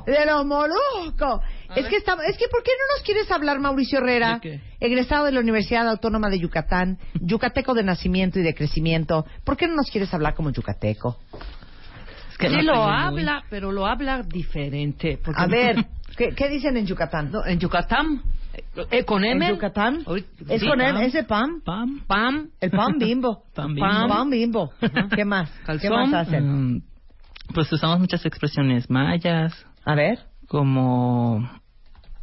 De 0.05 0.27
los 0.27 0.45
moluscos. 0.45 1.41
Es 1.75 1.87
que, 1.87 1.97
estamos, 1.97 2.27
es 2.27 2.37
que, 2.37 2.49
¿por 2.49 2.63
qué 2.63 2.73
no 2.73 2.97
nos 2.99 3.03
quieres 3.03 3.31
hablar, 3.31 3.59
Mauricio 3.61 4.01
Herrera? 4.01 4.43
Egresado 4.79 5.25
de 5.25 5.33
la 5.33 5.41
Universidad 5.41 5.89
Autónoma 5.89 6.29
de 6.29 6.39
Yucatán, 6.39 6.99
yucateco 7.15 7.73
de 7.73 7.83
nacimiento 7.83 8.39
y 8.39 8.43
de 8.43 8.55
crecimiento. 8.55 9.25
¿Por 9.43 9.57
qué 9.57 9.67
no 9.69 9.75
nos 9.75 9.91
quieres 9.91 10.13
hablar 10.13 10.35
como 10.35 10.51
yucateco? 10.51 11.19
Que 12.49 12.51
sí 12.61 12.67
no 12.67 12.73
lo 12.73 12.75
soy 12.75 12.85
muy- 12.93 13.03
habla, 13.03 13.45
pero 13.51 13.73
lo 13.73 13.87
habla 13.87 14.23
diferente. 14.23 15.19
porque- 15.25 15.41
A 15.43 15.47
ver, 15.47 15.85
¿qué, 16.17 16.31
qué 16.35 16.49
dicen 16.49 16.77
en 16.77 16.87
Yucatán? 16.87 17.31
No, 17.31 17.45
en 17.47 17.59
Yucatán, 17.59 18.23
eh, 18.91 19.05
con 19.05 19.25
M. 19.25 19.47
¿En 19.47 19.55
Yucatán? 19.55 20.05
¿Es 20.49 20.61
sí, 20.61 20.67
con 20.69 20.79
pam, 20.79 20.97
M? 20.97 21.05
¿Ese 21.07 21.25
PAM? 21.25 21.61
Pam. 21.65 22.01
Pam. 22.07 22.51
El 22.61 22.71
PAM 22.71 22.93
bimbo. 22.99 23.45
Pam. 23.55 23.75
PAM 23.77 24.31
bimbo. 24.31 24.71
¿Qué 25.15 25.25
más? 25.25 25.51
¿Qué 25.51 25.65
Calzón. 25.65 26.11
más 26.11 26.15
hacen? 26.29 26.75
Mm, 26.77 26.83
Pues 27.55 27.71
usamos 27.73 27.99
muchas 28.01 28.25
expresiones 28.25 28.89
mayas, 28.89 29.53
A 29.85 29.95
ver. 29.95 30.19
como 30.49 31.47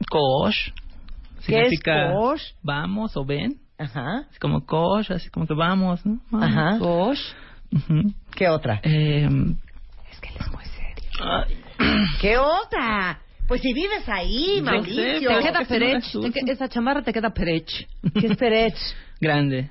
kosh. 0.09 0.71
¿Qué 1.45 1.61
es 1.67 1.79
kosh? 1.83 2.41
Vamos 2.63 3.15
o 3.17 3.25
ven. 3.25 3.57
Ajá. 3.77 4.25
Es 4.31 4.39
como 4.39 4.65
kosh, 4.65 5.11
así 5.11 5.29
como 5.29 5.47
que 5.47 5.53
vamos, 5.55 6.05
¿no? 6.05 6.19
Vamos. 6.29 6.47
Ajá. 6.47 6.77
Gosh. 6.77 7.21
Ujú. 7.73 8.13
¿Qué 8.35 8.47
otra? 8.47 8.79
Eh, 8.83 9.27
que 10.21 10.29
él 10.29 10.35
es 10.39 10.51
muy 10.51 10.63
serio. 10.65 11.09
ay, 11.23 11.57
¿Qué 12.21 12.37
otra? 12.37 13.19
Pues 13.47 13.61
si 13.61 13.73
vives 13.73 14.07
ahí, 14.07 14.57
Yo 14.57 14.63
Mauricio. 14.63 15.29
Te 15.37 15.43
queda 15.43 15.65
perech. 15.67 16.03
que- 16.45 16.51
esa 16.51 16.69
chamarra 16.69 17.01
te 17.01 17.11
queda 17.11 17.31
perech. 17.33 17.69
¿Qué 18.19 18.27
es 18.27 18.37
perech? 18.37 18.75
grande. 19.19 19.69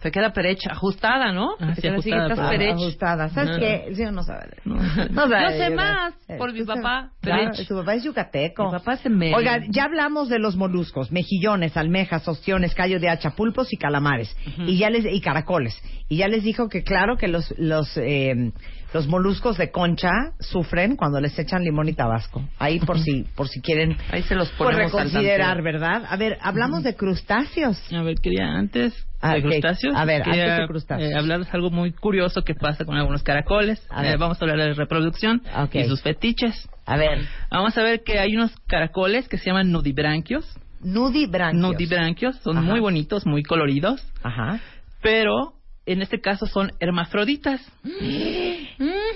Te 0.00 0.10
queda 0.12 0.30
perech 0.32 0.60
ajustada, 0.70 1.32
¿no? 1.32 1.54
Ah, 1.58 1.74
sí, 1.74 1.88
ajustada, 1.88 2.28
estás 2.28 2.50
perech. 2.50 2.74
Ajustada. 2.74 3.28
¿Sabes 3.30 3.50
No. 3.52 3.58
qué? 3.58 3.84
El 3.88 3.96
señor 3.96 4.12
no 4.12 4.22
sabe. 4.22 4.58
No, 4.64 4.74
No 4.76 5.28
sabe. 5.28 5.58
Yo 5.58 5.64
sé 5.64 5.70
más, 5.70 6.14
Eh, 6.28 6.36
por 6.36 6.52
mi 6.52 6.62
papá, 6.64 7.10
Claro, 7.22 7.50
perech. 7.50 7.66
tu 7.66 7.74
papá 7.76 7.94
es 7.94 8.04
yucateco. 8.04 8.66
Mi 8.66 8.70
papá 8.78 8.92
es 8.92 9.06
en 9.06 9.16
medio. 9.18 9.36
Oigan, 9.36 9.64
ya 9.72 9.84
hablamos 9.86 10.28
de 10.28 10.38
los 10.38 10.54
moluscos, 10.54 11.10
mejillones, 11.10 11.76
almejas, 11.76 12.28
ostiones, 12.28 12.74
callo 12.74 13.00
de 13.00 13.08
hacha, 13.08 13.30
pulpos 13.30 13.72
y 13.72 13.76
calamares 13.78 14.36
y 14.58 14.76
ya 14.78 14.90
les 14.90 15.04
y 15.06 15.20
caracoles. 15.20 15.74
Y 16.08 16.18
ya 16.18 16.28
les 16.28 16.44
dijo 16.44 16.68
que 16.68 16.84
claro 16.84 17.16
que 17.16 17.26
los 17.26 17.52
los 17.58 17.96
eh, 17.96 18.52
los 18.96 19.06
moluscos 19.08 19.58
de 19.58 19.70
concha 19.70 20.10
sufren 20.40 20.96
cuando 20.96 21.20
les 21.20 21.38
echan 21.38 21.62
limón 21.62 21.86
y 21.88 21.92
tabasco. 21.92 22.42
Ahí 22.58 22.80
por 22.80 22.98
si 22.98 23.24
por 23.36 23.46
si 23.48 23.60
quieren 23.60 23.94
Ahí 24.10 24.22
se 24.22 24.34
los 24.34 24.48
pues, 24.52 24.74
reconsiderar. 24.74 25.60
¿verdad? 25.62 26.04
A 26.08 26.16
ver, 26.16 26.38
hablamos 26.40 26.82
de 26.82 26.96
crustáceos. 26.96 27.76
A 27.92 28.02
ver, 28.02 28.16
quería 28.22 28.46
antes 28.46 28.94
Ah, 29.20 29.34
de 29.34 29.42
crustáceos. 29.42 29.94
A 29.96 30.04
ver, 30.06 30.22
quería, 30.22 30.44
antes 30.44 30.58
de 30.60 30.66
crustáceos. 30.66 31.10
eh, 31.10 31.14
hablarles 31.14 31.52
algo 31.52 31.70
muy 31.70 31.92
curioso 31.92 32.42
que 32.42 32.54
pasa 32.54 32.84
con 32.86 32.96
algunos 32.96 33.22
caracoles. 33.22 33.84
A 33.90 34.02
Eh, 34.04 34.08
ver. 34.10 34.18
vamos 34.18 34.40
a 34.40 34.44
hablar 34.44 34.58
de 34.58 34.72
reproducción 34.74 35.42
y 35.72 35.84
sus 35.84 36.00
fetiches. 36.02 36.68
A 36.86 36.96
ver, 36.96 37.20
Vamos 37.50 37.76
a 37.76 37.82
ver 37.82 38.02
que 38.02 38.18
hay 38.18 38.34
unos 38.36 38.52
caracoles 38.66 39.28
que 39.28 39.36
se 39.38 39.46
llaman 39.46 39.72
nudibranquios. 39.72 40.44
nudibranquios. 40.82 41.60
Nudibranquios 41.62 42.36
son 42.38 42.58
Ajá. 42.58 42.66
muy 42.66 42.80
bonitos, 42.80 43.26
muy 43.26 43.42
coloridos, 43.42 44.00
Ajá. 44.22 44.60
pero 45.02 45.52
en 45.86 46.02
este 46.02 46.20
caso 46.20 46.46
son 46.46 46.72
hermafroditas. 46.80 47.60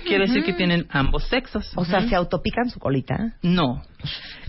Quiere 0.05 0.27
decir 0.27 0.45
que 0.45 0.55
tienen 0.55 0.87
ambos 0.89 1.25
sexos. 1.25 1.71
O 1.77 1.85
sea, 1.85 2.09
se 2.09 2.15
autopican 2.15 2.71
su 2.71 2.79
colita. 2.79 3.37
No. 3.43 3.83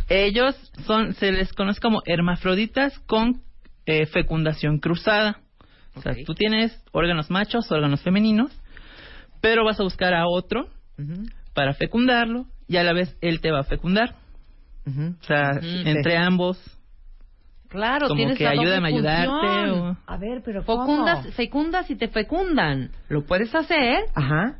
Ellos 0.07 0.55
son, 0.86 1.13
se 1.15 1.32
les 1.32 1.51
conoce 1.53 1.82
como 1.82 2.01
hermafroditas 2.05 2.97
con 2.99 3.41
eh, 3.86 4.05
fecundación 4.05 4.80
cruzada. 4.80 5.39
O 5.95 6.01
sea, 6.01 6.13
tú 6.26 6.34
tienes 6.36 6.82
órganos 6.91 7.30
machos, 7.30 7.69
órganos 7.72 8.01
femeninos, 8.01 8.51
pero 9.41 9.65
vas 9.65 9.80
a 9.80 9.84
buscar 9.84 10.13
a 10.13 10.28
otro 10.28 10.69
para 11.53 11.74
fecundarlo 11.74 12.45
y 12.67 12.78
a 12.78 12.84
la 12.84 12.93
vez 12.93 13.17
él 13.22 13.41
te 13.41 13.51
va 13.51 13.61
a 13.61 13.63
fecundar. 13.63 14.15
O 14.86 15.24
sea, 15.26 15.59
entre 15.61 16.17
ambos, 16.17 16.57
Claro, 17.72 18.07
como 18.09 18.17
tienes 18.17 18.38
que 18.38 18.47
ayúdame 18.47 18.89
a 18.89 18.91
ayudarte. 18.91 19.72
O... 19.72 19.97
A 20.05 20.17
ver, 20.17 20.41
pero. 20.45 20.61
Fecundas, 20.61 21.34
fecundas 21.36 21.89
y 21.89 21.95
te 21.95 22.09
fecundan. 22.09 22.91
Lo 23.09 23.26
puedes 23.26 23.55
hacer. 23.55 24.05
Ajá. 24.13 24.57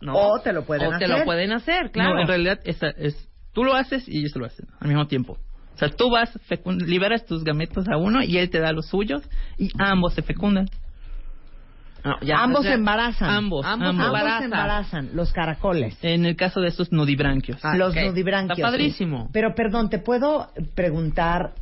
¿no? 0.00 0.14
O 0.14 0.40
te 0.40 0.52
lo 0.52 0.64
pueden 0.64 0.86
o 0.86 0.98
te 0.98 1.04
hacer. 1.04 1.18
lo 1.18 1.24
pueden 1.24 1.52
hacer, 1.52 1.90
claro. 1.90 2.14
No, 2.14 2.20
en 2.20 2.26
realidad 2.28 2.60
esa 2.64 2.88
es, 2.88 3.28
tú 3.52 3.64
lo 3.64 3.74
haces 3.74 4.06
y 4.08 4.18
ellos 4.18 4.36
lo 4.36 4.44
hacen 4.46 4.66
al 4.80 4.88
mismo 4.88 5.06
tiempo. 5.06 5.38
O 5.74 5.78
sea, 5.78 5.88
tú 5.88 6.10
vas, 6.10 6.38
fecun- 6.48 6.84
liberas 6.84 7.24
tus 7.26 7.42
gametos 7.42 7.88
a 7.88 7.96
uno 7.96 8.22
y 8.22 8.38
él 8.38 8.50
te 8.50 8.60
da 8.60 8.72
los 8.72 8.86
suyos 8.86 9.22
y 9.58 9.70
ambos 9.78 10.14
se 10.14 10.22
fecundan. 10.22 10.66
No, 12.04 12.20
ya, 12.20 12.42
ambos 12.42 12.60
o 12.60 12.62
sea, 12.64 12.74
embarazan. 12.74 13.30
ambos, 13.30 13.64
ambos 13.64 13.88
ambos. 13.88 14.06
Embarazan. 14.06 14.44
embarazan. 14.44 15.10
Los 15.14 15.32
caracoles. 15.32 15.96
En 16.02 16.26
el 16.26 16.36
caso 16.36 16.60
de 16.60 16.68
estos 16.68 16.92
nudibranquios. 16.92 17.64
Ah, 17.64 17.76
los 17.76 17.92
ok. 17.96 18.02
nudibranquios. 18.08 18.58
Está 18.58 18.68
padrísimo. 18.68 19.30
Pero 19.32 19.54
perdón, 19.54 19.88
¿te 19.88 19.98
puedo 19.98 20.48
preguntar 20.74 21.54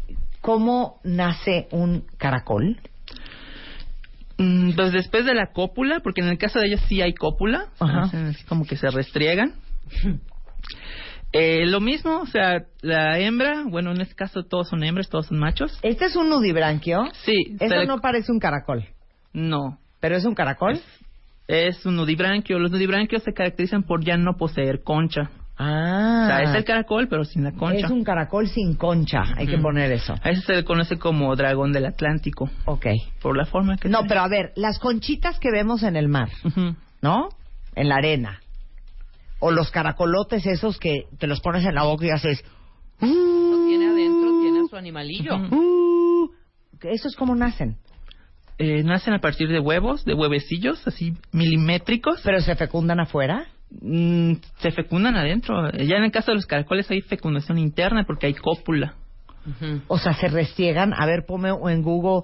cómo 0.43 1.01
nace 1.05 1.69
un 1.71 2.05
caracol? 2.19 2.79
Mm, 4.39 4.73
Pues 4.75 4.93
después 4.93 5.25
de 5.25 5.35
la 5.35 5.53
cópula, 5.53 6.01
porque 6.01 6.21
en 6.21 6.29
el 6.29 6.39
caso 6.39 6.59
de 6.59 6.67
ellos 6.67 6.81
sí 6.89 7.01
hay 7.01 7.15
cópula, 7.15 7.69
o 7.79 7.87
sea, 7.87 7.99
Ajá. 8.03 8.33
como 8.49 8.67
que 8.67 8.77
se 8.77 8.91
restriegan. 8.91 9.55
Eh, 11.35 11.65
lo 11.65 11.81
mismo, 11.81 12.21
o 12.21 12.27
sea, 12.27 12.67
la 12.83 13.19
hembra, 13.19 13.63
bueno, 13.67 13.93
en 13.93 14.03
este 14.03 14.15
caso 14.15 14.43
todos 14.43 14.69
son 14.69 14.85
hembras, 14.85 15.09
todos 15.09 15.29
son 15.29 15.39
machos. 15.39 15.79
Este 15.81 16.05
es 16.05 16.15
un 16.15 16.29
nudibranquio. 16.29 17.05
Sí, 17.25 17.57
Eso 17.59 17.75
le- 17.75 17.87
no 17.87 18.01
parece 18.03 18.31
un 18.31 18.39
caracol. 18.39 18.85
no, 19.33 19.79
¿Pero 19.99 20.15
es 20.17 20.27
un 20.27 20.35
caracol? 20.35 20.79
es 21.49 21.87
un 21.87 21.97
nudibranquio. 21.97 22.59
Los 22.59 22.71
nudibranquios 22.71 23.23
se 23.23 23.33
caracterizan 23.33 23.83
por 23.85 24.05
ya 24.05 24.19
no 24.19 24.37
poseer 24.37 24.83
concha. 24.83 25.31
Ah. 25.59 26.23
O 26.25 26.27
sea, 26.29 26.43
es 26.43 26.55
el 26.57 26.65
caracol, 26.65 27.09
pero 27.09 27.25
sin 27.25 27.45
la 27.45 27.53
concha. 27.53 27.87
Es 27.87 27.91
un 27.91 28.03
caracol 28.05 28.49
sin 28.49 28.75
concha. 28.75 29.23
Hay 29.37 29.47
que 29.47 29.59
poner 29.59 29.93
eso. 29.93 30.15
A 30.23 30.31
ese 30.31 30.41
se 30.43 30.53
le 30.55 30.65
conoce 30.65 30.99
como 30.99 31.35
dragón 31.37 31.73
del 31.73 31.85
Atlántico, 31.87 32.51
Ok. 32.65 32.87
por 33.21 33.37
la 33.37 33.45
forma 33.45 33.77
que 33.77 33.89
No, 33.89 33.99
tiene. 33.99 34.09
pero 34.09 34.21
a 34.23 34.29
ver, 34.29 34.53
las 34.57 34.79
conchitas 34.79 35.39
que 35.39 35.51
vemos 35.51 35.83
en 35.83 35.97
el 35.97 36.09
mar, 36.09 36.31
Ujú. 36.45 36.75
¿no? 37.03 37.29
En 37.75 37.89
la 37.89 37.97
arena. 37.97 38.41
O 39.41 39.51
los 39.51 39.71
caracolotes 39.71 40.47
esos 40.47 40.79
que 40.79 41.07
te 41.19 41.27
los 41.27 41.41
pones 41.41 41.65
en 41.65 41.75
la 41.75 41.83
boca 41.85 42.07
y 42.07 42.11
haces... 42.11 42.43
Lo 43.01 43.67
tiene 43.67 43.89
adentro, 43.89 44.41
tiene 44.41 44.61
a 44.61 44.69
su 44.71 44.77
animalillo. 44.77 45.35
Ujú. 45.37 45.57
"Uh". 45.57 46.31
¿Esos 46.83 47.15
cómo 47.17 47.35
nacen? 47.35 47.77
Eh, 48.59 48.83
nacen 48.85 49.15
a 49.15 49.19
partir 49.21 49.49
de 49.49 49.59
huevos, 49.59 50.05
de 50.05 50.15
huevecillos, 50.15 50.87
así 50.87 51.17
milimétricos. 51.33 52.21
¿Pero 52.23 52.41
se 52.41 52.55
fecundan 52.55 53.01
afuera? 53.01 53.47
Mm, 53.81 54.35
se 54.59 54.71
fecundan 54.73 55.17
adentro. 55.17 55.71
Ya 55.73 55.97
en 55.97 56.05
el 56.05 56.11
caso 56.13 56.31
de 56.33 56.37
los 56.37 56.47
caracoles 56.47 56.91
hay 56.91 57.01
fecundación 57.01 57.59
interna 57.59 58.05
porque 58.05 58.27
hay 58.27 58.35
cópula. 58.35 58.95
O 59.89 59.99
sea, 59.99 60.13
se 60.15 60.29
restriegan. 60.29 60.93
A 60.95 61.07
ver, 61.07 61.25
ponme 61.27 61.49
en 61.49 61.83
Google 61.83 62.23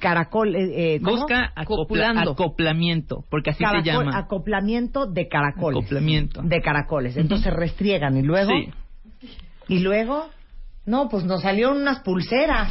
caracol. 0.00 0.54
eh, 0.56 0.94
eh, 0.96 1.00
¿cómo? 1.02 1.18
Busca 1.18 1.52
acopla- 1.54 2.30
acoplamiento, 2.32 3.24
porque 3.30 3.50
así 3.50 3.62
Caracol- 3.64 3.82
se 3.84 3.86
llama. 3.90 4.18
Acoplamiento 4.18 5.06
de 5.06 5.28
caracoles. 5.28 5.78
Acoplamiento. 5.84 6.42
De 6.42 6.60
caracoles. 6.60 7.16
Entonces 7.16 7.44
se 7.44 7.50
restriegan 7.50 8.16
y 8.16 8.22
luego. 8.22 8.50
Sí. 8.50 9.28
Y 9.68 9.78
luego. 9.80 10.28
No, 10.84 11.08
pues 11.08 11.24
nos 11.24 11.42
salieron 11.42 11.76
unas 11.80 12.00
pulseras. 12.00 12.70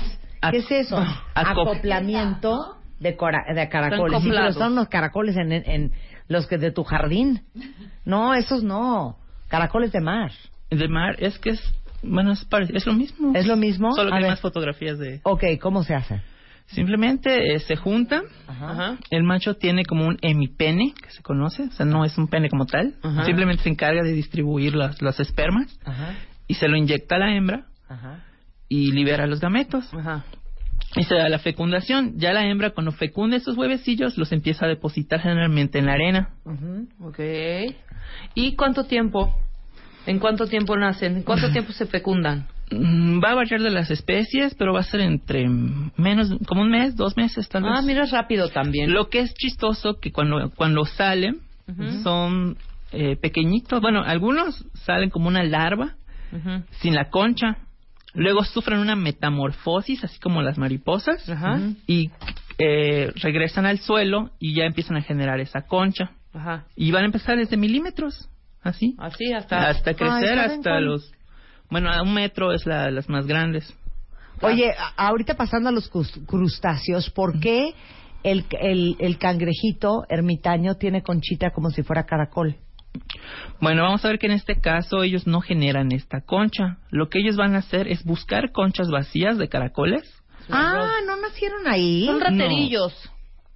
¿Qué 0.51 0.57
es 0.57 0.69
eso? 0.71 0.97
acop- 1.35 1.61
Acoplamiento 1.61 2.75
de, 2.99 3.15
cora- 3.15 3.45
de 3.55 3.69
caracoles. 3.69 4.21
Sí, 4.21 4.29
pero 4.29 4.51
son 4.53 4.75
los 4.75 4.89
caracoles 4.89 5.37
en, 5.37 5.51
en- 5.53 5.63
en 5.65 5.91
los 6.31 6.47
que 6.47 6.57
de 6.57 6.71
tu 6.71 6.83
jardín. 6.83 7.41
No, 8.05 8.33
esos 8.33 8.63
no. 8.63 9.17
Caracoles 9.49 9.91
de 9.91 9.99
mar. 10.01 10.31
De 10.69 10.87
mar 10.87 11.15
es 11.19 11.37
que 11.39 11.51
es, 11.51 11.61
bueno, 12.01 12.31
es, 12.31 12.47
es 12.73 12.85
lo 12.85 12.93
mismo. 12.93 13.33
¿Es 13.35 13.45
lo 13.45 13.57
mismo? 13.57 13.93
Solo 13.93 14.09
A 14.09 14.11
que 14.11 14.17
hay 14.17 14.23
ver. 14.23 14.31
más 14.31 14.39
fotografías 14.41 14.97
de... 14.97 15.19
Ok, 15.23 15.43
¿cómo 15.61 15.83
se 15.83 15.93
hace? 15.93 16.21
Simplemente 16.67 17.53
eh, 17.53 17.59
se 17.59 17.75
junta, 17.75 18.21
Ajá. 18.47 18.97
el 19.09 19.23
macho 19.23 19.55
tiene 19.55 19.83
como 19.83 20.07
un 20.07 20.17
hemipene, 20.21 20.93
que 20.93 21.09
se 21.11 21.21
conoce, 21.21 21.63
o 21.63 21.71
sea, 21.71 21.85
no 21.85 22.05
es 22.05 22.17
un 22.17 22.29
pene 22.29 22.49
como 22.49 22.65
tal, 22.65 22.95
Ajá. 23.03 23.25
simplemente 23.25 23.63
se 23.63 23.69
encarga 23.69 24.03
de 24.03 24.13
distribuir 24.13 24.73
las, 24.75 25.01
las 25.01 25.19
espermas 25.19 25.77
Ajá, 25.83 26.13
y 26.47 26.53
se 26.53 26.69
lo 26.69 26.77
inyecta 26.77 27.15
a 27.15 27.19
la 27.19 27.35
hembra 27.35 27.65
ajá. 27.89 28.23
y 28.69 28.93
libera 28.93 29.27
los 29.27 29.41
gametos. 29.41 29.89
Y 30.95 31.03
se 31.03 31.15
da 31.15 31.29
la 31.29 31.39
fecundación. 31.39 32.13
Ya 32.17 32.33
la 32.33 32.45
hembra 32.45 32.71
cuando 32.71 32.91
fecunda 32.91 33.37
esos 33.37 33.57
huevecillos 33.57 34.17
los 34.17 34.31
empieza 34.31 34.65
a 34.65 34.69
depositar 34.69 35.21
generalmente 35.21 35.79
en 35.79 35.85
la 35.85 35.93
arena. 35.93 36.29
Ok. 36.99 37.19
¿Y 38.35 38.55
cuánto 38.55 38.85
tiempo? 38.85 39.33
¿En 40.05 40.19
cuánto 40.19 40.47
tiempo 40.47 40.75
nacen? 40.75 41.17
¿En 41.17 41.23
cuánto 41.23 41.49
tiempo 41.53 41.71
se 41.71 41.85
fecundan? 41.85 42.47
Mm, 42.71 43.21
Va 43.23 43.31
a 43.31 43.35
variar 43.35 43.61
de 43.61 43.69
las 43.69 43.91
especies, 43.91 44.55
pero 44.55 44.73
va 44.73 44.79
a 44.81 44.83
ser 44.83 45.01
entre 45.01 45.47
menos, 45.47 46.33
como 46.47 46.61
un 46.61 46.71
mes, 46.71 46.95
dos 46.95 47.15
meses 47.17 47.47
tal 47.49 47.63
vez. 47.63 47.71
Ah, 47.75 47.81
mira, 47.81 48.05
rápido 48.05 48.49
también. 48.49 48.93
Lo 48.93 49.09
que 49.09 49.19
es 49.19 49.33
chistoso 49.33 49.99
que 49.99 50.11
cuando 50.11 50.51
cuando 50.55 50.85
salen 50.85 51.39
son 52.03 52.57
eh, 52.91 53.15
pequeñitos. 53.15 53.81
Bueno, 53.81 54.03
algunos 54.03 54.65
salen 54.85 55.09
como 55.09 55.29
una 55.29 55.43
larva 55.43 55.95
sin 56.81 56.95
la 56.95 57.09
concha. 57.09 57.57
Luego 58.13 58.43
sufren 58.43 58.79
una 58.79 58.95
metamorfosis, 58.95 60.03
así 60.03 60.19
como 60.19 60.41
las 60.41 60.57
mariposas, 60.57 61.27
Ajá. 61.29 61.59
y 61.87 62.11
eh, 62.57 63.11
regresan 63.15 63.65
al 63.65 63.79
suelo 63.79 64.31
y 64.39 64.53
ya 64.55 64.65
empiezan 64.65 64.97
a 64.97 65.01
generar 65.01 65.39
esa 65.39 65.61
concha. 65.61 66.11
Ajá. 66.33 66.65
Y 66.75 66.91
van 66.91 67.03
a 67.03 67.05
empezar 67.07 67.37
desde 67.37 67.57
milímetros, 67.57 68.29
así, 68.61 68.95
Así 68.99 69.31
hasta... 69.33 69.69
hasta 69.69 69.93
crecer 69.93 70.35
¿saben 70.35 70.39
hasta 70.51 70.69
cuál? 70.71 70.85
los... 70.85 71.11
Bueno, 71.69 71.89
a 71.89 72.01
un 72.01 72.13
metro 72.13 72.51
es 72.51 72.65
la, 72.65 72.91
las 72.91 73.07
más 73.07 73.25
grandes. 73.25 73.73
Oye, 74.41 74.71
a- 74.71 75.07
ahorita 75.07 75.35
pasando 75.35 75.69
a 75.69 75.71
los 75.71 75.89
crus- 75.91 76.25
crustáceos, 76.25 77.09
¿por 77.11 77.39
qué 77.39 77.73
el, 78.23 78.45
el, 78.59 78.95
el 78.99 79.17
cangrejito 79.17 80.03
ermitaño 80.09 80.75
tiene 80.75 81.01
conchita 81.01 81.51
como 81.51 81.69
si 81.69 81.81
fuera 81.83 82.05
caracol? 82.05 82.55
Bueno, 83.61 83.83
vamos 83.83 84.03
a 84.03 84.07
ver 84.07 84.17
que 84.17 84.25
en 84.25 84.33
este 84.33 84.59
caso 84.59 85.03
ellos 85.03 85.27
no 85.27 85.39
generan 85.39 85.91
esta 85.91 86.21
concha. 86.21 86.77
Lo 86.89 87.09
que 87.09 87.19
ellos 87.19 87.35
van 87.37 87.55
a 87.55 87.59
hacer 87.59 87.87
es 87.87 88.03
buscar 88.03 88.51
conchas 88.51 88.89
vacías 88.89 89.37
de 89.37 89.49
caracoles. 89.49 90.03
Ah, 90.49 90.97
¿no 91.05 91.15
nacieron 91.17 91.67
ahí? 91.67 92.07
Son 92.07 92.19
raterillos. 92.19 93.11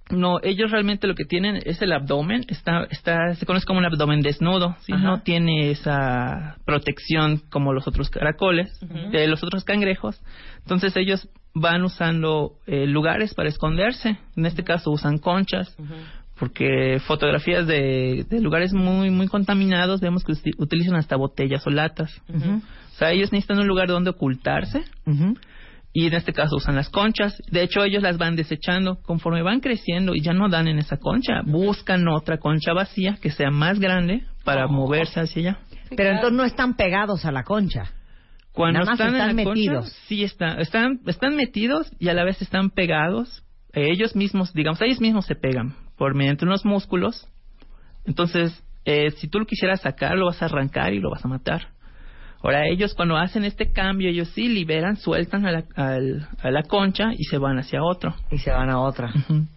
No, 0.08 0.38
ellos 0.40 0.70
realmente 0.70 1.08
lo 1.08 1.16
que 1.16 1.24
tienen 1.24 1.60
es 1.64 1.82
el 1.82 1.92
abdomen, 1.92 2.44
está, 2.46 2.84
está, 2.90 3.34
se 3.34 3.44
conoce 3.44 3.66
como 3.66 3.80
un 3.80 3.86
abdomen 3.86 4.20
desnudo, 4.20 4.76
¿sí? 4.82 4.92
No 4.92 5.22
tiene 5.22 5.72
esa 5.72 6.58
protección 6.64 7.38
como 7.50 7.72
los 7.72 7.88
otros 7.88 8.08
caracoles, 8.08 8.70
eh, 9.12 9.26
los 9.26 9.42
otros 9.42 9.64
cangrejos. 9.64 10.22
Entonces 10.58 10.96
ellos 10.96 11.28
van 11.54 11.82
usando 11.82 12.52
eh, 12.68 12.86
lugares 12.86 13.34
para 13.34 13.48
esconderse. 13.48 14.16
En 14.36 14.46
este 14.46 14.62
caso 14.62 14.92
usan 14.92 15.18
conchas, 15.18 15.76
porque 16.38 17.00
fotografías 17.06 17.66
de, 17.66 18.26
de 18.28 18.40
lugares 18.40 18.72
muy 18.72 19.10
muy 19.10 19.26
contaminados 19.26 20.00
vemos 20.00 20.22
que 20.22 20.34
utilizan 20.58 20.94
hasta 20.96 21.16
botellas 21.16 21.66
o 21.66 21.70
latas. 21.70 22.20
O 22.28 22.98
sea, 22.98 23.12
ellos 23.12 23.32
necesitan 23.32 23.58
un 23.58 23.66
lugar 23.66 23.88
donde 23.88 24.10
ocultarse 24.10 24.84
y 25.92 26.06
en 26.06 26.14
este 26.14 26.32
caso 26.32 26.56
usan 26.56 26.76
las 26.76 26.90
conchas. 26.90 27.42
De 27.50 27.62
hecho, 27.62 27.82
ellos 27.82 28.02
las 28.02 28.18
van 28.18 28.36
desechando 28.36 28.96
conforme 29.02 29.42
van 29.42 29.60
creciendo 29.60 30.14
y 30.14 30.20
ya 30.20 30.34
no 30.34 30.48
dan 30.48 30.68
en 30.68 30.78
esa 30.78 30.98
concha. 30.98 31.40
Buscan 31.44 32.06
otra 32.08 32.38
concha 32.38 32.74
vacía 32.74 33.18
que 33.20 33.30
sea 33.30 33.50
más 33.50 33.80
grande 33.80 34.24
para 34.44 34.66
moverse 34.68 35.20
hacia 35.20 35.40
allá. 35.40 35.58
Pero 35.96 36.10
entonces 36.10 36.36
no 36.36 36.44
están 36.44 36.74
pegados 36.74 37.24
a 37.24 37.32
la 37.32 37.44
concha. 37.44 37.92
Cuando 38.52 38.80
Nada 38.80 38.90
más 38.92 39.00
están, 39.00 39.14
están 39.14 39.30
en 39.30 39.36
la 39.36 39.44
metidos. 39.44 39.84
concha, 39.84 39.96
sí 40.08 40.24
están, 40.24 40.60
están, 40.60 41.00
están 41.06 41.36
metidos 41.36 41.90
y 41.98 42.08
a 42.08 42.14
la 42.14 42.24
vez 42.24 42.42
están 42.42 42.70
pegados. 42.70 43.42
Ellos 43.72 44.16
mismos, 44.16 44.52
digamos, 44.54 44.80
ellos 44.82 45.00
mismos 45.00 45.26
se 45.26 45.34
pegan 45.34 45.74
por 45.96 46.14
mediante 46.14 46.44
unos 46.44 46.64
músculos. 46.64 47.26
Entonces, 48.04 48.62
eh, 48.84 49.10
si 49.12 49.28
tú 49.28 49.38
lo 49.40 49.46
quisieras 49.46 49.80
sacar, 49.80 50.16
lo 50.16 50.26
vas 50.26 50.40
a 50.42 50.46
arrancar 50.46 50.92
y 50.92 51.00
lo 51.00 51.10
vas 51.10 51.24
a 51.24 51.28
matar. 51.28 51.68
Ahora, 52.42 52.68
ellos 52.68 52.94
cuando 52.94 53.16
hacen 53.16 53.44
este 53.44 53.72
cambio, 53.72 54.08
ellos 54.08 54.28
sí 54.28 54.46
liberan, 54.46 54.96
sueltan 54.96 55.46
a 55.46 55.50
la, 55.52 55.64
al- 55.74 56.28
a 56.40 56.50
la 56.50 56.62
concha 56.62 57.08
y 57.16 57.24
se 57.24 57.38
van 57.38 57.58
hacia 57.58 57.82
otro. 57.82 58.14
Y 58.30 58.38
se 58.38 58.52
van 58.52 58.70
a 58.70 58.78
otra. 58.78 59.10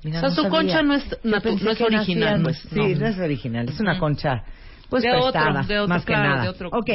Mira, 0.04 0.18
O 0.18 0.22
sea, 0.22 0.30
no 0.30 0.30
su 0.30 0.42
sabía. 0.44 0.50
concha 0.50 0.82
no 0.82 0.96
es, 0.96 1.06
no 1.24 1.42
que 1.42 1.84
original, 1.84 2.42
pues. 2.42 2.58
Sí, 2.72 2.80
no. 2.80 3.06
es 3.06 3.20
original. 3.20 3.70
Es 3.70 3.80
una 3.80 4.00
concha, 4.00 4.44
pues 4.90 5.04
De 5.04 5.12
otro, 5.12 5.24
prestada, 5.34 5.64
de 5.64 5.80
otro, 5.80 5.88
más 5.94 6.02
que 6.06 6.14
claro, 6.14 6.30
nada. 6.30 6.44
de 6.44 6.50
otro. 6.50 6.70
Ok, 6.70 6.90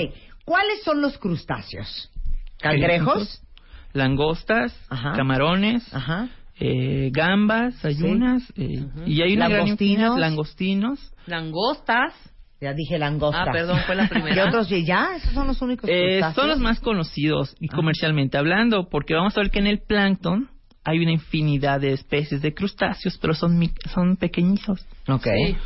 ¿cuáles 0.45 0.83
son 0.83 1.01
los 1.01 1.17
crustáceos? 1.19 2.11
¿Cangrejos? 2.59 3.41
Langostas, 3.93 4.75
Ajá. 4.91 5.13
camarones, 5.13 5.95
Ajá. 5.95 6.29
Eh, 6.61 7.11
gambas, 7.13 7.85
ayunas, 7.85 8.43
eh, 8.57 8.87
y 9.07 9.23
hay 9.23 9.35
una 9.37 9.49
gran 9.49 9.61
Langostinos. 9.67 10.19
langostinos. 10.19 11.13
Langostas. 11.27 12.13
Ya 12.61 12.73
dije 12.73 12.99
langosta. 12.99 13.43
Ah, 13.43 13.53
perdón, 13.53 13.79
fue 13.87 13.95
la 13.95 14.09
primera. 14.09 14.37
¿Y 14.37 14.49
otros? 14.49 14.69
¿Ya? 14.71 15.17
¿Esos 15.17 15.33
son 15.35 15.47
los 15.49 15.61
únicos 15.61 15.91
Eh, 15.91 16.21
son 16.35 16.49
los 16.49 16.59
más 16.61 16.81
conocidos 16.81 17.55
y 17.61 17.69
comercialmente 17.69 18.39
hablando, 18.39 18.89
porque 18.89 19.15
vamos 19.15 19.37
a 19.37 19.41
ver 19.41 19.51
que 19.51 19.59
en 19.59 19.67
el 19.67 19.81
plancton 19.81 20.49
hay 20.85 20.99
una 21.01 21.13
infinidad 21.13 21.81
de 21.81 21.93
especies 21.93 22.41
de 22.43 22.55
crustáceos, 22.55 23.19
pero 23.21 23.35
son 23.35 23.59
mi- 23.59 23.73
son 23.93 24.17
pequeñitos. 24.17 24.87
Ok. 25.09 25.25
Sí. 25.25 25.57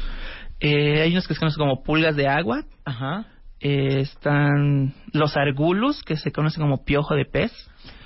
Eh, 0.60 1.02
hay 1.02 1.12
unos 1.12 1.28
que 1.28 1.34
se 1.34 1.40
conocen 1.40 1.58
como 1.58 1.82
pulgas 1.84 2.16
de 2.16 2.26
agua, 2.26 2.64
Ajá. 2.84 3.26
Eh, 3.60 4.00
están 4.00 4.94
los 5.12 5.36
argulus, 5.36 6.02
que 6.02 6.16
se 6.16 6.30
conocen 6.32 6.62
como 6.62 6.84
piojo 6.84 7.14
de 7.14 7.24
pez. 7.24 7.52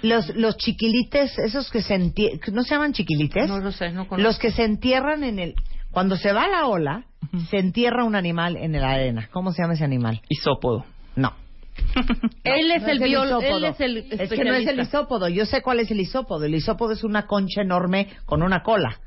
Los, 0.03 0.35
los 0.35 0.57
chiquilites, 0.57 1.39
esos 1.39 1.71
que 1.71 1.83
se 1.83 1.95
entierran, 1.95 2.41
¿no 2.53 2.63
se 2.63 2.71
llaman 2.71 2.93
chiquilites? 2.93 3.49
No 3.49 3.59
lo 3.59 3.73
sé, 3.73 3.93
no 3.93 4.09
conozco. 4.09 4.29
Los 4.29 4.39
que 4.39 4.51
se 4.51 4.65
entierran 4.65 5.25
en 5.25 5.39
el... 5.39 5.55
Cuando 5.91 6.17
se 6.17 6.33
va 6.33 6.49
la 6.49 6.67
ola, 6.67 7.05
se 7.51 7.59
entierra 7.59 8.05
un 8.05 8.17
animal 8.17 8.57
en 8.57 8.73
la 8.73 8.91
arena. 8.91 9.29
¿Cómo 9.31 9.53
se 9.53 9.63
llama 9.63 9.75
ese 9.75 9.85
animal? 9.85 10.23
Isópodo. 10.29 10.87
No. 11.17 11.35
Él 12.45 12.71
es 12.71 12.83
No 12.83 12.89
el 12.89 12.99
biólogo, 12.99 13.43
es 13.43 13.81
el 13.81 13.97
Es 14.11 14.31
que 14.31 14.45
no 14.45 14.55
es 14.55 14.67
el 14.67 14.81
isópodo. 14.81 15.29
Yo 15.29 15.45
sé 15.45 15.61
cuál 15.61 15.81
es 15.81 15.91
el 15.91 16.01
isópodo. 16.01 16.45
El 16.45 16.55
isópodo 16.55 16.93
es 16.93 17.05
una 17.05 17.27
concha 17.27 17.61
enorme 17.61 18.09
con 18.25 18.43
una 18.43 18.63
cola. 18.63 19.01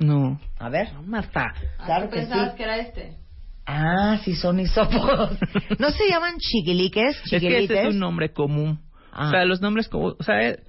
No. 0.00 0.40
A 0.58 0.68
ver. 0.68 0.92
No, 0.92 1.02
Marta. 1.02 1.54
Claro 1.84 2.10
que 2.10 2.24
sí. 2.24 2.32
que 2.56 2.62
era 2.62 2.78
este? 2.78 3.19
Ah, 3.72 4.18
sí 4.24 4.34
son 4.34 4.58
isópodos. 4.60 5.38
¿No 5.78 5.90
se 5.90 6.08
llaman 6.08 6.38
chiquiliques? 6.38 7.16
Es 7.24 7.30
que 7.30 7.36
ese 7.36 7.46
Chiquilites. 7.46 7.86
es 7.86 7.94
un 7.94 8.00
nombre 8.00 8.32
común. 8.32 8.80
Ah. 9.12 9.28
O 9.28 9.30
sea, 9.30 9.44
los 9.44 9.60
nombres 9.60 9.88
como, 9.88 10.08
o 10.18 10.22
sea, 10.22 10.40
eh, 10.42 10.60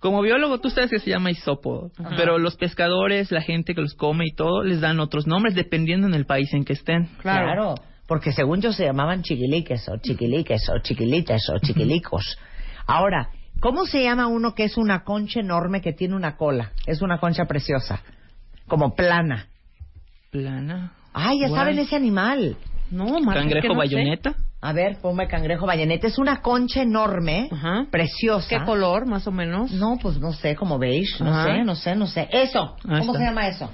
como 0.00 0.20
biólogo 0.22 0.58
tú 0.58 0.70
sabes 0.70 0.90
que 0.90 0.98
se 0.98 1.10
llama 1.10 1.30
isópodo, 1.30 1.90
pero 2.16 2.38
los 2.38 2.56
pescadores, 2.56 3.30
la 3.30 3.42
gente 3.42 3.74
que 3.74 3.80
los 3.82 3.94
come 3.94 4.24
y 4.26 4.34
todo, 4.34 4.64
les 4.64 4.80
dan 4.80 4.98
otros 4.98 5.26
nombres 5.26 5.54
dependiendo 5.54 6.06
en 6.06 6.14
el 6.14 6.26
país 6.26 6.52
en 6.52 6.64
que 6.64 6.72
estén. 6.72 7.06
Claro. 7.20 7.74
Porque 8.06 8.32
según 8.32 8.60
yo 8.60 8.72
se 8.72 8.84
llamaban 8.84 9.22
chiquiliques 9.22 9.88
o 9.88 9.98
chiquiliques 9.98 10.68
o 10.70 10.78
chiquilites 10.80 11.48
o 11.50 11.58
chiquilicos. 11.58 12.38
Ahora, 12.86 13.28
¿cómo 13.60 13.84
se 13.84 14.02
llama 14.02 14.26
uno 14.26 14.54
que 14.54 14.64
es 14.64 14.76
una 14.76 15.04
concha 15.04 15.38
enorme 15.40 15.80
que 15.80 15.92
tiene 15.92 16.16
una 16.16 16.36
cola? 16.36 16.72
Es 16.86 17.02
una 17.02 17.18
concha 17.18 17.44
preciosa. 17.44 18.02
Como 18.66 18.96
plana. 18.96 19.46
Plana. 20.30 20.94
Ay, 21.12 21.40
ya 21.40 21.48
Guay. 21.48 21.60
saben 21.60 21.78
ese 21.78 21.96
animal. 21.96 22.56
No, 22.90 23.04
Marta. 23.20 23.40
es 23.40 23.44
Cangrejo 23.44 23.62
que 23.62 23.68
no 23.68 23.74
sé. 23.74 23.78
bayoneta. 23.78 24.34
A 24.62 24.74
ver, 24.74 24.98
ponme 25.00 25.26
cangrejo 25.26 25.64
bayoneta. 25.64 26.06
Es 26.06 26.18
una 26.18 26.42
concha 26.42 26.82
enorme, 26.82 27.48
Ajá. 27.50 27.86
preciosa. 27.90 28.46
¿Qué 28.46 28.62
color, 28.62 29.06
más 29.06 29.26
o 29.26 29.32
menos? 29.32 29.70
No, 29.72 29.96
pues 30.02 30.18
no 30.18 30.34
sé, 30.34 30.54
como 30.54 30.78
beige, 30.78 31.24
no 31.24 31.30
Ajá. 31.30 31.44
sé, 31.44 31.64
no 31.64 31.74
sé, 31.74 31.96
no 31.96 32.06
sé. 32.06 32.28
Eso, 32.30 32.76
Ahí 32.86 32.98
¿cómo 33.00 33.12
está. 33.12 33.18
se 33.20 33.24
llama 33.24 33.48
eso? 33.48 33.70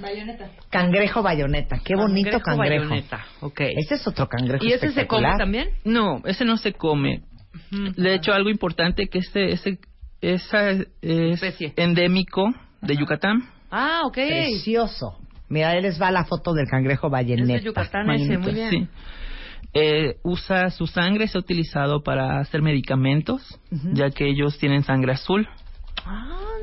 Cangrejo 0.70 1.22
bayoneta. 1.24 1.80
Qué 1.84 1.96
bonito 1.96 2.38
cangrejo. 2.40 2.84
bayoneta. 2.84 3.24
Ok. 3.40 3.60
Este 3.76 3.96
es 3.96 4.06
otro 4.06 4.28
cangrejo 4.28 4.64
¿Y 4.64 4.72
ese 4.74 4.92
se 4.92 5.06
come 5.08 5.28
también? 5.36 5.70
No, 5.84 6.22
ese 6.24 6.44
no 6.44 6.56
se 6.56 6.72
come. 6.72 7.22
De 7.70 8.14
hecho, 8.14 8.32
algo 8.32 8.50
importante 8.50 9.08
que 9.08 9.18
ese, 9.18 9.46
ese 9.52 9.78
esa 10.20 10.70
es 10.70 10.86
Especie. 11.02 11.72
endémico 11.76 12.48
de 12.82 12.96
Yucatán. 12.96 13.42
Ah, 13.72 14.02
ok. 14.04 14.14
Precioso. 14.14 15.18
Mira, 15.48 15.70
ahí 15.70 15.82
les 15.82 16.00
va 16.00 16.10
la 16.10 16.24
foto 16.24 16.52
del 16.54 16.66
cangrejo 16.68 17.06
Es 17.06 17.12
bayoneta. 17.12 17.52
de 17.54 17.60
Yucatán 17.62 18.10
ese, 18.10 18.38
muy 18.38 18.52
bien. 18.52 18.70
Sí. 18.70 18.88
Eh, 19.74 20.16
usa 20.22 20.70
su 20.70 20.86
sangre, 20.86 21.28
se 21.28 21.36
ha 21.36 21.40
utilizado 21.40 22.02
para 22.02 22.40
hacer 22.40 22.62
medicamentos, 22.62 23.58
ya 23.70 24.10
que 24.10 24.26
ellos 24.28 24.58
tienen 24.58 24.82
sangre 24.84 25.12
azul. 25.12 25.46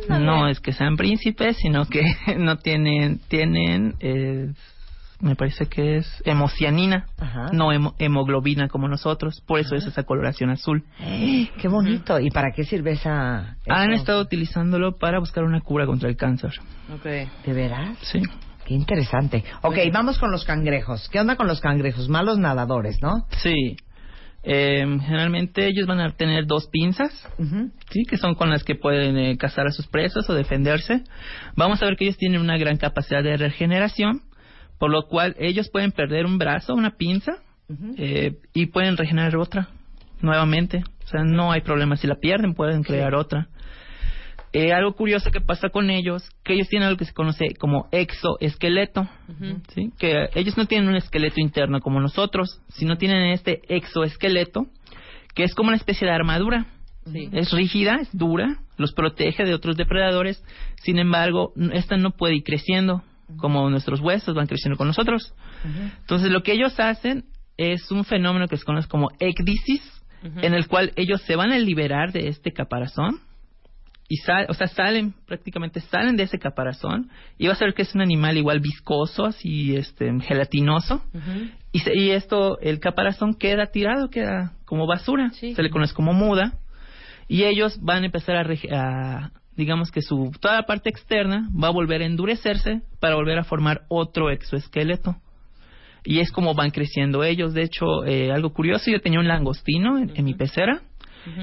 No 0.09 0.47
es 0.47 0.59
que 0.59 0.73
sean 0.73 0.95
príncipes, 0.97 1.57
sino 1.57 1.85
que 1.85 2.01
no 2.37 2.57
tienen, 2.57 3.19
tienen, 3.27 3.95
eh, 3.99 4.51
me 5.21 5.35
parece 5.35 5.67
que 5.67 5.97
es 5.97 6.21
hemocianina, 6.25 7.05
Ajá. 7.19 7.49
no 7.53 7.71
hemo- 7.71 7.93
hemoglobina 7.99 8.67
como 8.67 8.87
nosotros, 8.87 9.41
por 9.45 9.59
eso 9.59 9.75
es 9.75 9.85
esa 9.85 10.03
coloración 10.03 10.49
azul. 10.49 10.83
Qué 10.97 11.67
bonito. 11.67 12.19
¿Y 12.19 12.29
para 12.31 12.51
qué 12.55 12.63
sirve 12.63 12.91
esa? 12.93 13.57
Han 13.69 13.93
estado 13.93 14.21
utilizándolo 14.21 14.97
para 14.97 15.19
buscar 15.19 15.43
una 15.43 15.61
cura 15.61 15.85
contra 15.85 16.09
el 16.09 16.17
cáncer. 16.17 16.51
Okay. 16.99 17.27
¿De 17.45 17.53
veras? 17.53 17.97
Sí. 18.01 18.21
Qué 18.65 18.73
interesante. 18.73 19.43
Ok, 19.61 19.77
vamos 19.91 20.19
con 20.19 20.31
los 20.31 20.45
cangrejos. 20.45 21.09
¿Qué 21.09 21.19
onda 21.19 21.35
con 21.35 21.47
los 21.47 21.59
cangrejos? 21.59 22.09
Malos 22.09 22.37
nadadores, 22.37 23.01
¿no? 23.01 23.27
Sí. 23.41 23.77
Eh, 24.45 24.85
generalmente 25.01 25.67
ellos 25.67 25.87
van 25.87 26.01
a 26.01 26.11
tener 26.11 26.45
dos 26.45 26.67
pinzas, 26.67 27.11
sí, 27.91 28.03
que 28.03 28.17
son 28.17 28.35
con 28.35 28.49
las 28.49 28.65
que 28.65 28.75
pueden 28.75 29.17
eh, 29.17 29.37
cazar 29.37 29.67
a 29.67 29.71
sus 29.71 29.87
presas 29.87 30.29
o 30.29 30.33
defenderse. 30.33 31.03
Vamos 31.55 31.81
a 31.81 31.85
ver 31.85 31.95
que 31.95 32.03
ellos 32.03 32.17
tienen 32.17 32.41
una 32.41 32.57
gran 32.57 32.75
capacidad 32.75 33.23
de 33.23 33.37
regeneración, 33.37 34.21
por 34.79 34.91
lo 34.91 35.03
cual 35.07 35.35
ellos 35.39 35.69
pueden 35.71 35.93
perder 35.93 36.25
un 36.25 36.37
brazo, 36.37 36.73
una 36.73 36.97
pinza, 36.97 37.37
eh, 37.97 38.35
y 38.53 38.65
pueden 38.65 38.97
regenerar 38.97 39.37
otra 39.37 39.69
nuevamente. 40.21 40.83
O 41.05 41.07
sea, 41.07 41.23
no 41.23 41.51
hay 41.51 41.61
problema. 41.61 41.95
Si 41.95 42.07
la 42.07 42.15
pierden, 42.15 42.53
pueden 42.53 42.83
crear 42.83 43.15
otra. 43.15 43.47
Eh, 44.55 44.71
algo 44.71 44.93
curioso 44.93 45.31
que 45.31 45.41
pasa 45.41 45.69
con 45.69 45.89
ellos, 45.89 46.29
que 46.43 46.53
ellos 46.53 46.69
tienen 46.69 46.87
algo 46.87 46.99
que 46.99 47.05
se 47.05 47.13
conoce 47.13 47.55
como 47.59 47.87
exoesqueleto, 47.91 49.09
¿sí? 49.73 49.91
que 49.97 50.29
ellos 50.35 50.55
no 50.57 50.67
tienen 50.67 50.89
un 50.89 50.95
esqueleto 50.95 51.41
interno 51.41 51.79
como 51.79 51.99
nosotros, 51.99 52.61
sino 52.69 52.97
tienen 52.97 53.31
este 53.31 53.61
exoesqueleto, 53.67 54.67
que 55.33 55.43
es 55.43 55.55
como 55.55 55.69
una 55.69 55.77
especie 55.77 56.07
de 56.07 56.13
armadura. 56.13 56.67
Sí. 57.11 57.29
Es 57.31 57.51
rígida, 57.51 57.95
es 57.95 58.15
dura, 58.15 58.59
los 58.77 58.93
protege 58.93 59.43
de 59.43 59.55
otros 59.55 59.75
depredadores, 59.75 60.43
sin 60.83 60.99
embargo, 60.99 61.51
esta 61.73 61.97
no 61.97 62.11
puede 62.11 62.35
ir 62.35 62.43
creciendo, 62.43 63.01
como 63.37 63.67
nuestros 63.71 64.01
huesos 64.01 64.35
van 64.35 64.45
creciendo 64.45 64.77
con 64.77 64.85
nosotros. 64.85 65.33
Entonces, 66.01 66.29
lo 66.29 66.43
que 66.43 66.51
ellos 66.51 66.79
hacen 66.79 67.25
es 67.57 67.89
un 67.89 68.05
fenómeno 68.05 68.47
que 68.47 68.57
se 68.57 68.65
conoce 68.65 68.87
como 68.87 69.09
ecdisis, 69.19 69.81
en 70.21 70.53
el 70.53 70.67
cual 70.67 70.93
ellos 70.95 71.23
se 71.23 71.35
van 71.35 71.51
a 71.51 71.57
liberar 71.57 72.11
de 72.11 72.27
este 72.27 72.53
caparazón 72.53 73.19
y 74.13 74.17
sal, 74.17 74.45
o 74.49 74.53
sea, 74.53 74.67
salen, 74.67 75.13
prácticamente 75.25 75.79
salen 75.79 76.15
de 76.15 76.23
ese 76.23 76.37
caparazón 76.37 77.09
y 77.37 77.47
vas 77.47 77.61
a 77.61 77.65
ver 77.65 77.73
que 77.73 77.81
es 77.81 77.95
un 77.95 78.01
animal 78.01 78.37
igual 78.37 78.59
viscoso, 78.59 79.25
así 79.25 79.75
este 79.75 80.11
gelatinoso. 80.21 81.01
y, 81.71 81.79
se- 81.79 81.97
y 81.97 82.11
esto, 82.11 82.59
el 82.59 82.79
caparazón 82.79 83.33
queda 83.33 83.67
tirado, 83.71 84.09
queda 84.09 84.53
como 84.65 84.85
basura, 84.85 85.31
Sí. 85.31 85.55
se 85.55 85.63
le 85.63 85.69
conoce 85.69 85.93
como 85.95 86.13
muda 86.13 86.53
y 87.27 87.43
ellos 87.45 87.79
van 87.81 88.03
a 88.03 88.05
empezar 88.07 88.35
a, 88.37 88.45
a, 88.71 89.31
digamos 89.55 89.89
que 89.91 90.01
su 90.01 90.31
toda 90.39 90.55
la 90.57 90.63
parte 90.63 90.89
externa 90.89 91.49
va 91.51 91.69
a 91.69 91.71
volver 91.71 92.01
a 92.01 92.05
endurecerse 92.05 92.81
para 92.99 93.15
volver 93.15 93.39
a 93.39 93.43
formar 93.43 93.81
otro 93.89 94.29
exoesqueleto. 94.29 95.15
Y 96.05 96.19
es 96.19 96.31
como 96.33 96.53
van 96.53 96.71
creciendo 96.71 97.23
ellos. 97.23 97.53
De 97.53 97.63
hecho, 97.63 98.03
eh, 98.05 98.29
algo 98.31 98.51
curioso, 98.53 98.91
yo 98.91 98.99
tenía 98.99 99.19
un 99.21 99.27
langostino 99.29 99.97
en, 99.97 100.11
en 100.15 100.25
mi 100.25 100.33
pecera 100.33 100.81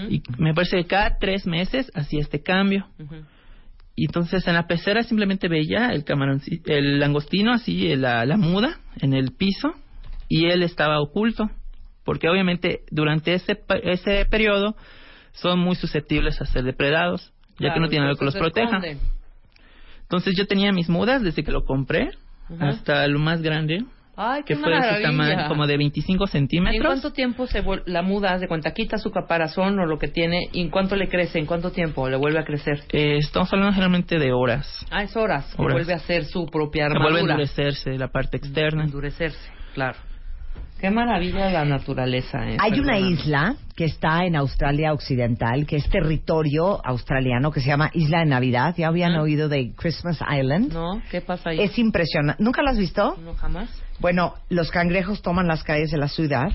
y 0.09 0.23
me 0.39 0.55
parece 0.55 0.79
que 0.79 0.87
cada 0.87 1.17
tres 1.19 1.47
meses 1.47 1.91
hacía 1.95 2.21
este 2.21 2.43
cambio. 2.43 2.87
Y 3.97 4.07
entonces 4.07 4.47
en 4.47 4.55
la 4.55 4.67
pecera 4.67 5.03
simplemente 5.03 5.49
veía 5.49 5.89
el 5.89 6.05
camarón, 6.05 6.41
el 6.67 7.01
langostino 7.01 7.53
así, 7.53 7.95
la, 7.97 8.25
la 8.25 8.37
muda 8.37 8.81
en 9.01 9.13
el 9.13 9.33
piso 9.33 9.73
y 10.29 10.47
él 10.47 10.63
estaba 10.63 11.01
oculto. 11.01 11.51
Porque 12.05 12.29
obviamente 12.29 12.81
durante 12.91 13.35
ese, 13.35 13.61
ese 13.83 14.25
periodo 14.27 14.75
son 15.33 15.59
muy 15.61 15.77
susceptibles 15.77 16.41
a 16.41 16.47
ser 16.47 16.65
depredados, 16.65 17.33
ya 17.59 17.75
que 17.75 17.81
no 17.81 17.89
tienen 17.89 18.09
algo 18.09 18.19
que 18.19 18.25
los 18.25 18.37
proteja. 18.37 18.81
Entonces 20.03 20.35
yo 20.37 20.47
tenía 20.47 20.73
mis 20.73 20.89
mudas 20.89 21.23
desde 21.23 21.45
que 21.45 21.53
lo 21.53 21.65
compré 21.65 22.11
hasta 22.59 23.07
lo 23.07 23.19
más 23.19 23.43
grande, 23.43 23.85
Ay, 24.23 24.43
qué 24.45 24.55
que 24.55 24.61
fue 24.61 24.69
de 24.71 24.77
su 24.77 24.81
maravilla. 24.83 25.09
tamaño 25.09 25.49
como 25.49 25.67
de 25.67 25.77
25 25.79 26.25
¿Y 26.25 26.27
en 26.27 26.31
centímetros. 26.31 26.85
cuánto 26.87 27.13
tiempo 27.13 27.47
se 27.47 27.65
la 27.87 28.03
muda 28.03 28.37
de 28.39 28.49
cuenta? 28.49 28.73
Quita 28.73 28.99
su 28.99 29.11
caparazón 29.11 29.79
o 29.79 29.87
lo 29.87 29.99
que 29.99 30.09
tiene 30.09 30.49
y 30.53 30.61
en 30.61 30.69
cuánto 30.69 30.95
le 30.95 31.09
crece, 31.09 31.39
en 31.39 31.47
cuánto 31.47 31.71
tiempo 31.73 32.09
le 32.09 32.17
vuelve 32.19 32.39
a 32.39 32.45
crecer. 32.45 32.83
Eh, 32.93 33.17
estamos 33.17 33.51
hablando 33.53 33.73
generalmente 33.73 34.19
de 34.19 34.33
horas. 34.33 34.85
Ah, 34.91 35.03
es 35.05 35.17
horas. 35.17 35.47
que 35.55 35.63
Horas. 35.63 35.75
vuelve 35.75 35.93
a 35.95 35.97
hacer 35.97 36.25
su 36.27 36.45
propia 36.47 36.89
Se 36.89 36.95
vuelve 36.95 37.05
a 37.05 37.07
armadura. 37.09 37.33
endurecerse 37.35 37.97
la 37.97 38.09
parte 38.09 38.37
externa. 38.37 38.85
Endurecerse, 38.85 39.39
claro. 39.73 39.97
Qué 40.81 40.91
maravilla 40.91 41.51
la 41.51 41.65
naturaleza. 41.67 42.39
eh, 42.49 42.57
Hay 42.59 42.79
una 42.81 42.93
perdóname. 42.95 43.11
isla 43.13 43.55
que 43.77 43.85
está 43.85 44.25
en 44.25 44.35
Australia 44.37 44.93
Occidental, 44.95 45.67
que 45.67 45.77
es 45.77 45.89
territorio 45.91 46.81
australiano, 46.85 47.51
que 47.51 47.61
se 47.61 47.69
llama 47.69 47.91
Isla 47.93 48.21
de 48.21 48.27
Navidad. 48.27 48.75
¿Ya 48.77 48.89
habían 48.89 49.13
Ah. 49.15 49.23
oído 49.23 49.49
de 49.51 49.73
Christmas 49.77 50.19
Island? 50.21 50.73
¿No? 50.73 51.03
¿Qué 51.11 51.21
pasa 51.21 51.51
ahí? 51.51 51.61
Es 51.61 51.79
impresionante. 51.79 52.43
¿Nunca 52.43 52.63
lo 52.63 52.71
has 52.71 52.79
visto? 52.79 53.15
No, 53.23 53.35
jamás. 53.35 53.69
Bueno, 54.01 54.35
los 54.49 54.71
cangrejos 54.71 55.23
toman 55.23 55.47
las 55.47 55.63
calles 55.63 55.91
de 55.91 55.99
la 55.99 56.09
ciudad 56.09 56.49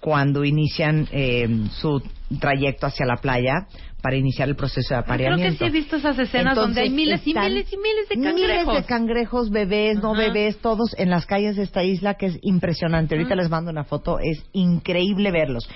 cuando 0.00 0.44
inician 0.44 1.08
eh, 1.10 1.48
su 1.72 2.02
trayecto 2.40 2.86
hacia 2.86 3.06
la 3.06 3.16
playa 3.16 3.66
para 4.02 4.16
iniciar 4.16 4.48
el 4.48 4.54
proceso 4.54 4.94
de 4.94 5.00
Ah, 5.00 5.02
Creo 5.02 5.14
apareamiento. 5.14 5.58
que 5.64 5.70
sí 5.70 5.76
he 5.76 5.80
visto 5.80 5.96
esas 5.96 6.16
escenas 6.18 6.54
donde 6.54 6.82
hay 6.82 6.90
miles 6.90 7.26
y 7.26 7.34
miles 7.34 7.72
y 7.72 7.76
miles 7.76 8.08
de 8.08 8.14
cangrejos. 8.14 8.66
Miles 8.68 8.82
de 8.82 8.84
cangrejos, 8.86 9.50
bebés, 9.50 9.98
no 10.00 10.14
bebés, 10.14 10.58
todos 10.58 10.94
en 10.98 11.10
las 11.10 11.26
calles 11.26 11.56
de 11.56 11.64
esta 11.64 11.82
isla, 11.82 12.14
que 12.14 12.26
es 12.26 12.38
impresionante. 12.42 13.16
Ahorita 13.16 13.34
les 13.34 13.50
mando 13.50 13.70
una 13.72 13.84
foto, 13.84 14.18
es 14.20 14.44
increíble 14.52 15.32
verlos. 15.32 15.68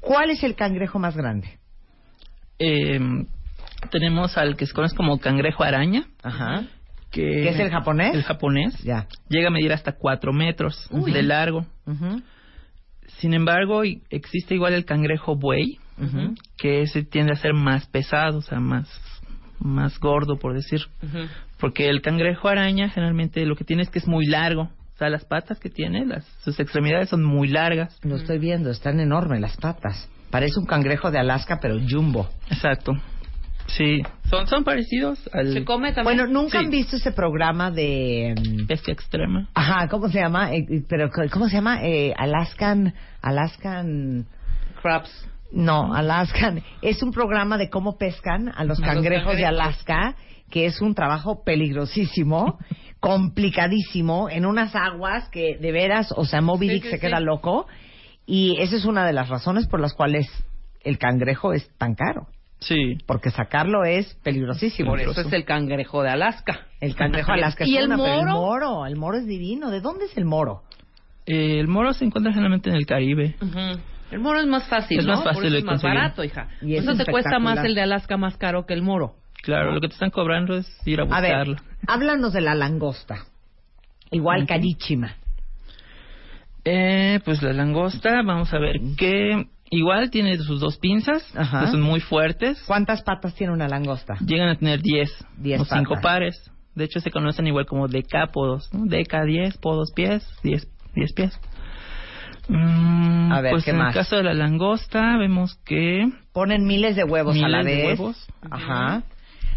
¿Cuál 0.00 0.30
es 0.30 0.44
el 0.44 0.54
cangrejo 0.54 1.00
más 1.00 1.16
grande? 1.16 1.58
Eh, 2.60 3.00
tenemos 3.90 4.36
al 4.38 4.56
que 4.56 4.66
se 4.66 4.72
conoce 4.72 4.94
como 4.94 5.18
cangrejo 5.18 5.64
araña. 5.64 6.06
Ajá. 6.22 6.66
Que, 7.16 7.22
¿Que 7.22 7.48
es 7.48 7.58
el 7.58 7.70
japonés? 7.70 8.14
El 8.14 8.24
japonés. 8.24 8.78
Ya. 8.82 9.06
Llega 9.30 9.48
a 9.48 9.50
medir 9.50 9.72
hasta 9.72 9.92
4 9.92 10.34
metros 10.34 10.86
Uy. 10.90 11.12
de 11.12 11.22
largo. 11.22 11.64
Sin 13.18 13.32
embargo, 13.32 13.82
existe 14.10 14.54
igual 14.54 14.74
el 14.74 14.84
cangrejo 14.84 15.34
buey, 15.34 15.78
que 16.58 16.82
ese 16.82 17.04
tiende 17.04 17.32
a 17.32 17.36
ser 17.36 17.54
más 17.54 17.86
pesado, 17.86 18.38
o 18.38 18.42
sea, 18.42 18.60
más, 18.60 18.86
más 19.58 19.98
gordo, 19.98 20.38
por 20.38 20.52
decir. 20.52 20.80
Porque 21.58 21.88
el 21.88 22.02
cangrejo 22.02 22.48
araña 22.48 22.90
generalmente 22.90 23.46
lo 23.46 23.56
que 23.56 23.64
tiene 23.64 23.82
es 23.82 23.88
que 23.88 23.98
es 23.98 24.06
muy 24.06 24.26
largo. 24.26 24.64
O 24.64 24.98
sea, 24.98 25.08
las 25.08 25.24
patas 25.24 25.58
que 25.58 25.70
tiene, 25.70 26.04
las, 26.04 26.26
sus 26.42 26.60
extremidades 26.60 27.08
son 27.08 27.24
muy 27.24 27.48
largas. 27.48 27.98
Lo 28.02 28.16
estoy 28.16 28.38
viendo, 28.38 28.70
están 28.70 29.00
enormes 29.00 29.40
las 29.40 29.56
patas. 29.56 30.06
Parece 30.30 30.58
un 30.58 30.66
cangrejo 30.66 31.10
de 31.10 31.18
Alaska, 31.18 31.60
pero 31.62 31.78
jumbo. 31.78 32.28
Exacto. 32.50 32.92
Sí, 33.68 34.02
son, 34.30 34.46
son 34.46 34.64
parecidos 34.64 35.18
al 35.32 35.52
¿Se 35.52 35.64
come 35.64 35.92
también? 35.92 36.04
Bueno, 36.16 36.26
¿nunca 36.32 36.58
Sí. 36.58 36.64
han 36.64 36.70
visto 36.70 36.96
ese 36.96 37.12
programa 37.12 37.70
de... 37.70 38.34
mm, 38.36 38.66
pesca 38.66 38.92
extrema. 38.92 39.48
Ajá, 39.54 39.88
¿cómo 39.88 40.08
se 40.08 40.20
llama? 40.20 40.52
Eh, 40.54 40.66
eh, 40.68 40.82
pero, 40.88 41.10
¿cómo 41.32 41.48
se 41.48 41.56
llama? 41.56 41.82
Eh, 41.82 42.14
Alaskan... 42.16 42.94
Alaskan... 43.22 44.26
Crabs. 44.80 45.10
No, 45.52 45.94
Alaskan. 45.94 46.62
Es 46.82 47.02
un 47.02 47.12
programa 47.12 47.56
de 47.58 47.70
cómo 47.70 47.98
pescan 47.98 48.48
a 48.54 48.64
los 48.64 48.78
A 48.80 48.86
los 48.86 48.94
cangrejos 48.94 49.36
de. 49.36 49.46
Alaska, 49.46 50.14
que 50.50 50.66
es 50.66 50.80
un 50.80 50.94
trabajo 50.94 51.42
peligrosísimo, 51.44 52.58
complicadísimo, 53.00 54.28
en 54.28 54.46
unas 54.46 54.74
aguas 54.74 55.28
que 55.30 55.56
de 55.60 55.72
veras, 55.72 56.12
o 56.16 56.24
sea, 56.24 56.40
Moby 56.40 56.68
Dick 56.68 56.84
sí, 56.84 56.90
se 56.90 56.96
sí. 56.96 57.00
queda 57.00 57.20
loco. 57.20 57.66
Y 58.26 58.56
esa 58.60 58.76
es 58.76 58.84
una 58.84 59.06
de 59.06 59.12
las 59.12 59.28
razones 59.28 59.66
por 59.66 59.80
las 59.80 59.94
cuales 59.94 60.26
el 60.82 60.98
cangrejo 60.98 61.52
es 61.52 61.68
tan 61.78 61.94
caro. 61.94 62.26
Sí. 62.60 62.98
Porque 63.06 63.30
sacarlo 63.30 63.84
es 63.84 64.14
peligrosísimo. 64.22 64.90
Por 64.90 65.00
eso 65.00 65.20
es 65.20 65.32
el 65.32 65.44
cangrejo 65.44 66.02
de 66.02 66.10
Alaska. 66.10 66.66
El 66.80 66.94
cangrejo 66.94 67.32
Alaska 67.32 67.64
es 67.64 67.70
¿Y 67.70 67.76
el 67.76 67.86
una, 67.86 67.96
pero 67.96 68.14
el 68.20 68.26
moro? 68.26 68.32
moro, 68.40 68.86
el 68.86 68.96
moro 68.96 69.18
es 69.18 69.26
divino. 69.26 69.70
¿De 69.70 69.80
dónde 69.80 70.06
es 70.06 70.16
el 70.16 70.24
moro? 70.24 70.62
Eh, 71.26 71.58
el 71.60 71.68
moro 71.68 71.92
se 71.92 72.04
encuentra 72.04 72.32
generalmente 72.32 72.70
en 72.70 72.76
el 72.76 72.86
Caribe. 72.86 73.36
El 74.10 74.20
moro 74.20 74.40
es 74.40 74.46
más 74.46 74.68
fácil, 74.68 75.00
Es 75.00 75.04
¿no? 75.06 75.14
más 75.14 75.24
fácil 75.24 75.34
Por 75.34 75.44
eso 75.46 75.52
de 75.52 75.58
es 75.58 75.64
más 75.64 75.72
conseguir. 75.74 75.96
barato, 75.96 76.24
hija. 76.24 76.48
Y 76.62 76.76
eso 76.76 76.94
te 76.94 77.04
cuesta 77.04 77.38
más 77.40 77.64
el 77.64 77.74
de 77.74 77.82
Alaska 77.82 78.16
más 78.16 78.36
caro 78.36 78.64
que 78.64 78.74
el 78.74 78.82
moro. 78.82 79.16
Claro, 79.42 79.72
lo 79.72 79.80
que 79.80 79.88
te 79.88 79.94
están 79.94 80.10
cobrando 80.10 80.56
es 80.56 80.66
ir 80.86 81.00
a 81.00 81.04
A 81.04 81.20
ver, 81.20 81.46
buscarlo. 81.46 81.56
háblanos 81.86 82.32
de 82.32 82.40
la 82.40 82.54
langosta. 82.54 83.26
Igual 84.10 84.46
carísima. 84.46 85.16
Eh, 86.64 87.20
pues 87.24 87.42
la 87.42 87.52
langosta, 87.52 88.22
vamos 88.24 88.52
a 88.52 88.58
ver 88.58 88.76
que 88.96 89.46
igual 89.70 90.10
tiene 90.10 90.36
sus 90.38 90.60
dos 90.60 90.76
pinzas, 90.78 91.22
Ajá. 91.36 91.60
que 91.62 91.66
son 91.72 91.82
muy 91.82 92.00
fuertes. 92.00 92.62
¿Cuántas 92.66 93.02
patas 93.02 93.34
tiene 93.34 93.52
una 93.52 93.68
langosta? 93.68 94.14
Llegan 94.24 94.48
a 94.48 94.56
tener 94.56 94.80
10 94.82 95.10
Diez 95.38 95.60
o 95.60 95.64
5 95.64 95.88
patas. 95.94 96.02
pares. 96.02 96.50
De 96.74 96.84
hecho, 96.84 97.00
se 97.00 97.10
conocen 97.10 97.46
igual 97.46 97.64
como 97.66 97.88
decápodos, 97.88 98.68
¿no? 98.74 98.84
Deca 98.86 99.24
10, 99.24 99.56
podos 99.58 99.92
pies, 99.94 100.26
10 100.42 100.68
10 100.94 101.12
pies. 101.14 101.40
Mm, 102.48 103.32
A 103.32 103.40
ver, 103.40 103.50
pues 103.52 103.64
¿qué 103.64 103.70
en 103.72 103.78
más? 103.78 103.88
el 103.88 104.02
caso 104.02 104.16
de 104.16 104.22
la 104.22 104.34
langosta 104.34 105.16
vemos 105.18 105.56
que 105.64 106.06
Ponen 106.32 106.64
miles 106.64 106.94
de 106.94 107.04
huevos 107.04 107.36
a 107.36 107.48
la 107.48 107.58
Miles 107.58 107.64
de 107.64 107.74
vez. 107.88 107.98
huevos. 107.98 108.26
Ajá. 108.50 109.02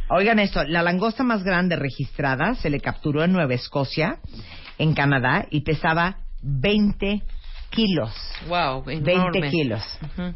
Oigan 0.10 0.39
esto, 0.39 0.64
la 0.64 0.82
langosta 0.82 1.24
más 1.24 1.43
grande 1.43 1.76
registrada 1.76 2.55
se 2.55 2.72
le 2.72 2.80
capturó 2.80 3.24
en 3.24 3.32
Nueva 3.32 3.53
Escocia, 3.53 4.18
en 4.80 4.95
Canadá, 4.95 5.45
y 5.51 5.62
pesaba 5.62 6.18
20 6.41 7.22
kilos. 7.70 8.13
Wow, 8.47 8.84
20 8.84 9.11
enorme. 9.11 9.49
kilos. 9.49 9.84
Ujú. 10.03 10.34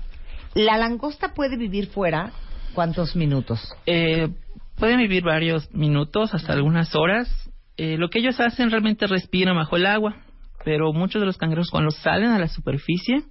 ¿La 0.55 0.77
langosta 0.77 1.33
puede 1.33 1.57
vivir 1.57 1.87
fuera 1.87 2.31
cuántos 2.73 3.15
minutos? 3.15 3.73
Eh, 3.85 4.29
pueden 4.77 4.99
vivir 4.99 5.23
varios 5.23 5.71
minutos, 5.73 6.33
hasta 6.33 6.53
algunas 6.53 6.95
horas. 6.95 7.29
Eh, 7.77 7.97
lo 7.97 8.09
que 8.09 8.19
ellos 8.19 8.39
hacen 8.39 8.69
realmente 8.69 9.07
respiran 9.07 9.55
bajo 9.55 9.75
el 9.77 9.85
agua, 9.85 10.17
pero 10.63 10.93
muchos 10.93 11.21
de 11.21 11.25
los 11.25 11.37
cangrejos 11.37 11.71
cuando 11.71 11.91
salen 11.91 12.29
a 12.29 12.39
la 12.39 12.47
superficie, 12.47 13.23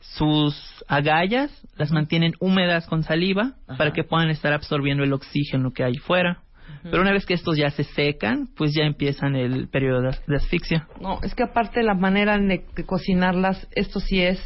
sus 0.00 0.84
agallas 0.88 1.50
las 1.76 1.90
mantienen 1.90 2.32
húmedas 2.40 2.86
con 2.86 3.02
saliva 3.02 3.52
para 3.76 3.92
que 3.92 4.02
puedan 4.02 4.30
estar 4.30 4.52
absorbiendo 4.52 5.04
el 5.04 5.12
oxígeno 5.12 5.72
que 5.72 5.84
hay 5.84 5.96
fuera. 5.96 6.42
Pero 6.82 7.02
una 7.02 7.12
vez 7.12 7.26
que 7.26 7.34
estos 7.34 7.56
ya 7.56 7.70
se 7.70 7.84
secan, 7.84 8.48
pues 8.56 8.72
ya 8.74 8.84
empiezan 8.84 9.36
el 9.36 9.68
periodo 9.68 10.02
de, 10.02 10.16
de 10.26 10.36
asfixia. 10.36 10.86
No, 11.00 11.18
es 11.22 11.34
que 11.34 11.42
aparte 11.42 11.82
la 11.82 11.94
manera 11.94 12.38
de, 12.38 12.64
de 12.74 12.84
cocinarlas, 12.86 13.68
esto 13.72 14.00
sí 14.00 14.20
es 14.22 14.38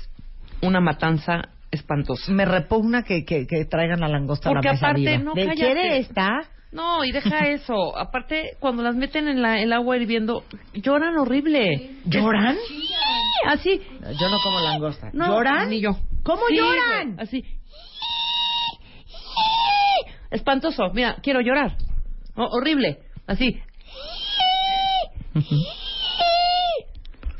una 0.62 0.80
matanza 0.80 1.48
espantosa. 1.70 2.32
Me 2.32 2.44
repugna 2.44 3.02
que, 3.02 3.24
que, 3.24 3.46
que 3.46 3.64
traigan 3.66 4.00
la 4.00 4.08
langosta 4.08 4.50
Porque 4.50 4.68
a 4.68 4.72
la 4.72 4.74
mesa 4.74 4.86
aparte, 4.86 5.00
viva. 5.00 5.18
no, 5.22 5.34
¿De 5.34 5.46
cállate. 5.46 5.60
quiere 5.60 5.98
esta? 5.98 6.28
No, 6.72 7.04
y 7.04 7.12
deja 7.12 7.38
eso. 7.48 7.96
Aparte, 7.96 8.56
cuando 8.58 8.82
las 8.82 8.96
meten 8.96 9.28
en 9.28 9.40
la, 9.42 9.60
el 9.60 9.72
agua 9.72 9.96
hirviendo, 9.96 10.42
lloran 10.72 11.16
horrible. 11.18 11.90
¿Lloran? 12.04 12.56
Sí, 12.68 12.88
así. 13.46 13.80
Yo 14.20 14.28
no 14.28 14.38
como 14.42 14.60
langosta. 14.60 15.10
No, 15.12 15.26
¿Lloran? 15.28 15.70
Ni 15.70 15.80
yo. 15.80 15.90
¿Cómo 16.24 16.42
Sí, 16.48 16.56
lloran? 16.56 17.16
Así. 17.20 17.44
Espantoso. 20.30 20.90
Mira, 20.92 21.16
quiero 21.22 21.40
llorar. 21.40 21.76
Oh, 22.36 22.48
horrible. 22.50 22.98
Así. 23.26 23.60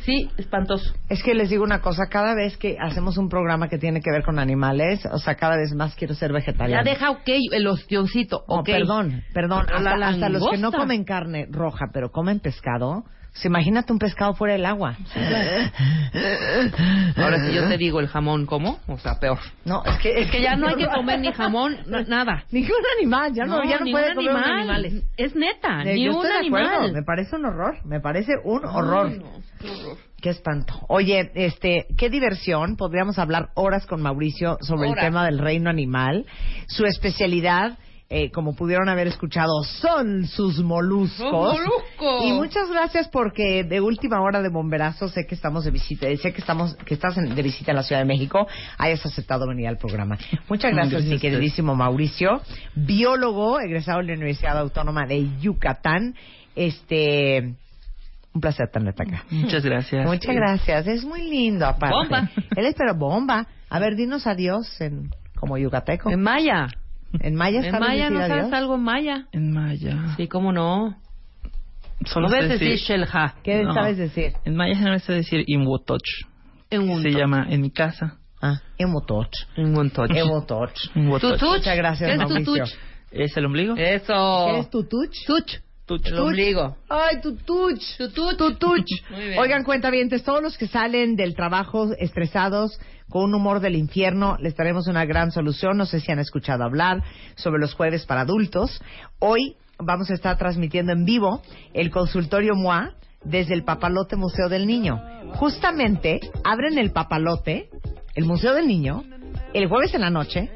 Sí, 0.05 0.29
espantoso. 0.37 0.93
Es 1.09 1.23
que 1.23 1.35
les 1.35 1.49
digo 1.49 1.65
una 1.65 1.81
cosa, 1.81 2.09
cada 2.11 2.35
vez 2.35 2.59
que 2.59 2.77
hacemos 2.79 3.17
un 3.17 3.31
programa 3.31 3.69
que 3.69 3.79
tiene 3.79 4.01
que 4.03 4.11
ver 4.11 4.23
con 4.23 4.39
animales, 4.39 5.07
o 5.11 5.19
sea, 5.19 5.35
cada 5.37 5.57
vez 5.57 5.73
más 5.75 5.95
quiero 5.95 6.15
ser 6.15 6.31
Ya 6.31 6.35
vegetariana. 6.35 6.83
deja, 6.83 7.11
ok, 7.11 7.29
el 7.53 7.67
ostioncito. 7.67 8.45
No, 8.47 8.57
ok. 8.57 8.67
perdón, 8.67 9.23
perdón. 9.33 9.67
Hasta, 9.73 9.97
la 9.97 10.09
hasta 10.09 10.29
los 10.29 10.47
que 10.51 10.59
no 10.59 10.73
comen 10.73 11.05
carne 11.05 11.47
roja, 11.51 11.87
pero 11.93 12.11
comen 12.11 12.41
pescado, 12.41 13.05
se 13.35 13.49
imagínate 13.49 13.93
un 13.93 13.99
pescado 13.99 14.33
fuera 14.35 14.55
del 14.55 14.65
agua. 14.65 14.97
Ahora, 17.17 17.47
si 17.47 17.53
yo 17.55 17.69
te 17.69 17.77
digo 17.77 18.01
el 18.01 18.09
jamón, 18.09 18.47
¿cómo? 18.47 18.79
O 18.87 18.99
sea, 18.99 19.19
peor. 19.19 19.39
No, 19.65 19.83
es 19.85 19.99
que, 19.99 20.21
Es 20.23 20.31
que 20.31 20.41
ya 20.41 20.57
no 20.57 20.69
hay 20.69 20.75
que 20.79 20.87
comer 20.87 21.21
ni 21.21 21.33
jamón, 21.33 21.77
na- 21.87 22.03
nada. 22.03 22.45
Ningún 22.51 22.77
animal, 22.99 23.33
ya 23.35 23.45
no, 23.45 23.63
ya 23.65 23.79
no 23.81 23.91
puede 23.91 24.15
comer 24.15 24.31
animal. 24.31 24.59
animales. 24.61 25.03
Es 25.17 25.35
neta, 25.35 25.83
Eh, 25.83 25.95
ni 25.95 26.05
yo 26.05 26.11
un 26.13 26.17
estoy 26.19 26.31
de 26.33 26.39
animal. 26.39 26.67
acuerdo, 26.67 26.93
me 26.95 27.03
parece 27.03 27.37
un 27.37 27.45
horror, 27.47 27.77
me 27.85 28.01
parece 28.01 28.33
un 28.45 28.65
horror. 28.65 29.09
Ay, 29.11 29.19
no, 29.19 29.33
qué 29.61 29.69
horror. 29.71 29.99
Qué 30.21 30.31
espanto. 30.31 30.75
Oye, 30.89 31.31
este, 31.35 31.87
qué 31.99 32.09
diversión. 32.09 32.77
Podríamos 32.77 33.19
hablar 33.19 33.51
horas 33.57 33.85
con 33.85 34.01
Mauricio 34.01 34.57
sobre 34.63 34.89
el 34.89 34.95
tema 34.95 35.25
del 35.27 35.39
reino 35.39 35.69
animal. 35.69 36.25
Su 36.67 36.87
especialidad, 36.87 37.77
eh, 38.11 38.31
como 38.31 38.55
pudieron 38.55 38.89
haber 38.89 39.07
escuchado, 39.09 39.63
son 39.65 40.27
sus 40.27 40.59
moluscos. 40.63 41.21
¡Los 41.21 41.33
moluscos! 41.59 42.25
Y 42.25 42.33
muchas 42.33 42.71
gracias 42.71 43.09
porque 43.09 43.65
de 43.65 43.81
última 43.81 44.21
hora 44.21 44.43
de 44.43 44.51
bomberazo 44.51 45.09
sé 45.09 45.27
que 45.27 45.35
estamos 45.35 45.65
de 45.65 45.71
visita, 45.71 46.07
sé 46.17 46.33
que 46.33 46.41
estamos, 46.41 46.77
que 46.85 46.95
estás 46.95 47.17
en- 47.17 47.35
de 47.35 47.43
visita 47.43 47.73
en 47.73 47.77
la 47.77 47.83
Ciudad 47.83 48.03
de 48.03 48.07
México, 48.07 48.47
hayas 48.79 49.05
aceptado 49.07 49.49
venir 49.49 49.67
al 49.69 49.79
programa. 49.79 50.17
Muchas 50.49 50.73
gracias, 50.73 50.93
Gracias 51.03 51.11
mi 51.13 51.19
queridísimo 51.19 51.75
Mauricio, 51.75 52.41
biólogo, 52.75 53.59
egresado 53.61 53.99
de 54.01 54.05
la 54.09 54.13
Universidad 54.15 54.59
Autónoma 54.59 55.07
de 55.07 55.27
Yucatán. 55.41 56.15
Este, 56.55 57.55
un 58.33 58.41
placer 58.41 58.69
tenerte 58.73 59.03
acá. 59.03 59.25
Muchas 59.31 59.65
gracias. 59.65 60.07
Muchas 60.07 60.35
gracias. 60.35 60.87
Es 60.87 61.05
muy 61.05 61.23
lindo, 61.29 61.67
aparte. 61.67 61.95
Bomba. 61.97 62.31
Él 62.57 62.67
es 62.67 62.75
pero 62.77 62.95
bomba. 62.95 63.47
A 63.71 63.79
ver, 63.79 63.97
dinos 63.97 64.27
adiós 64.27 64.81
en, 64.81 65.11
como 65.37 65.57
yucateco. 65.59 66.11
En 66.11 66.21
maya. 66.23 66.69
En 67.21 67.35
maya 67.37 67.59
En 67.61 67.71
sabes 67.71 67.81
maya, 67.89 68.11
¿no 68.11 68.27
sabes 68.27 68.53
algo 68.53 68.75
en 68.75 68.83
maya? 68.83 69.27
En 69.33 69.53
maya. 69.53 70.15
Sí, 70.17 70.27
cómo 70.29 70.53
no. 70.53 70.97
Solo 72.07 72.29
No 72.29 72.35
sé 72.35 72.41
ves 72.41 72.49
decir 72.51 72.69
decir- 72.71 72.87
shelja. 72.87 73.35
¿Qué 73.43 73.63
No. 73.63 73.73
sabes 73.75 73.97
decir? 73.97 74.33
En 74.45 74.57
maya 74.57 74.75
se 74.75 74.99
sé 75.01 75.13
decir 75.13 75.45
imwotoch. 75.47 76.03
En 76.71 76.89
un 76.91 77.03
Se 77.03 77.11
llama 77.11 77.47
en 77.49 77.61
mi 77.61 77.71
casa. 77.71 78.19
Ah, 78.43 78.61
emotoch. 78.79 79.31
En 79.57 79.77
un 79.79 79.91
tocho. 79.91 80.13
Emotoch. 80.15 80.73
Imwotoch. 80.95 81.39
Tutuch. 81.39 81.59
Muchas 81.59 81.77
gracias, 81.77 82.09
¿Qué 82.09 82.13
es 82.15 82.19
Mauricio. 82.19 82.53
tutuch? 82.53 82.75
¿Es 83.11 83.37
el 83.37 83.47
ombligo? 83.47 83.75
Eso. 83.77 84.47
¿Qué 84.51 84.59
es 84.59 84.71
tutuch? 84.71 85.17
Tuch. 85.27 85.61
Tuch. 85.87 86.07
El 86.07 86.19
ombligo. 86.19 86.77
Ay, 86.89 87.21
tutuch. 87.21 87.97
Tutuch. 87.99 88.37
Tutuch. 88.37 88.91
Muy 89.11 89.27
bien. 89.27 89.39
Oigan, 89.39 89.65
cuentavientes, 89.65 90.23
todos 90.23 90.43
los 90.43 90.57
que 90.57 90.67
salen 90.67 91.15
del 91.15 91.35
trabajo 91.35 91.93
estresados, 91.99 92.79
con 93.11 93.25
un 93.25 93.35
humor 93.35 93.61
del 93.61 93.77
infierno, 93.77 94.37
les 94.41 94.55
traemos 94.55 94.87
una 94.87 95.05
gran 95.05 95.31
solución. 95.31 95.77
No 95.77 95.87
sé 95.87 96.01
si 96.01 96.11
han 96.11 96.19
escuchado 96.19 96.65
hablar 96.65 97.03
sobre 97.35 97.61
los 97.61 97.75
jueves 97.75 98.07
para 98.07 98.23
adultos. 98.23 98.81
Hoy 99.19 99.57
vamos 99.79 100.11
a 100.11 100.15
estar 100.15 100.39
transmitiendo 100.39 100.93
en 100.93 101.05
vivo 101.05 101.43
el 101.75 101.91
consultorio 101.91 102.55
MOA 102.55 102.95
desde 103.25 103.55
el 103.55 103.65
Papalote 103.65 104.17
Museo 104.17 104.49
del 104.49 104.67
Niño. 104.67 105.01
Justamente 105.35 106.21
abren 106.45 106.79
el 106.79 106.93
Papalote, 106.93 107.69
el 108.15 108.25
Museo 108.25 108.55
del 108.55 108.67
Niño, 108.67 109.05
el 109.53 109.69
jueves 109.69 109.95
en 109.95 110.01
la 110.01 110.11
noche 110.11 110.51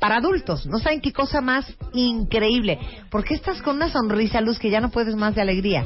para 0.00 0.16
adultos. 0.16 0.66
No 0.66 0.78
saben 0.78 1.00
qué 1.00 1.12
cosa 1.12 1.40
más 1.40 1.72
increíble. 1.92 2.78
¿Por 3.10 3.22
qué 3.22 3.34
estás 3.34 3.62
con 3.62 3.76
una 3.76 3.90
sonrisa, 3.90 4.40
Luz, 4.40 4.58
que 4.58 4.70
ya 4.70 4.80
no 4.80 4.90
puedes 4.90 5.14
más 5.14 5.34
de 5.34 5.42
alegría? 5.42 5.84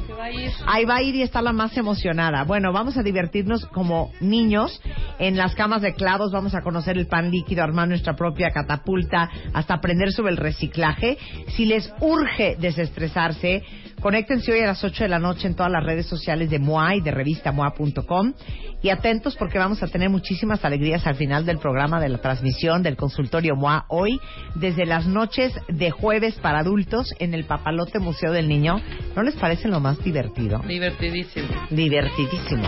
Ahí 0.65 0.85
va 0.85 0.95
a 0.95 1.01
ir 1.01 1.15
y 1.15 1.21
está 1.21 1.41
la 1.41 1.51
más 1.51 1.77
emocionada. 1.77 2.43
Bueno, 2.43 2.71
vamos 2.71 2.97
a 2.97 3.03
divertirnos 3.03 3.65
como 3.67 4.11
niños 4.21 4.81
en 5.19 5.35
las 5.35 5.53
camas 5.53 5.81
de 5.81 5.93
clavos. 5.93 6.31
Vamos 6.31 6.55
a 6.55 6.61
conocer 6.61 6.97
el 6.97 7.07
pan 7.07 7.29
líquido, 7.29 7.61
armar 7.61 7.89
nuestra 7.89 8.15
propia 8.15 8.51
catapulta, 8.51 9.29
hasta 9.53 9.75
aprender 9.75 10.11
sobre 10.11 10.31
el 10.31 10.37
reciclaje. 10.37 11.17
Si 11.49 11.65
les 11.65 11.91
urge 11.99 12.55
desestresarse, 12.57 13.63
conéctense 14.05 14.51
hoy 14.51 14.59
a 14.59 14.67
las 14.67 14.83
8 14.83 15.05
de 15.05 15.09
la 15.09 15.17
noche 15.17 15.47
en 15.47 15.55
todas 15.55 15.71
las 15.71 15.83
redes 15.83 16.05
sociales 16.05 16.51
de 16.51 16.59
MOA 16.59 16.97
y 16.97 17.01
de 17.01 17.09
revista 17.09 17.51
MOA.com. 17.51 18.33
Y 18.83 18.89
atentos 18.89 19.35
porque 19.35 19.57
vamos 19.57 19.81
a 19.81 19.87
tener 19.87 20.11
muchísimas 20.11 20.63
alegrías 20.63 21.07
al 21.07 21.15
final 21.15 21.43
del 21.43 21.57
programa 21.57 21.99
de 21.99 22.09
la 22.09 22.19
transmisión 22.19 22.83
del 22.83 22.97
consultorio 22.97 23.55
MOA 23.55 23.85
hoy, 23.89 24.19
desde 24.53 24.85
las 24.85 25.07
noches 25.07 25.53
de 25.69 25.89
jueves 25.89 26.35
para 26.35 26.59
adultos 26.59 27.15
en 27.17 27.33
el 27.33 27.45
Papalote 27.45 27.97
Museo 27.97 28.31
del 28.31 28.47
Niño. 28.47 28.79
¿No 29.15 29.23
les 29.23 29.33
parece 29.37 29.69
lo 29.69 29.79
más 29.79 29.97
divertido? 30.03 30.59
Divertidísimo. 30.59 31.47
divertidísimo. 31.71 32.67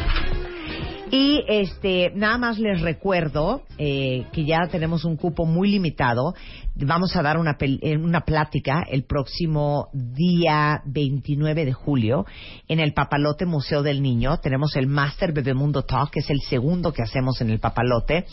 Y 1.10 1.42
este, 1.48 2.12
nada 2.16 2.38
más 2.38 2.60
les 2.60 2.82
recuerdo 2.82 3.64
eh, 3.78 4.26
que 4.34 4.44
ya 4.44 4.68
tenemos 4.70 5.06
un 5.06 5.16
cupo 5.16 5.46
muy 5.46 5.70
limitado. 5.72 6.34
Vamos 6.76 7.16
a 7.16 7.22
dar 7.22 7.38
una, 7.38 7.58
pel- 7.58 7.80
eh, 7.82 7.96
una 7.96 8.22
plática 8.22 8.84
el 8.90 9.06
próximo 9.06 9.88
día 9.94 10.82
29 10.86 11.64
de 11.64 11.72
julio 11.72 12.26
en 12.68 12.82
el 12.82 12.94
Papalote 12.94 13.46
Museo 13.46 13.84
del 13.84 14.02
Niño. 14.02 14.40
Tenemos 14.40 14.76
el 14.76 14.88
Master 14.88 15.32
Bebemundo 15.32 15.84
Talk, 15.84 16.12
que 16.12 16.20
es 16.20 16.30
el 16.30 16.42
segundo 16.42 16.92
que 16.92 17.04
hacemos 17.04 17.40
en 17.40 17.52
el 17.52 17.60
Papalote. 17.60 18.26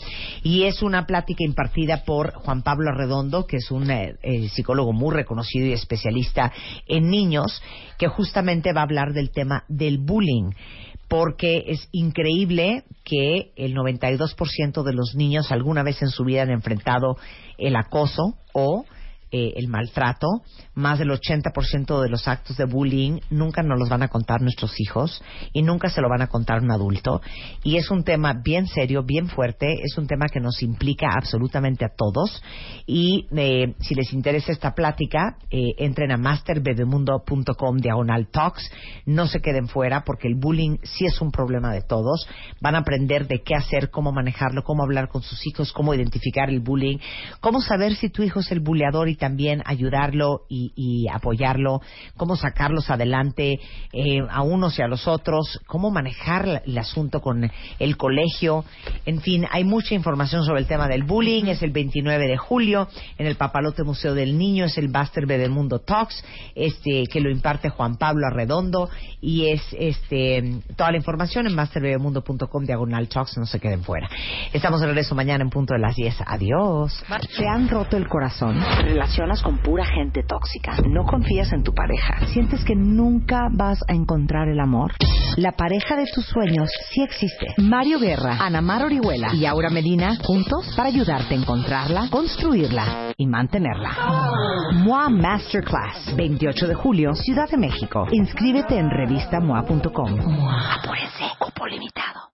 Y 0.43 0.63
es 0.63 0.83
una 0.83 1.05
plática 1.05 1.45
impartida 1.45 2.03
por 2.03 2.33
Juan 2.33 2.61
Pablo 2.61 2.89
Arredondo, 2.91 3.45
que 3.47 3.57
es 3.57 3.71
un 3.71 3.89
eh, 3.89 4.15
eh, 4.21 4.49
psicólogo 4.49 4.91
muy 4.91 5.15
reconocido 5.15 5.65
y 5.65 5.71
especialista 5.73 6.51
en 6.87 7.09
niños, 7.09 7.61
que 7.97 8.07
justamente 8.09 8.73
va 8.73 8.81
a 8.81 8.83
hablar 8.83 9.13
del 9.13 9.31
tema 9.31 9.63
del 9.69 9.97
bullying 9.97 10.51
porque 11.07 11.63
es 11.67 11.87
increíble 11.91 12.83
que 13.03 13.51
el 13.55 13.75
92% 13.75 14.83
de 14.83 14.93
los 14.93 15.15
niños 15.15 15.51
alguna 15.51 15.83
vez 15.83 16.01
en 16.01 16.09
su 16.09 16.23
vida 16.23 16.41
han 16.41 16.51
enfrentado 16.51 17.17
el 17.57 17.75
acoso 17.75 18.37
o 18.53 18.85
eh, 19.37 19.51
el 19.57 19.67
maltrato, 19.67 20.27
más 20.75 20.97
del 20.97 21.09
80% 21.09 22.01
de 22.01 22.07
los 22.07 22.25
actos 22.25 22.55
de 22.55 22.63
bullying 22.63 23.19
nunca 23.29 23.63
nos 23.63 23.77
los 23.77 23.89
van 23.89 24.01
a 24.01 24.07
contar 24.07 24.41
nuestros 24.41 24.79
hijos 24.79 25.21
y 25.51 25.61
nunca 25.61 25.89
se 25.89 25.99
lo 25.99 26.07
van 26.07 26.21
a 26.21 26.27
contar 26.27 26.61
un 26.61 26.71
adulto. 26.71 27.21
Y 27.61 27.75
es 27.75 27.91
un 27.91 28.05
tema 28.05 28.33
bien 28.41 28.65
serio, 28.65 29.03
bien 29.03 29.27
fuerte, 29.27 29.81
es 29.83 29.97
un 29.97 30.07
tema 30.07 30.27
que 30.31 30.39
nos 30.39 30.63
implica 30.63 31.09
absolutamente 31.13 31.83
a 31.83 31.89
todos. 31.93 32.41
Y 32.85 33.27
eh, 33.35 33.75
si 33.79 33.93
les 33.93 34.13
interesa 34.13 34.53
esta 34.53 34.73
plática, 34.73 35.35
eh, 35.51 35.73
entren 35.79 36.13
a 36.13 36.17
masterbebemundo.com 36.17 37.77
diagonal 37.77 38.29
talks. 38.31 38.71
No 39.05 39.27
se 39.27 39.41
queden 39.41 39.67
fuera 39.67 40.05
porque 40.05 40.29
el 40.29 40.35
bullying 40.35 40.77
sí 40.83 41.05
es 41.05 41.19
un 41.19 41.31
problema 41.31 41.73
de 41.73 41.81
todos. 41.81 42.25
Van 42.61 42.75
a 42.75 42.79
aprender 42.79 43.27
de 43.27 43.41
qué 43.43 43.53
hacer, 43.53 43.89
cómo 43.89 44.13
manejarlo, 44.13 44.63
cómo 44.63 44.83
hablar 44.83 45.09
con 45.09 45.23
sus 45.23 45.45
hijos, 45.45 45.73
cómo 45.73 45.93
identificar 45.93 46.49
el 46.49 46.61
bullying, 46.61 46.99
cómo 47.41 47.59
saber 47.59 47.95
si 47.95 48.09
tu 48.09 48.23
hijo 48.23 48.39
es 48.39 48.49
el 48.53 48.61
buleador 48.61 49.09
y 49.09 49.17
también 49.25 49.63
ayudarlo 49.65 50.41
y, 50.49 50.71
y 50.75 51.07
apoyarlo, 51.07 51.81
cómo 52.15 52.35
sacarlos 52.35 52.91
adelante 52.91 53.59
eh, 53.91 54.19
a 54.29 54.43
unos 54.43 54.77
y 54.77 54.83
a 54.83 54.87
los 54.87 55.07
otros, 55.07 55.59
cómo 55.65 55.89
manejar 55.89 56.61
el 56.63 56.77
asunto 56.77 57.21
con 57.21 57.49
el 57.79 57.97
colegio. 57.97 58.65
En 59.07 59.21
fin, 59.21 59.47
hay 59.49 59.63
mucha 59.63 59.95
información 59.95 60.45
sobre 60.45 60.59
el 60.59 60.67
tema 60.67 60.87
del 60.87 61.05
bullying. 61.05 61.45
Es 61.45 61.63
el 61.63 61.71
29 61.71 62.27
de 62.27 62.37
julio 62.37 62.87
en 63.17 63.25
el 63.25 63.35
Papalote 63.35 63.83
Museo 63.83 64.13
del 64.13 64.37
Niño. 64.37 64.65
Es 64.65 64.77
el 64.77 64.89
Buster 64.89 65.25
Bebemundo 65.25 65.79
Talks, 65.79 66.23
este, 66.53 67.05
que 67.11 67.19
lo 67.19 67.31
imparte 67.31 67.69
Juan 67.69 67.97
Pablo 67.97 68.27
Arredondo. 68.27 68.91
Y 69.21 69.47
es 69.47 69.63
este, 69.71 70.61
toda 70.75 70.91
la 70.91 70.97
información 70.97 71.47
en 71.47 71.55
masterbebemundo.com 71.55 72.63
diagonal 72.63 73.09
talks. 73.09 73.39
No 73.39 73.47
se 73.47 73.59
queden 73.59 73.81
fuera. 73.81 74.07
Estamos 74.53 74.81
de 74.81 74.85
regreso 74.85 75.15
mañana 75.15 75.43
en 75.43 75.49
punto 75.49 75.73
de 75.73 75.79
las 75.79 75.95
10. 75.95 76.15
Adiós. 76.27 77.03
¿Te 77.35 77.47
han 77.47 77.67
roto 77.67 77.97
el 77.97 78.07
corazón? 78.07 78.63
¿Te 78.83 79.01
relacionas 79.15 79.41
con 79.41 79.57
pura 79.59 79.85
gente 79.85 80.23
tóxica? 80.23 80.75
¿No 80.89 81.05
confías 81.05 81.51
en 81.53 81.63
tu 81.63 81.73
pareja? 81.73 82.25
¿Sientes 82.33 82.65
que 82.65 82.75
nunca 82.75 83.47
vas 83.51 83.79
a 83.87 83.93
encontrar 83.93 84.49
el 84.49 84.59
amor? 84.59 84.91
La 85.37 85.53
pareja 85.53 85.95
de 85.95 86.05
tus 86.13 86.25
sueños 86.25 86.69
sí 86.91 87.01
existe. 87.01 87.47
Mario 87.57 87.99
Guerra, 87.99 88.37
Ana 88.39 88.61
Mar 88.61 88.83
Orihuela 88.83 89.33
y 89.33 89.45
Aura 89.45 89.69
Medina 89.69 90.17
juntos 90.21 90.73
para 90.75 90.89
ayudarte 90.89 91.33
a 91.33 91.37
encontrarla, 91.37 92.09
construirla 92.09 93.13
y 93.17 93.25
mantenerla. 93.25 93.91
MOA 94.73 95.09
Masterclass, 95.09 96.15
28 96.17 96.67
de 96.67 96.75
julio, 96.75 97.13
Ciudad 97.13 97.49
de 97.49 97.57
México. 97.57 98.07
Inscríbete 98.11 98.77
en 98.77 98.89
revistamoa.com. 98.89 100.11
Apúrense, 100.11 101.23
cupo 101.39 101.65
limitado. 101.67 102.25